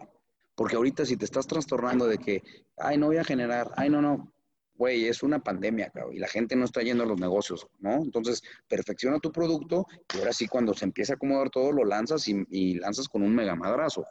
Porque 0.55 0.77
ahorita 0.77 1.07
si 1.07 1.17
te 1.17 1.25
estás 1.25 1.47
trastornando 1.47 2.07
de 2.07 2.19
que, 2.19 2.43
ay, 2.77 2.99
no 2.99 3.07
voy 3.07 3.17
a 3.17 3.25
generar, 3.25 3.71
ay, 3.77 3.89
no, 3.89 4.03
no, 4.03 4.33
güey, 4.75 5.07
es 5.07 5.23
una 5.23 5.43
pandemia, 5.43 5.91
cabrón, 5.91 6.15
y 6.15 6.19
la 6.19 6.29
gente 6.29 6.57
no 6.57 6.65
está 6.65 6.83
yendo 6.83 7.05
a 7.05 7.07
los 7.07 7.21
negocios, 7.21 7.67
¿no? 7.79 7.97
Entonces, 7.97 8.43
perfecciona 8.69 9.19
tu 9.19 9.31
producto 9.31 9.87
y 10.15 10.19
ahora 10.19 10.33
sí, 10.33 10.49
cuando 10.49 10.75
se 10.75 10.85
empieza 10.85 11.15
a 11.15 11.17
acomodar 11.17 11.51
todo, 11.51 11.73
lo 11.73 11.85
lanzas 11.85 12.27
y, 12.29 12.75
lanzas 12.75 13.09
con 13.09 13.23
un 13.23 13.35
mega 13.35 13.55
madrazo. 13.55 14.05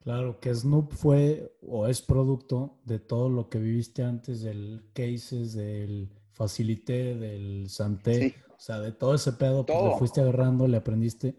Claro, 0.00 0.38
que 0.38 0.54
Snoop 0.54 0.92
fue 0.92 1.56
o 1.62 1.86
es 1.86 2.02
producto 2.02 2.80
de 2.84 2.98
todo 2.98 3.28
lo 3.30 3.48
que 3.48 3.58
viviste 3.58 4.02
antes 4.02 4.42
del 4.42 4.90
Cases, 4.92 5.54
del 5.54 6.10
Facilité, 6.32 7.14
del 7.14 7.70
Santé, 7.70 8.34
o 8.50 8.60
sea, 8.60 8.80
de 8.80 8.92
todo 8.92 9.14
ese 9.14 9.32
pedo, 9.32 9.64
pues 9.64 9.82
le 9.82 9.98
fuiste 9.98 10.20
agarrando, 10.20 10.68
le 10.68 10.76
aprendiste 10.76 11.36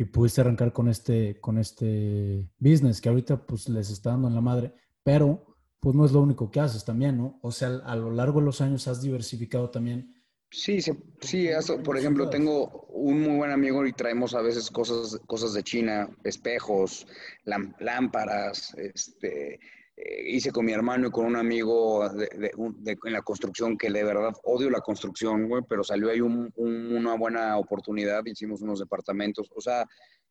y 0.00 0.06
pudiste 0.06 0.40
arrancar 0.40 0.72
con 0.72 0.88
este, 0.88 1.38
con 1.42 1.58
este 1.58 2.48
business 2.58 3.02
que 3.02 3.10
ahorita 3.10 3.44
pues 3.44 3.68
les 3.68 3.90
está 3.90 4.12
dando 4.12 4.28
en 4.28 4.34
la 4.34 4.40
madre, 4.40 4.72
pero 5.02 5.58
pues 5.78 5.94
no 5.94 6.06
es 6.06 6.12
lo 6.12 6.22
único 6.22 6.50
que 6.50 6.58
haces 6.58 6.86
también, 6.86 7.18
¿no? 7.18 7.38
O 7.42 7.52
sea, 7.52 7.68
a 7.84 7.96
lo 7.96 8.10
largo 8.10 8.40
de 8.40 8.46
los 8.46 8.62
años 8.62 8.88
has 8.88 9.02
diversificado 9.02 9.68
también. 9.68 10.14
Sí, 10.50 10.80
sí, 10.80 10.92
sí 11.20 11.48
por 11.84 11.98
ejemplo, 11.98 12.30
tengo 12.30 12.86
un 12.88 13.20
muy 13.20 13.36
buen 13.36 13.50
amigo 13.50 13.86
y 13.86 13.92
traemos 13.92 14.34
a 14.34 14.40
veces 14.40 14.70
cosas, 14.70 15.20
cosas 15.26 15.52
de 15.52 15.64
China, 15.64 16.08
espejos, 16.24 17.06
lámparas, 17.44 18.72
este, 18.78 19.60
eh, 20.02 20.22
hice 20.28 20.50
con 20.50 20.64
mi 20.64 20.72
hermano 20.72 21.08
y 21.08 21.10
con 21.10 21.26
un 21.26 21.36
amigo 21.36 22.08
en 22.10 23.12
la 23.12 23.20
construcción, 23.20 23.76
que 23.76 23.90
de 23.90 24.02
verdad 24.02 24.32
odio 24.44 24.70
la 24.70 24.80
construcción, 24.80 25.46
güey, 25.46 25.62
pero 25.68 25.84
salió 25.84 26.08
ahí 26.08 26.20
una 26.20 27.16
buena 27.16 27.58
oportunidad, 27.58 28.24
hicimos 28.24 28.62
unos 28.62 28.78
departamentos, 28.78 29.50
o 29.54 29.60
sea, 29.60 29.86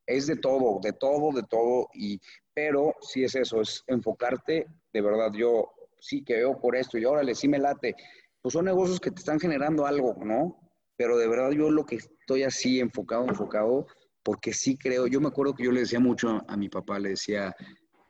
es 0.08 0.26
de 0.26 0.38
todo, 0.38 0.80
de 0.82 0.94
todo, 0.94 1.32
de 1.34 1.44
todo, 1.44 1.88
y, 1.94 2.20
pero 2.52 2.96
sí 3.02 3.24
es 3.24 3.36
eso, 3.36 3.62
es 3.62 3.84
enfocarte, 3.86 4.66
de 4.92 5.02
verdad, 5.02 5.32
yo 5.34 5.70
sí 6.00 6.24
que 6.24 6.38
veo 6.38 6.60
por 6.60 6.76
esto 6.76 6.98
y 6.98 7.06
órale, 7.06 7.36
sí 7.36 7.48
me 7.48 7.60
late, 7.60 7.96
pues 8.42 8.54
son 8.54 8.66
negocios 8.66 9.00
que 9.00 9.12
te 9.12 9.20
están 9.20 9.40
generando 9.40 9.86
algo, 9.86 10.16
¿no? 10.26 10.60
Pero 10.98 11.16
de 11.18 11.28
verdad 11.28 11.52
yo 11.52 11.70
lo 11.70 11.86
que 11.86 11.98
estoy 11.98 12.42
así 12.42 12.80
enfocado, 12.80 13.28
enfocado, 13.28 13.86
porque 14.24 14.52
sí 14.52 14.78
creo, 14.78 15.06
yo 15.06 15.22
me 15.22 15.28
acuerdo 15.28 15.54
que 15.54 15.64
yo 15.64 15.72
le 15.72 15.82
decía 15.82 16.00
mucho 16.00 16.42
a 16.48 16.58
mi 16.58 16.70
papá, 16.70 16.98
le 16.98 17.10
decía, 17.10 17.56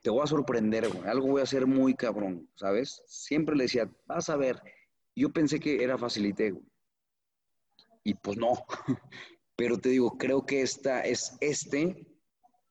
te 0.02 0.10
voy 0.10 0.22
a 0.22 0.26
sorprender, 0.26 0.88
güey, 0.88 1.08
algo 1.08 1.28
voy 1.28 1.40
a 1.40 1.44
hacer 1.44 1.66
muy 1.66 1.94
cabrón, 1.94 2.48
¿sabes? 2.54 3.02
Siempre 3.06 3.56
le 3.56 3.64
decía, 3.64 3.90
vas 4.06 4.28
a 4.30 4.36
ver. 4.36 4.62
Yo 5.14 5.30
pensé 5.30 5.60
que 5.60 5.82
era 5.82 5.98
facilité, 5.98 6.52
güey. 6.52 6.64
Y 8.04 8.14
pues 8.14 8.38
no. 8.38 8.52
Pero 9.56 9.78
te 9.78 9.90
digo, 9.90 10.16
creo 10.16 10.46
que 10.46 10.62
esta 10.62 11.02
es 11.02 11.36
este 11.40 12.06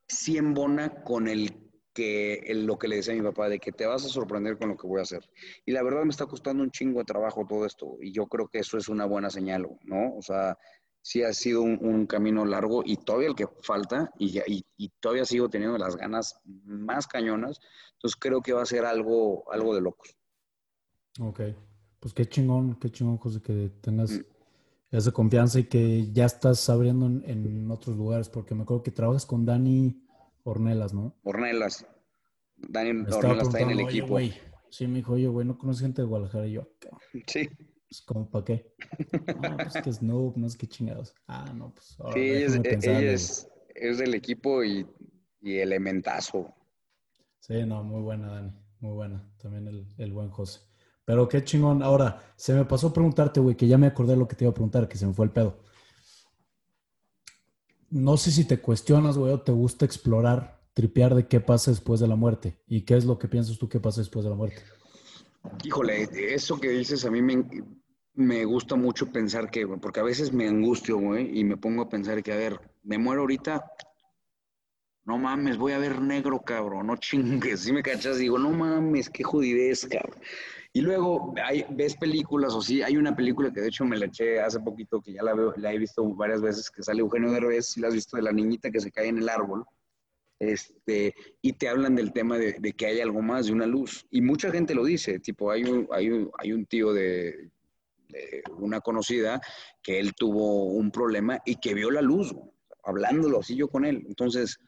sí 0.08 0.36
embona 0.36 1.02
con 1.04 1.28
el 1.28 1.70
que 1.92 2.42
lo 2.54 2.78
que 2.78 2.88
le 2.88 2.96
decía 2.96 3.14
a 3.14 3.16
mi 3.16 3.22
papá, 3.22 3.48
de 3.48 3.58
que 3.58 3.72
te 3.72 3.86
vas 3.86 4.04
a 4.04 4.08
sorprender 4.08 4.58
con 4.58 4.70
lo 4.70 4.76
que 4.76 4.86
voy 4.86 5.00
a 5.00 5.02
hacer. 5.02 5.28
Y 5.66 5.72
la 5.72 5.82
verdad 5.82 6.04
me 6.04 6.10
está 6.10 6.26
costando 6.26 6.62
un 6.62 6.70
chingo 6.70 7.00
de 7.00 7.04
trabajo 7.04 7.46
todo 7.48 7.66
esto. 7.66 7.96
Y 8.00 8.12
yo 8.12 8.26
creo 8.26 8.48
que 8.48 8.60
eso 8.60 8.78
es 8.78 8.88
una 8.88 9.06
buena 9.06 9.30
señal, 9.30 9.68
¿no? 9.84 10.16
O 10.16 10.22
sea, 10.22 10.56
sí 11.02 11.22
ha 11.22 11.32
sido 11.32 11.62
un, 11.62 12.06
camino 12.06 12.44
largo 12.44 12.82
y 12.84 12.96
todavía 12.96 13.28
el 13.28 13.34
que 13.34 13.46
falta 13.62 14.10
y, 14.18 14.40
y, 14.76 14.88
todavía 15.00 15.24
sigo 15.24 15.48
teniendo 15.48 15.78
las 15.78 15.96
ganas 15.96 16.40
más 16.44 17.06
cañonas. 17.06 17.60
Entonces 17.94 18.18
creo 18.18 18.40
que 18.40 18.52
va 18.52 18.62
a 18.62 18.66
ser 18.66 18.84
algo, 18.84 19.50
algo 19.52 19.74
de 19.74 19.80
locos. 19.80 20.16
Ok, 21.20 21.40
pues 21.98 22.14
qué 22.14 22.26
chingón, 22.26 22.78
qué 22.78 22.90
chingón, 22.90 23.18
José, 23.18 23.40
que 23.42 23.70
tengas 23.80 24.12
mm. 24.12 24.24
esa 24.92 25.12
confianza 25.12 25.60
y 25.60 25.64
que 25.64 26.10
ya 26.12 26.26
estás 26.26 26.68
abriendo 26.70 27.06
en, 27.06 27.70
otros 27.70 27.96
lugares, 27.96 28.28
porque 28.28 28.54
me 28.54 28.62
acuerdo 28.62 28.82
que 28.82 28.90
trabajas 28.90 29.26
con 29.26 29.44
Dani 29.44 30.02
Ornelas, 30.44 30.94
¿no? 30.94 31.14
Ornelas. 31.24 31.86
Dani 32.56 32.90
Ornelas 32.90 33.48
está 33.48 33.60
en 33.60 33.70
el 33.70 33.80
equipo. 33.80 34.18
Sí, 34.70 34.86
me 34.86 34.98
dijo, 34.98 35.14
oye, 35.14 35.26
güey, 35.26 35.46
¿no 35.46 35.58
conoces 35.58 35.82
gente 35.82 36.02
de 36.02 36.06
Guadalajara? 36.08 36.46
Y 36.46 36.52
yo, 36.52 36.68
sí. 37.26 37.48
Pues, 37.90 38.02
¿cómo 38.02 38.30
para 38.30 38.44
qué? 38.44 38.72
No, 39.42 39.56
pues 39.56 39.74
que 39.82 39.92
Snoop, 39.92 40.36
no 40.36 40.46
es 40.46 40.56
que 40.56 40.68
chingados. 40.68 41.12
Ah, 41.26 41.52
no, 41.52 41.74
pues. 41.74 41.96
Ahora 41.98 42.14
sí, 42.14 42.20
ella, 42.20 43.00
es, 43.00 43.48
es, 43.74 43.98
del 43.98 44.14
equipo 44.14 44.62
y, 44.62 44.86
y, 45.40 45.56
elementazo. 45.56 46.54
Sí, 47.40 47.64
no, 47.66 47.82
muy 47.82 48.00
buena, 48.00 48.28
Dani. 48.28 48.52
Muy 48.78 48.92
buena. 48.92 49.28
También 49.38 49.66
el, 49.66 49.88
el 49.98 50.12
buen 50.12 50.30
José. 50.30 50.60
Pero 51.04 51.28
qué 51.28 51.42
chingón. 51.42 51.82
Ahora, 51.82 52.32
se 52.36 52.54
me 52.54 52.64
pasó 52.64 52.92
preguntarte, 52.92 53.40
güey, 53.40 53.56
que 53.56 53.66
ya 53.66 53.76
me 53.76 53.88
acordé 53.88 54.16
lo 54.16 54.28
que 54.28 54.36
te 54.36 54.44
iba 54.44 54.52
a 54.52 54.54
preguntar, 54.54 54.86
que 54.86 54.96
se 54.96 55.08
me 55.08 55.12
fue 55.12 55.26
el 55.26 55.32
pedo. 55.32 55.58
No 57.88 58.16
sé 58.16 58.30
si 58.30 58.44
te 58.44 58.60
cuestionas, 58.60 59.18
güey, 59.18 59.32
o 59.32 59.40
te 59.40 59.50
gusta 59.50 59.84
explorar, 59.84 60.62
tripear 60.74 61.16
de 61.16 61.26
qué 61.26 61.40
pasa 61.40 61.72
después 61.72 61.98
de 61.98 62.06
la 62.06 62.14
muerte. 62.14 62.62
¿Y 62.68 62.82
qué 62.82 62.96
es 62.96 63.04
lo 63.04 63.18
que 63.18 63.26
piensas 63.26 63.58
tú 63.58 63.68
que 63.68 63.80
pasa 63.80 64.00
después 64.00 64.22
de 64.22 64.30
la 64.30 64.36
muerte? 64.36 64.62
Híjole, 65.64 66.08
eso 66.12 66.60
que 66.60 66.68
dices 66.68 67.04
a 67.04 67.10
mí 67.10 67.22
me, 67.22 67.44
me 68.14 68.44
gusta 68.44 68.76
mucho 68.76 69.10
pensar 69.10 69.50
que, 69.50 69.66
porque 69.66 70.00
a 70.00 70.04
veces 70.04 70.32
me 70.32 70.48
angustio, 70.48 70.98
güey, 70.98 71.38
y 71.38 71.44
me 71.44 71.56
pongo 71.56 71.82
a 71.82 71.88
pensar 71.88 72.22
que, 72.22 72.32
a 72.32 72.36
ver, 72.36 72.60
me 72.82 72.98
muero 72.98 73.22
ahorita, 73.22 73.64
no 75.04 75.18
mames, 75.18 75.56
voy 75.56 75.72
a 75.72 75.78
ver 75.78 76.00
negro, 76.00 76.40
cabrón, 76.40 76.88
no 76.88 76.96
chingues, 76.96 77.60
si 77.60 77.72
me 77.72 77.82
cachas, 77.82 78.18
digo, 78.18 78.38
no 78.38 78.50
mames, 78.50 79.10
qué 79.10 79.22
jodidez, 79.22 79.86
cabrón. 79.86 80.20
Y 80.72 80.82
luego 80.82 81.34
hay, 81.44 81.66
ves 81.70 81.96
películas, 81.96 82.54
o 82.54 82.62
sí, 82.62 82.80
hay 82.82 82.96
una 82.96 83.16
película 83.16 83.52
que 83.52 83.60
de 83.60 83.68
hecho 83.68 83.84
me 83.84 83.96
la 83.96 84.06
eché 84.06 84.40
hace 84.40 84.60
poquito, 84.60 85.00
que 85.00 85.12
ya 85.12 85.22
la, 85.22 85.34
veo, 85.34 85.52
la 85.56 85.72
he 85.72 85.78
visto 85.78 86.04
varias 86.14 86.40
veces, 86.40 86.70
que 86.70 86.82
sale 86.82 87.00
Eugenio 87.00 87.32
Derbez, 87.32 87.66
si 87.66 87.80
la 87.80 87.88
has 87.88 87.94
visto, 87.94 88.16
de 88.16 88.22
la 88.22 88.32
niñita 88.32 88.70
que 88.70 88.80
se 88.80 88.92
cae 88.92 89.08
en 89.08 89.18
el 89.18 89.28
árbol 89.28 89.64
este, 90.40 91.14
y 91.42 91.52
te 91.52 91.68
hablan 91.68 91.94
del 91.94 92.12
tema 92.12 92.38
de, 92.38 92.54
que 92.72 92.86
hay 92.86 93.00
algo 93.00 93.20
más, 93.20 93.46
de 93.46 93.52
una 93.52 93.66
luz. 93.66 94.06
Y 94.10 94.22
mucha 94.22 94.50
gente 94.50 94.74
lo 94.74 94.84
dice, 94.84 95.20
tipo, 95.20 95.50
hay 95.50 95.64
un, 95.64 95.86
hay 95.92 96.10
un, 96.10 96.30
hay 96.38 96.52
un 96.52 96.64
tío 96.64 96.92
de, 96.92 97.50
una 98.58 98.80
conocida 98.80 99.40
que 99.82 99.98
él 99.98 100.14
tuvo 100.14 100.64
un 100.64 100.90
problema 100.90 101.40
y 101.44 101.56
que 101.56 101.74
vio 101.74 101.90
la 101.90 102.02
luz, 102.02 102.34
hablándolo 102.84 103.40
así 103.40 103.56
yo 103.56 103.68
con 103.68 103.84
él. 103.84 104.04
Entonces, 104.06 104.58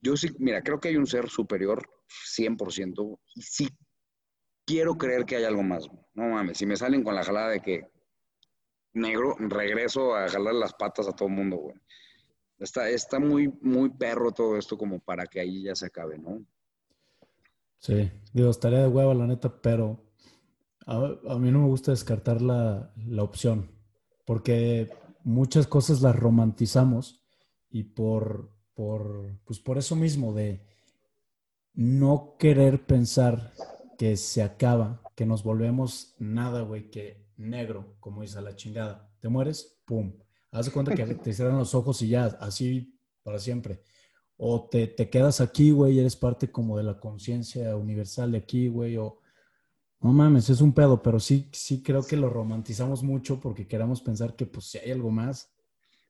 yo 0.00 0.16
sí, 0.16 0.28
mira, 0.38 0.62
creo 0.62 0.80
que 0.80 0.88
hay 0.88 0.96
un 0.96 1.06
ser 1.06 1.28
superior 1.28 1.88
100% 2.08 3.18
y 3.34 3.42
sí 3.42 3.68
quiero 4.64 4.96
creer 4.96 5.24
que 5.24 5.36
hay 5.36 5.44
algo 5.44 5.62
más. 5.62 5.88
No 6.14 6.28
mames, 6.28 6.58
si 6.58 6.66
me 6.66 6.76
salen 6.76 7.02
con 7.02 7.14
la 7.14 7.24
jalada 7.24 7.50
de 7.50 7.60
que 7.60 7.88
negro, 8.92 9.36
regreso 9.38 10.14
a 10.14 10.28
jalar 10.28 10.54
las 10.54 10.74
patas 10.74 11.08
a 11.08 11.12
todo 11.12 11.28
el 11.28 11.34
mundo, 11.34 11.56
güey. 11.56 11.76
Está, 12.58 12.90
está 12.90 13.18
muy, 13.18 13.48
muy 13.62 13.88
perro 13.88 14.32
todo 14.32 14.58
esto 14.58 14.76
como 14.76 15.00
para 15.00 15.26
que 15.26 15.40
ahí 15.40 15.62
ya 15.62 15.74
se 15.74 15.86
acabe, 15.86 16.18
¿no? 16.18 16.44
Sí, 17.78 18.10
digo, 18.34 18.50
estaría 18.50 18.80
de 18.80 18.88
hueva 18.88 19.14
la 19.14 19.26
neta, 19.26 19.60
pero 19.62 20.04
a, 20.90 21.38
mí 21.38 21.50
no 21.52 21.60
me 21.60 21.68
gusta 21.68 21.92
descartar 21.92 22.42
la, 22.42 22.92
la, 22.96 23.22
opción, 23.22 23.70
porque 24.26 24.90
muchas 25.22 25.68
cosas 25.68 26.02
las 26.02 26.16
romantizamos 26.16 27.24
y 27.70 27.84
por, 27.84 28.52
por, 28.74 29.38
pues 29.44 29.60
por 29.60 29.78
eso 29.78 29.94
mismo 29.94 30.34
de 30.34 30.66
no 31.74 32.34
querer 32.38 32.86
pensar 32.86 33.52
que 33.98 34.16
se 34.16 34.42
acaba, 34.42 35.00
que 35.14 35.26
nos 35.26 35.44
volvemos 35.44 36.16
nada, 36.18 36.62
güey, 36.62 36.90
que 36.90 37.24
negro, 37.36 37.94
como 38.00 38.22
dice 38.22 38.40
la 38.40 38.56
chingada. 38.56 39.14
Te 39.20 39.28
mueres, 39.28 39.80
pum, 39.84 40.14
Haz 40.50 40.66
de 40.66 40.72
cuenta 40.72 40.94
que 40.96 41.04
te 41.14 41.32
cierran 41.32 41.58
los 41.58 41.74
ojos 41.76 42.02
y 42.02 42.08
ya, 42.08 42.24
así 42.40 42.98
para 43.22 43.38
siempre. 43.38 43.84
O 44.36 44.68
te, 44.68 44.88
te 44.88 45.08
quedas 45.08 45.40
aquí, 45.40 45.70
güey, 45.70 46.00
eres 46.00 46.16
parte 46.16 46.50
como 46.50 46.76
de 46.76 46.82
la 46.82 46.98
conciencia 46.98 47.76
universal 47.76 48.32
de 48.32 48.38
aquí, 48.38 48.66
güey, 48.66 48.96
o... 48.96 49.19
No 50.00 50.12
mames, 50.12 50.48
es 50.48 50.62
un 50.62 50.72
pedo, 50.72 51.02
pero 51.02 51.20
sí, 51.20 51.46
sí 51.52 51.82
creo 51.82 52.02
que 52.02 52.16
lo 52.16 52.30
romantizamos 52.30 53.02
mucho 53.02 53.38
porque 53.38 53.66
queramos 53.66 54.00
pensar 54.00 54.34
que 54.34 54.46
pues 54.46 54.66
si 54.66 54.78
hay 54.78 54.92
algo 54.92 55.10
más. 55.10 55.52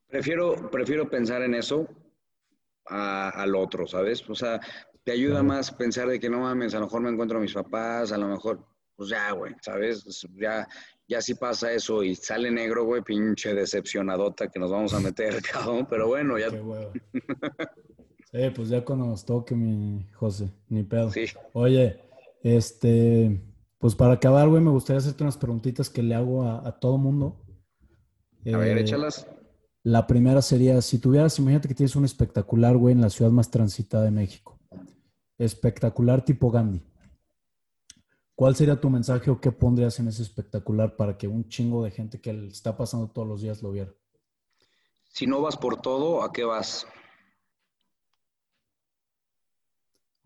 Prefiero, 0.07 0.71
prefiero 0.71 1.11
pensar 1.11 1.43
en 1.43 1.55
eso 1.55 1.89
al 2.87 3.55
otro, 3.55 3.87
¿sabes? 3.87 4.29
O 4.29 4.35
sea, 4.35 4.61
te 5.05 5.13
ayuda 5.13 5.43
más 5.43 5.73
pensar 5.73 6.09
de 6.09 6.21
que 6.21 6.31
no 6.31 6.41
mames, 6.41 6.75
a 6.75 6.79
lo 6.79 6.87
mejor 6.87 7.03
me 7.03 7.11
encuentro 7.11 7.39
a 7.39 7.41
mis 7.41 7.53
papás, 7.53 8.13
a 8.13 8.19
lo 8.19 8.29
mejor, 8.29 8.65
pues 8.95 9.11
ya, 9.11 9.33
güey, 9.33 9.55
¿sabes? 9.61 10.05
Ya, 10.37 10.69
ya 11.09 11.21
si 11.21 11.35
pasa 11.35 11.73
eso 11.73 12.05
y 12.05 12.15
sale 12.15 12.51
negro, 12.51 12.85
güey, 12.85 13.03
pinche 13.03 13.55
decepcionadota 13.55 14.49
que 14.49 14.61
nos 14.61 14.71
vamos 14.71 14.95
a 14.95 15.01
meter, 15.01 15.43
cabrón. 15.53 15.87
Pero 15.91 16.07
bueno, 16.07 16.39
ya. 16.39 16.51
sí, 16.51 16.59
pues 18.55 18.69
ya 18.69 18.85
cuando 18.85 19.07
nos 19.07 19.25
toque, 19.25 19.55
mi 19.55 20.09
José, 20.13 20.51
ni 20.69 20.85
pedo. 20.85 21.11
Sí. 21.11 21.27
Oye, 21.53 22.01
este, 22.43 23.41
pues 23.81 23.95
para 23.95 24.13
acabar, 24.13 24.47
güey, 24.47 24.63
me 24.63 24.71
gustaría 24.71 24.99
hacerte 24.99 25.23
unas 25.25 25.39
preguntitas 25.39 25.89
que 25.89 26.03
le 26.03 26.15
hago 26.15 26.45
a, 26.45 26.79
todo 26.79 26.99
mundo. 26.99 27.43
A 28.53 28.59
ver, 28.59 28.77
eh, 28.77 28.83
échalas. 28.83 29.27
La 29.83 30.07
primera 30.07 30.43
sería, 30.43 30.83
si 30.83 30.99
tuvieras, 30.99 31.39
imagínate 31.39 31.67
que 31.67 31.75
tienes 31.75 31.97
un 31.97 32.05
espectacular, 32.05 32.77
güey, 32.77 32.93
en 32.93 33.01
la 33.01 33.09
ciudad 33.09 33.31
más 33.31 33.51
transitada 33.51 34.05
de 34.05 34.11
México. 34.11 34.61
Espectacular 35.39 36.23
tipo 36.23 36.51
Gandhi. 36.51 36.83
¿Cuál 38.35 38.55
sería 38.55 38.79
tu 38.79 38.91
mensaje 38.91 39.31
o 39.31 39.41
qué 39.41 39.51
pondrías 39.51 39.99
en 39.99 40.09
ese 40.09 40.23
espectacular 40.23 40.95
para 40.97 41.17
que 41.17 41.27
un 41.27 41.49
chingo 41.49 41.83
de 41.83 41.91
gente 41.91 42.21
que 42.21 42.49
está 42.49 42.77
pasando 42.77 43.09
todos 43.09 43.27
los 43.27 43.41
días 43.41 43.63
lo 43.63 43.73
viera? 43.73 43.95
Si 45.05 45.27
no 45.27 45.41
vas 45.41 45.57
por 45.57 45.81
todo, 45.81 46.23
¿a 46.23 46.31
qué 46.33 46.45
vas? 46.45 46.87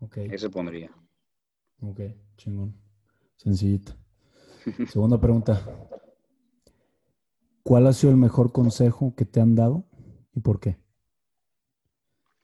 Ok. 0.01 0.17
Ese 0.17 0.49
pondría. 0.49 0.91
Ok, 1.79 2.01
chingón. 2.35 2.84
Sencillito. 3.37 3.93
Segunda 4.89 5.19
pregunta. 5.19 5.61
¿Cuál 7.63 7.87
ha 7.87 7.93
sido 7.93 8.11
el 8.11 8.17
mejor 8.17 8.51
consejo 8.51 9.15
que 9.15 9.25
te 9.25 9.39
han 9.41 9.55
dado 9.55 9.85
y 10.33 10.39
por 10.39 10.59
qué? 10.59 10.77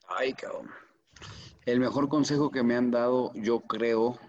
Ay, 0.08 0.34
cabrón. 0.34 0.70
El 1.66 1.80
mejor 1.80 2.10
consejo 2.10 2.50
que 2.50 2.64
me 2.64 2.76
han 2.76 2.92
dado, 2.92 3.32
yo 3.36 3.62
creo, 3.62 4.20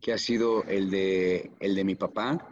que 0.00 0.12
ha 0.12 0.18
sido 0.18 0.64
el 0.64 0.90
de, 0.90 1.52
el 1.60 1.74
de 1.74 1.84
mi 1.84 1.94
papá, 1.94 2.48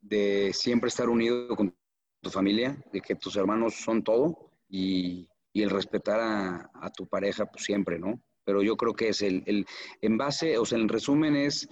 de 0.00 0.52
siempre 0.54 0.88
estar 0.88 1.08
unido 1.08 1.54
con 1.56 1.76
tu 2.22 2.30
familia, 2.30 2.82
de 2.92 3.00
que 3.00 3.16
tus 3.16 3.36
hermanos 3.36 3.74
son 3.74 4.02
todo 4.02 4.52
y, 4.68 5.28
y 5.52 5.62
el 5.62 5.70
respetar 5.70 6.20
a, 6.20 6.90
tu 6.90 7.08
pareja 7.08 7.46
pues, 7.46 7.64
siempre, 7.64 7.98
¿no? 7.98 8.22
Pero 8.44 8.62
yo 8.62 8.76
creo 8.76 8.94
que 8.94 9.08
es 9.08 9.22
el, 9.22 9.42
el, 9.46 9.66
en 10.00 10.16
base, 10.16 10.58
o 10.58 10.64
sea, 10.64 10.78
en 10.78 10.88
resumen 10.88 11.36
es 11.36 11.68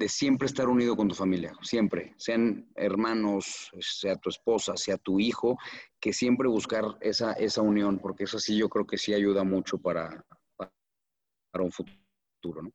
de 0.00 0.08
siempre 0.08 0.46
estar 0.46 0.66
unido 0.66 0.96
con 0.96 1.08
tu 1.08 1.14
familia, 1.14 1.52
siempre, 1.60 2.14
sean 2.16 2.66
hermanos, 2.74 3.70
sea 3.80 4.16
tu 4.16 4.30
esposa, 4.30 4.74
sea 4.74 4.96
tu 4.96 5.20
hijo, 5.20 5.58
que 6.00 6.14
siempre 6.14 6.48
buscar 6.48 6.96
esa, 7.02 7.34
esa 7.34 7.60
unión, 7.60 7.98
porque 7.98 8.24
eso 8.24 8.38
sí 8.38 8.56
yo 8.56 8.70
creo 8.70 8.86
que 8.86 8.96
sí 8.96 9.12
ayuda 9.12 9.44
mucho 9.44 9.76
para, 9.76 10.24
para 10.56 11.64
un 11.64 11.70
futuro, 11.70 12.62
¿no? 12.62 12.72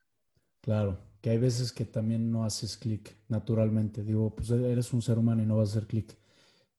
Claro, 0.61 0.99
que 1.19 1.31
hay 1.31 1.39
veces 1.39 1.71
que 1.71 1.85
también 1.85 2.31
no 2.31 2.43
haces 2.43 2.77
clic 2.77 3.17
naturalmente. 3.27 4.03
Digo, 4.03 4.35
pues 4.35 4.51
eres 4.51 4.93
un 4.93 5.01
ser 5.01 5.17
humano 5.17 5.41
y 5.41 5.47
no 5.47 5.57
vas 5.57 5.69
a 5.69 5.71
hacer 5.79 5.87
clic. 5.87 6.15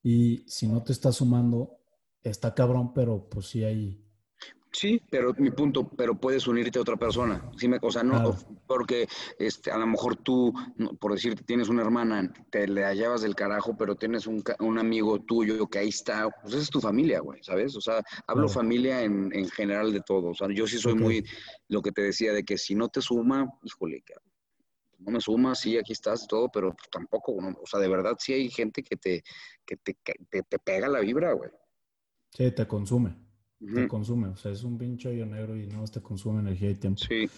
Y 0.00 0.44
si 0.46 0.68
no 0.68 0.84
te 0.84 0.92
está 0.92 1.10
sumando, 1.10 1.80
está 2.22 2.54
cabrón, 2.54 2.94
pero 2.94 3.28
pues 3.28 3.46
sí 3.46 3.64
hay, 3.64 4.05
Sí, 4.72 5.00
pero 5.10 5.32
mi 5.38 5.50
punto, 5.50 5.88
pero 5.88 6.14
puedes 6.20 6.46
unirte 6.46 6.78
a 6.78 6.82
otra 6.82 6.96
persona. 6.96 7.50
Sí 7.56 7.66
me, 7.66 7.78
o 7.80 7.90
sea, 7.90 8.02
no, 8.02 8.36
porque 8.66 9.08
este, 9.38 9.70
a 9.70 9.78
lo 9.78 9.86
mejor 9.86 10.16
tú, 10.16 10.52
por 11.00 11.12
decirte, 11.12 11.44
tienes 11.44 11.68
una 11.68 11.82
hermana, 11.82 12.30
te 12.50 12.68
la 12.68 12.92
llevas 12.92 13.22
del 13.22 13.34
carajo, 13.34 13.76
pero 13.78 13.94
tienes 13.94 14.26
un, 14.26 14.42
un 14.60 14.78
amigo 14.78 15.18
tuyo 15.20 15.66
que 15.66 15.78
ahí 15.78 15.88
está, 15.88 16.28
pues 16.42 16.54
esa 16.54 16.62
es 16.64 16.70
tu 16.70 16.80
familia, 16.80 17.20
güey, 17.20 17.42
¿sabes? 17.42 17.74
O 17.76 17.80
sea, 17.80 18.02
hablo 18.26 18.48
familia 18.48 19.02
en, 19.02 19.30
en, 19.32 19.48
general 19.48 19.92
de 19.92 20.00
todo. 20.00 20.30
O 20.30 20.34
sea, 20.34 20.48
yo 20.52 20.66
sí 20.66 20.78
soy 20.78 20.94
muy, 20.94 21.24
lo 21.68 21.80
que 21.80 21.92
te 21.92 22.02
decía, 22.02 22.32
de 22.32 22.44
que 22.44 22.58
si 22.58 22.74
no 22.74 22.88
te 22.88 23.00
suma, 23.00 23.48
híjole, 23.62 24.04
no 24.98 25.12
me 25.12 25.20
suma, 25.20 25.54
sí, 25.54 25.78
aquí 25.78 25.92
estás 25.92 26.26
todo, 26.26 26.50
pero 26.52 26.74
pues 26.74 26.90
tampoco, 26.90 27.32
o 27.32 27.66
sea, 27.66 27.80
de 27.80 27.88
verdad 27.88 28.16
sí 28.18 28.34
hay 28.34 28.50
gente 28.50 28.82
que 28.82 28.96
te, 28.96 29.22
que 29.64 29.76
te, 29.76 29.96
te, 30.28 30.42
te 30.42 30.58
pega 30.58 30.88
la 30.88 31.00
vibra, 31.00 31.32
güey. 31.32 31.50
Sí, 32.32 32.50
te 32.50 32.66
consume 32.66 33.25
te 33.58 33.88
consume. 33.88 34.28
O 34.28 34.36
sea, 34.36 34.52
es 34.52 34.64
un 34.64 34.78
pinche 34.78 35.08
hoyo 35.08 35.26
negro 35.26 35.56
y 35.56 35.66
no 35.66 35.84
te 35.84 36.00
consume 36.00 36.40
energía 36.40 36.70
y 36.70 36.74
tiempo. 36.74 37.02
Sí. 37.08 37.28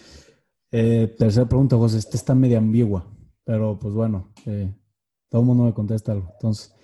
Eh, 0.71 1.15
tercera 1.19 1.49
pregunta, 1.49 1.77
José. 1.77 1.99
Esta 1.99 2.17
está 2.17 2.35
media 2.35 2.59
ambigua, 2.59 3.07
pero 3.45 3.79
pues 3.79 3.95
bueno, 3.95 4.33
eh, 4.47 4.73
todo 5.29 5.43
el 5.43 5.47
mundo 5.47 5.65
me 5.65 5.75
contesta 5.75 6.13
algo. 6.13 6.31
Entonces, 6.35 6.75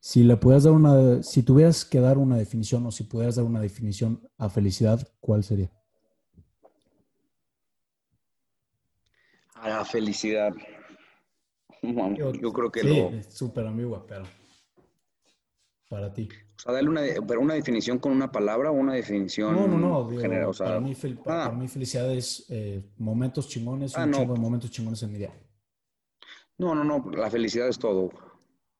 si 0.00 0.24
le 0.24 0.36
pudieras 0.36 0.64
dar 0.64 0.72
una, 0.72 1.22
si 1.22 1.42
tuvieras 1.42 1.84
que 1.84 2.00
dar 2.00 2.18
una 2.18 2.36
definición 2.36 2.86
o 2.86 2.90
si 2.90 3.04
pudieras 3.04 3.36
dar 3.36 3.44
una 3.44 3.60
definición 3.60 4.20
a 4.38 4.48
felicidad, 4.48 5.06
¿cuál 5.20 5.44
sería? 5.44 5.70
A 9.54 9.68
la 9.68 9.84
felicidad. 9.84 10.54
Yo, 11.82 12.52
creo 12.52 12.70
que 12.70 12.80
sí, 12.80 12.98
es 12.98 13.34
súper 13.34 13.66
ambigua, 13.66 14.06
pero 14.06 14.24
para 15.88 16.12
ti. 16.12 16.28
O 16.60 16.62
sea, 16.62 16.74
darle 16.74 16.90
una, 16.90 17.00
pero 17.26 17.40
una 17.40 17.54
definición 17.54 17.98
con 17.98 18.12
una 18.12 18.30
palabra 18.30 18.70
o 18.70 18.74
una 18.74 18.92
definición 18.92 19.54
no, 19.54 19.66
no, 19.66 19.78
no, 19.78 20.20
general. 20.20 20.50
para, 20.58 20.78
mí, 20.78 20.94
para, 21.24 21.46
ah. 21.46 21.68
felicidad 21.68 22.12
es 22.12 22.44
eh, 22.50 22.84
momentos 22.98 23.48
chingones, 23.48 23.96
ah, 23.96 24.04
un 24.04 24.12
chingo 24.12 24.34
de 24.34 24.40
momentos 24.40 24.70
chingones 24.70 25.02
en 25.02 25.12
mi 25.12 25.18
día. 25.18 25.32
No, 26.58 26.74
no, 26.74 26.84
no, 26.84 27.10
la 27.12 27.30
felicidad 27.30 27.66
es 27.66 27.78
todo. 27.78 28.10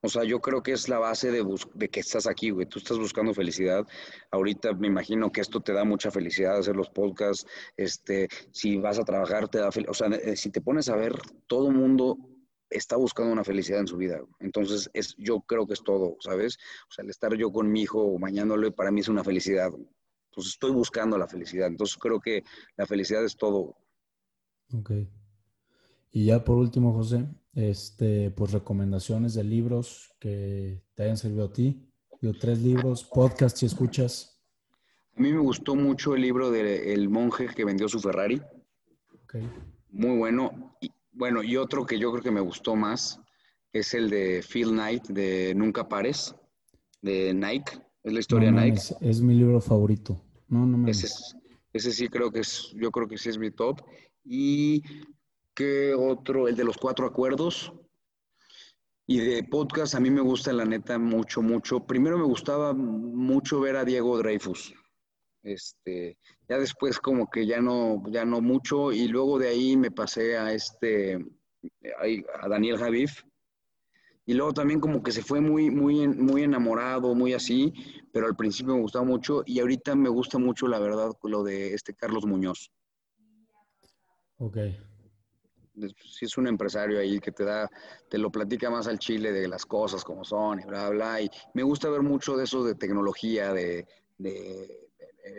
O 0.02 0.08
sea, 0.08 0.24
yo 0.24 0.40
creo 0.40 0.62
que 0.62 0.72
es 0.72 0.90
la 0.90 0.98
base 0.98 1.30
de, 1.30 1.42
de 1.74 1.88
que 1.88 2.00
estás 2.00 2.26
aquí, 2.26 2.50
güey. 2.50 2.66
Tú 2.66 2.78
estás 2.78 2.98
buscando 2.98 3.32
felicidad. 3.32 3.86
Ahorita 4.30 4.74
me 4.74 4.86
imagino 4.86 5.32
que 5.32 5.40
esto 5.40 5.60
te 5.60 5.72
da 5.72 5.84
mucha 5.84 6.10
felicidad 6.10 6.58
hacer 6.58 6.76
los 6.76 6.90
podcasts. 6.90 7.46
Este, 7.78 8.28
si 8.50 8.76
vas 8.76 8.98
a 8.98 9.04
trabajar, 9.04 9.48
te 9.48 9.58
da 9.58 9.72
felicidad. 9.72 9.90
O 9.90 9.94
sea, 9.94 10.08
eh, 10.18 10.36
si 10.36 10.50
te 10.50 10.60
pones 10.60 10.90
a 10.90 10.96
ver, 10.96 11.14
todo 11.46 11.70
mundo 11.70 12.18
está 12.70 12.96
buscando 12.96 13.32
una 13.32 13.44
felicidad 13.44 13.80
en 13.80 13.86
su 13.86 13.96
vida. 13.96 14.20
Entonces, 14.38 14.88
es, 14.94 15.14
yo 15.18 15.40
creo 15.40 15.66
que 15.66 15.74
es 15.74 15.82
todo, 15.82 16.16
¿sabes? 16.20 16.56
O 16.88 16.92
sea, 16.92 17.04
el 17.04 17.10
estar 17.10 17.34
yo 17.34 17.52
con 17.52 17.70
mi 17.70 17.82
hijo 17.82 18.18
bañándole 18.18 18.70
para 18.70 18.90
mí 18.90 19.00
es 19.00 19.08
una 19.08 19.24
felicidad. 19.24 19.70
Entonces, 20.30 20.52
estoy 20.54 20.70
buscando 20.70 21.18
la 21.18 21.26
felicidad. 21.26 21.68
Entonces, 21.68 21.96
creo 21.96 22.20
que 22.20 22.44
la 22.76 22.86
felicidad 22.86 23.24
es 23.24 23.36
todo. 23.36 23.76
Ok. 24.72 24.92
Y 26.12 26.26
ya 26.26 26.44
por 26.44 26.56
último, 26.56 26.92
José, 26.92 27.26
este, 27.54 28.30
pues 28.30 28.52
recomendaciones 28.52 29.34
de 29.34 29.44
libros 29.44 30.14
que 30.18 30.82
te 30.94 31.04
hayan 31.04 31.16
servido 31.16 31.46
a 31.46 31.52
ti. 31.52 31.86
Yo 32.20 32.32
tres 32.32 32.60
libros, 32.60 33.04
podcast 33.04 33.56
si 33.56 33.66
escuchas. 33.66 34.40
A 35.16 35.20
mí 35.20 35.32
me 35.32 35.40
gustó 35.40 35.74
mucho 35.74 36.14
el 36.14 36.22
libro 36.22 36.50
de 36.50 36.92
El 36.92 37.08
monje 37.08 37.48
que 37.48 37.64
vendió 37.64 37.88
su 37.88 38.00
Ferrari. 38.00 38.40
Okay. 39.24 39.48
Muy 39.90 40.16
bueno. 40.16 40.76
Y, 40.80 40.90
bueno, 41.20 41.42
y 41.42 41.58
otro 41.58 41.84
que 41.84 41.98
yo 41.98 42.10
creo 42.10 42.22
que 42.22 42.30
me 42.30 42.40
gustó 42.40 42.74
más 42.76 43.20
es 43.74 43.92
el 43.92 44.08
de 44.08 44.42
Phil 44.42 44.70
Knight, 44.70 45.06
de 45.08 45.54
Nunca 45.54 45.86
Pares, 45.86 46.34
de 47.02 47.34
Nike. 47.34 47.78
Es 48.02 48.14
la 48.14 48.20
historia 48.20 48.50
de 48.50 48.58
Nike. 48.58 48.80
Es, 49.02 49.20
mi 49.20 49.34
libro 49.34 49.60
favorito. 49.60 50.18
No, 50.48 50.64
no 50.64 50.78
me 50.78 50.90
ese, 50.90 51.08
ese 51.74 51.92
sí 51.92 52.08
creo 52.08 52.32
que 52.32 52.40
es, 52.40 52.72
yo 52.74 52.90
creo 52.90 53.06
que 53.06 53.18
sí 53.18 53.28
es 53.28 53.36
mi 53.36 53.50
top. 53.50 53.82
Y 54.24 54.82
qué 55.54 55.92
otro, 55.94 56.48
el 56.48 56.56
de 56.56 56.64
los 56.64 56.78
cuatro 56.78 57.06
acuerdos. 57.06 57.70
Y 59.06 59.18
de 59.18 59.44
podcast 59.44 59.94
a 59.94 60.00
mí 60.00 60.10
me 60.10 60.22
gusta 60.22 60.54
la 60.54 60.64
neta 60.64 60.98
mucho, 60.98 61.42
mucho. 61.42 61.86
Primero 61.86 62.16
me 62.16 62.24
gustaba 62.24 62.72
mucho 62.72 63.60
ver 63.60 63.76
a 63.76 63.84
Diego 63.84 64.16
Dreyfus. 64.16 64.72
Este, 65.42 66.18
ya 66.48 66.58
después 66.58 66.98
como 66.98 67.30
que 67.30 67.46
ya 67.46 67.60
no, 67.60 68.02
ya 68.10 68.24
no 68.24 68.40
mucho, 68.40 68.92
y 68.92 69.08
luego 69.08 69.38
de 69.38 69.48
ahí 69.48 69.76
me 69.76 69.90
pasé 69.90 70.36
a 70.36 70.52
este, 70.52 71.24
a 72.40 72.48
Daniel 72.48 72.78
Javif, 72.78 73.22
y 74.26 74.34
luego 74.34 74.52
también 74.52 74.80
como 74.80 75.02
que 75.02 75.12
se 75.12 75.22
fue 75.22 75.40
muy, 75.40 75.70
muy, 75.70 76.06
muy 76.06 76.42
enamorado, 76.42 77.14
muy 77.14 77.32
así, 77.32 77.72
pero 78.12 78.26
al 78.26 78.36
principio 78.36 78.74
me 78.74 78.82
gustaba 78.82 79.04
mucho, 79.04 79.42
y 79.46 79.60
ahorita 79.60 79.94
me 79.96 80.10
gusta 80.10 80.38
mucho, 80.38 80.68
la 80.68 80.78
verdad, 80.78 81.10
lo 81.22 81.42
de 81.42 81.72
este 81.74 81.94
Carlos 81.94 82.26
Muñoz. 82.26 82.70
Ok. 84.36 84.58
Si 86.04 86.26
es 86.26 86.36
un 86.36 86.46
empresario 86.48 87.00
ahí 87.00 87.18
que 87.18 87.32
te 87.32 87.44
da, 87.44 87.68
te 88.10 88.18
lo 88.18 88.30
platica 88.30 88.68
más 88.68 88.86
al 88.86 88.98
chile 88.98 89.32
de 89.32 89.48
las 89.48 89.64
cosas 89.64 90.04
como 90.04 90.24
son 90.24 90.60
y 90.60 90.64
bla, 90.64 90.90
bla, 90.90 91.22
y 91.22 91.30
me 91.54 91.62
gusta 91.62 91.88
ver 91.88 92.02
mucho 92.02 92.36
de 92.36 92.44
eso 92.44 92.62
de 92.62 92.74
tecnología, 92.74 93.54
de 93.54 93.86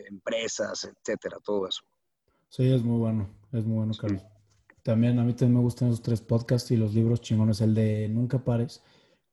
empresas, 0.10 0.84
etcétera, 0.84 1.38
todo 1.44 1.68
eso. 1.68 1.82
Sí, 2.50 2.72
es 2.72 2.84
muy 2.84 3.00
bueno, 3.00 3.30
es 3.52 3.66
muy 3.66 3.78
bueno, 3.78 3.94
Carlos. 4.00 4.24
También 4.84 5.20
a 5.20 5.24
mí 5.24 5.34
también 5.34 5.58
me 5.58 5.64
gustan 5.64 5.90
esos 5.90 6.02
tres 6.02 6.22
podcasts 6.22 6.72
y 6.72 6.78
los 6.78 6.94
libros 6.94 7.22
chingones, 7.22 7.62
el 7.62 7.74
de 7.74 8.10
Nunca 8.10 8.44
Pares. 8.44 8.82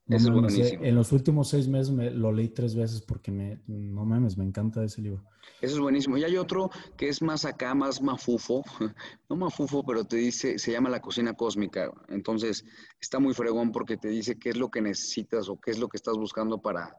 en 0.07 0.94
los 0.94 1.12
últimos 1.12 1.49
seis 1.49 1.68
meses 1.68 1.90
me, 1.90 2.11
lo 2.11 2.32
leí 2.32 2.49
tres 2.49 2.74
veces 2.74 3.01
porque 3.01 3.30
me, 3.30 3.61
no 3.66 4.05
mames, 4.05 4.36
me 4.36 4.44
encanta 4.44 4.84
ese 4.84 5.03
libro. 5.03 5.24
Eso 5.61 5.74
es 5.74 5.80
buenísimo. 5.80 6.16
Y 6.16 6.24
hay 6.24 6.36
otro 6.36 6.70
que 6.96 7.09
es 7.09 7.22
más 7.22 7.44
acá, 7.44 7.74
más 7.74 8.01
mafufo, 8.01 8.62
no 9.28 9.36
mafufo, 9.36 9.84
pero 9.84 10.05
te 10.05 10.16
dice, 10.16 10.59
se 10.59 10.72
llama 10.72 10.90
La 10.90 11.01
Cocina 11.01 11.34
Cósmica. 11.34 11.90
Entonces, 12.09 12.64
está 13.01 13.18
muy 13.18 13.34
fregón 13.34 13.72
porque 13.72 13.96
te 13.96 14.09
dice 14.09 14.38
qué 14.38 14.51
es 14.51 14.57
lo 14.57 14.70
que 14.70 14.82
necesitas 14.82 15.49
o 15.49 15.59
qué 15.59 15.70
es 15.70 15.78
lo 15.78 15.88
que 15.88 15.96
estás 15.96 16.16
buscando 16.16 16.59
para, 16.59 16.94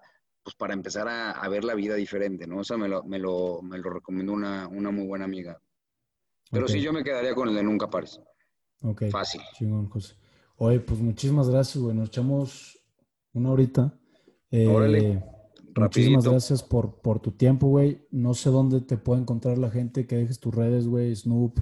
pues 0.49 0.55
para 0.55 0.73
empezar 0.73 1.07
a, 1.07 1.47
ver 1.47 1.63
la 1.63 1.75
vida 1.75 1.93
diferente, 1.93 2.47
¿no? 2.47 2.59
O 2.59 2.63
sea, 2.63 2.75
me 2.75 2.87
lo, 2.87 3.03
me 3.03 3.19
lo, 3.19 3.61
me 3.61 3.77
lo 3.77 3.91
recomendó 3.91 4.33
una, 4.33 4.67
una 4.67 4.89
muy 4.89 5.05
buena 5.05 5.25
amiga. 5.25 5.61
Pero 6.49 6.67
sí, 6.67 6.81
yo 6.81 6.91
me 6.91 7.03
quedaría 7.03 7.35
con 7.35 7.49
el 7.49 7.55
de 7.55 7.61
Nunca 7.61 7.87
Pares. 7.87 8.19
Ok. 8.81 9.03
Fácil. 9.11 9.41
Chingón, 9.53 9.87
José. 9.89 10.15
Oye, 10.55 10.79
pues 10.79 10.99
muchísimas 10.99 11.49
gracias, 11.49 11.77
güey. 11.77 11.95
Nos 11.95 12.07
echamos 12.07 12.81
una 13.33 13.51
horita. 13.51 13.93
Eh, 14.49 14.67
Órale. 14.67 15.23
Muchísimas 15.75 16.27
gracias 16.27 16.63
por, 16.63 16.99
por 16.99 17.19
tu 17.19 17.31
tiempo, 17.31 17.67
güey. 17.67 18.07
No 18.09 18.33
sé 18.33 18.49
dónde 18.49 18.81
te 18.81 18.97
puede 18.97 19.21
encontrar 19.21 19.59
la 19.59 19.69
gente, 19.69 20.07
que 20.07 20.15
dejes 20.15 20.39
tus 20.39 20.55
redes, 20.55 20.87
güey, 20.87 21.15
Snoop. 21.15 21.59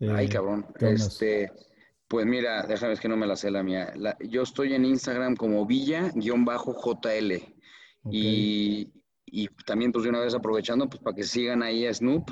Ay, 0.00 0.26
eh, 0.26 0.28
cabrón. 0.28 0.66
Este, 0.80 1.52
pues 2.08 2.26
mira, 2.26 2.66
déjame 2.66 2.94
ver 2.94 2.98
que 2.98 3.08
no 3.08 3.16
me 3.16 3.28
la 3.28 3.36
sé 3.36 3.50
la 3.52 3.62
mía. 3.62 3.94
yo 4.28 4.42
estoy 4.42 4.74
en 4.74 4.84
Instagram 4.84 5.36
como 5.36 5.64
Villa-JL. 5.64 7.61
Y, 8.10 8.90
también, 9.64 9.92
pues 9.92 10.04
de 10.04 10.10
una 10.10 10.20
vez 10.20 10.34
aprovechando, 10.34 10.88
pues 10.88 11.02
para 11.02 11.16
que 11.16 11.22
sigan 11.24 11.62
ahí 11.62 11.86
a 11.86 11.94
Snoop, 11.94 12.30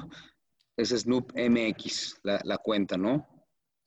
es 0.77 0.91
Snoop 0.91 1.33
MX, 1.35 2.21
la, 2.23 2.59
cuenta, 2.59 2.97
¿no? 2.97 3.27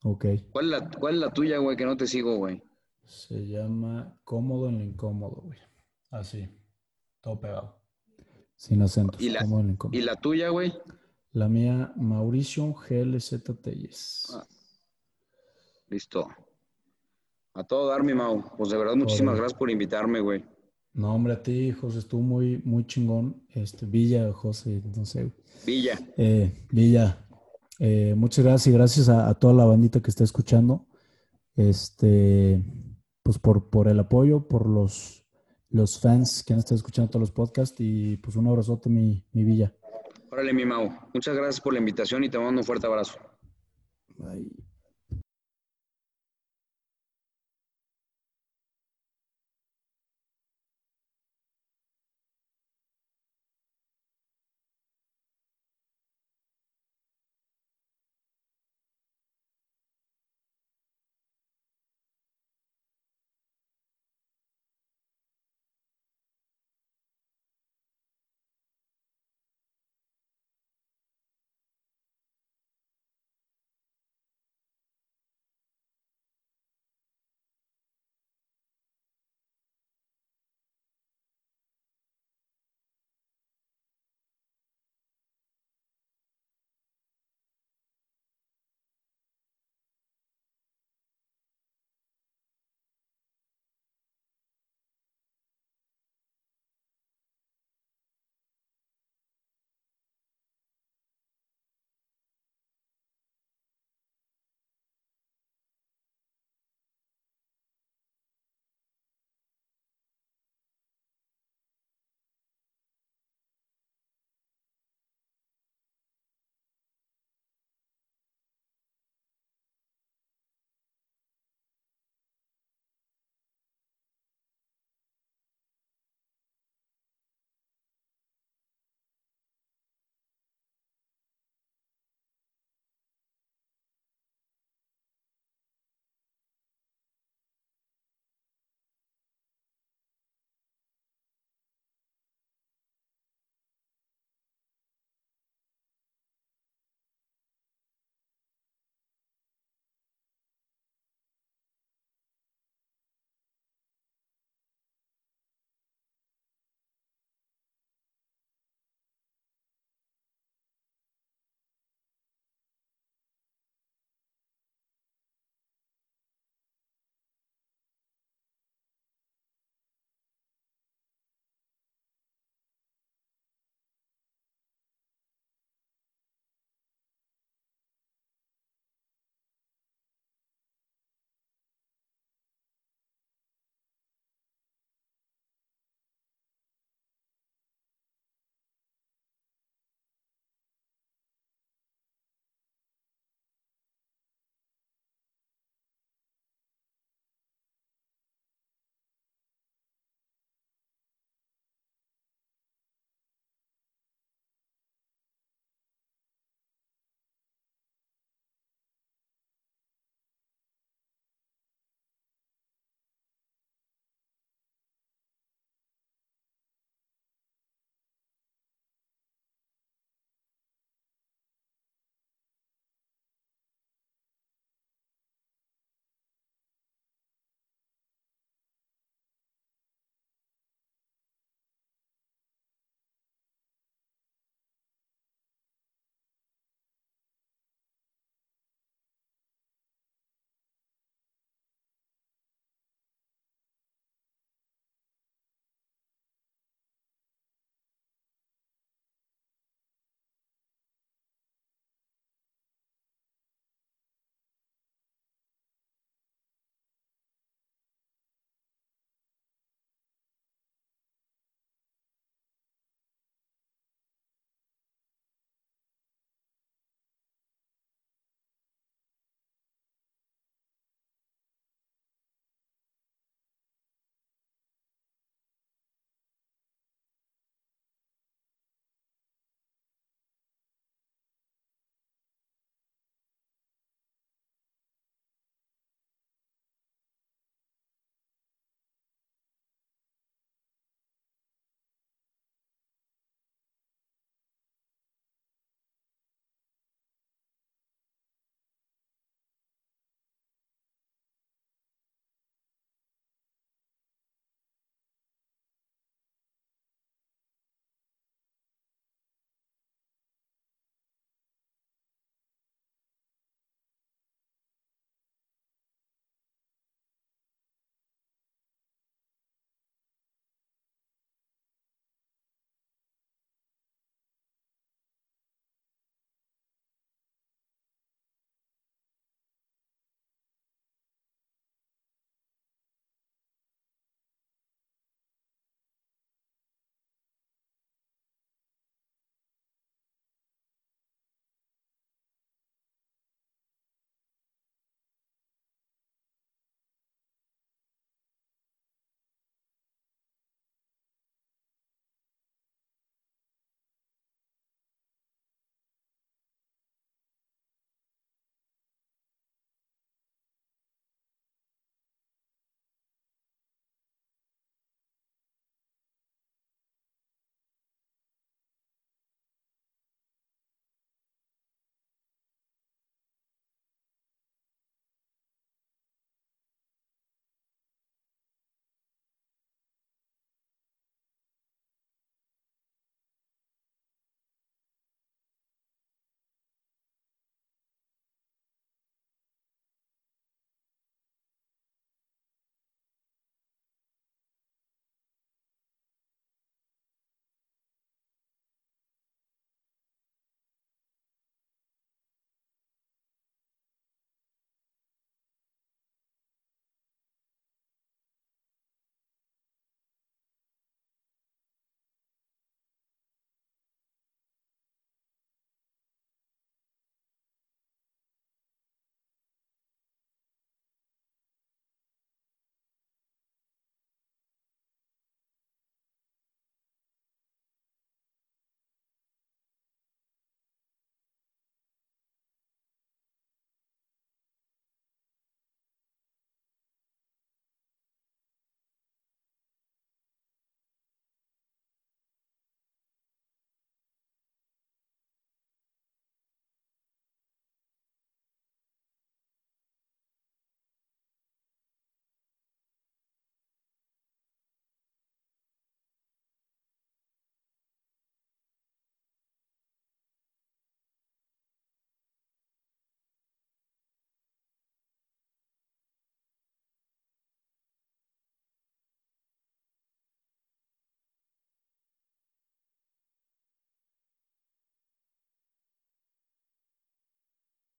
Ok. 0.04 0.26
¿Cuál 0.52 0.66
es, 0.66 0.72
la, 0.72 0.92
¿Cuál 0.92 1.16
es 1.16 1.20
la 1.20 1.32
tuya, 1.32 1.58
güey, 1.58 1.78
que 1.78 1.86
no 1.86 1.98
te 1.98 2.08
sigo, 2.08 2.38
güey? 2.38 2.62
Se 3.04 3.46
llama 3.46 4.18
Cómodo 4.24 4.70
en 4.70 4.80
lo 4.80 4.84
incómodo, 4.84 5.42
güey. 5.44 5.60
Así, 6.12 6.50
todo 7.22 7.40
pegado. 7.40 7.82
Sin 8.56 8.82
acento. 8.82 9.18
¿Y 9.20 9.30
la, 9.30 9.46
¿y 9.92 10.02
la 10.02 10.16
tuya, 10.16 10.50
güey? 10.50 10.74
La 11.34 11.50
mía, 11.50 11.92
Mauricio 11.96 12.74
GLZ 12.74 13.34
Ah, 14.34 14.46
listo. 15.90 16.28
A 17.56 17.64
todo 17.64 17.88
dar, 17.88 18.04
mi 18.04 18.14
Mau. 18.14 18.44
Pues 18.56 18.70
de 18.70 18.78
verdad, 18.78 18.96
muchísimas 18.96 19.38
gracias 19.38 19.58
por 19.58 19.70
invitarme, 19.70 20.20
güey. 20.20 20.46
No, 20.94 21.16
hombre, 21.16 21.34
a 21.34 21.42
ti, 21.42 21.72
José, 21.72 22.00
estuvo 22.00 22.22
muy, 22.22 22.62
muy 22.64 22.86
chingón. 22.86 23.44
Este, 23.50 23.86
Villa, 23.86 24.32
José, 24.32 24.82
no 24.96 25.06
sé. 25.06 25.32
Villa. 25.66 26.00
Eh, 26.18 26.54
Villa. 26.72 27.26
Eh, 27.80 28.14
muchas 28.16 28.46
gracias 28.46 28.68
y 28.68 28.72
gracias 28.78 29.10
a, 29.10 29.34
toda 29.34 29.54
la 29.54 29.66
bandita 29.66 30.02
que 30.02 30.12
está 30.12 30.24
escuchando. 30.24 30.86
Este, 31.56 32.64
pues 33.24 33.40
por, 33.40 33.70
por 33.70 33.88
el 33.88 34.00
apoyo, 34.00 34.48
por 34.48 34.68
los, 34.70 35.26
los 35.70 36.00
fans 36.00 36.44
que 36.44 36.54
han 36.54 36.60
estado 36.60 36.76
escuchando 36.76 37.10
todos 37.10 37.22
los 37.22 37.32
podcasts 37.32 37.76
y 37.80 38.18
pues 38.18 38.36
un 38.36 38.48
abrazote, 38.48 38.90
mi, 38.90 39.26
mi 39.32 39.44
Villa. 39.44 39.74
Órale, 40.32 40.54
mi 40.54 40.66
Mau. 40.66 40.90
Muchas 41.14 41.36
gracias 41.36 41.62
por 41.62 41.74
la 41.74 41.80
invitación 41.80 42.24
y 42.24 42.30
te 42.30 42.38
mando 42.38 42.62
un 42.62 42.66
fuerte 42.66 42.86
abrazo. 42.86 43.18
Bye. 44.18 44.63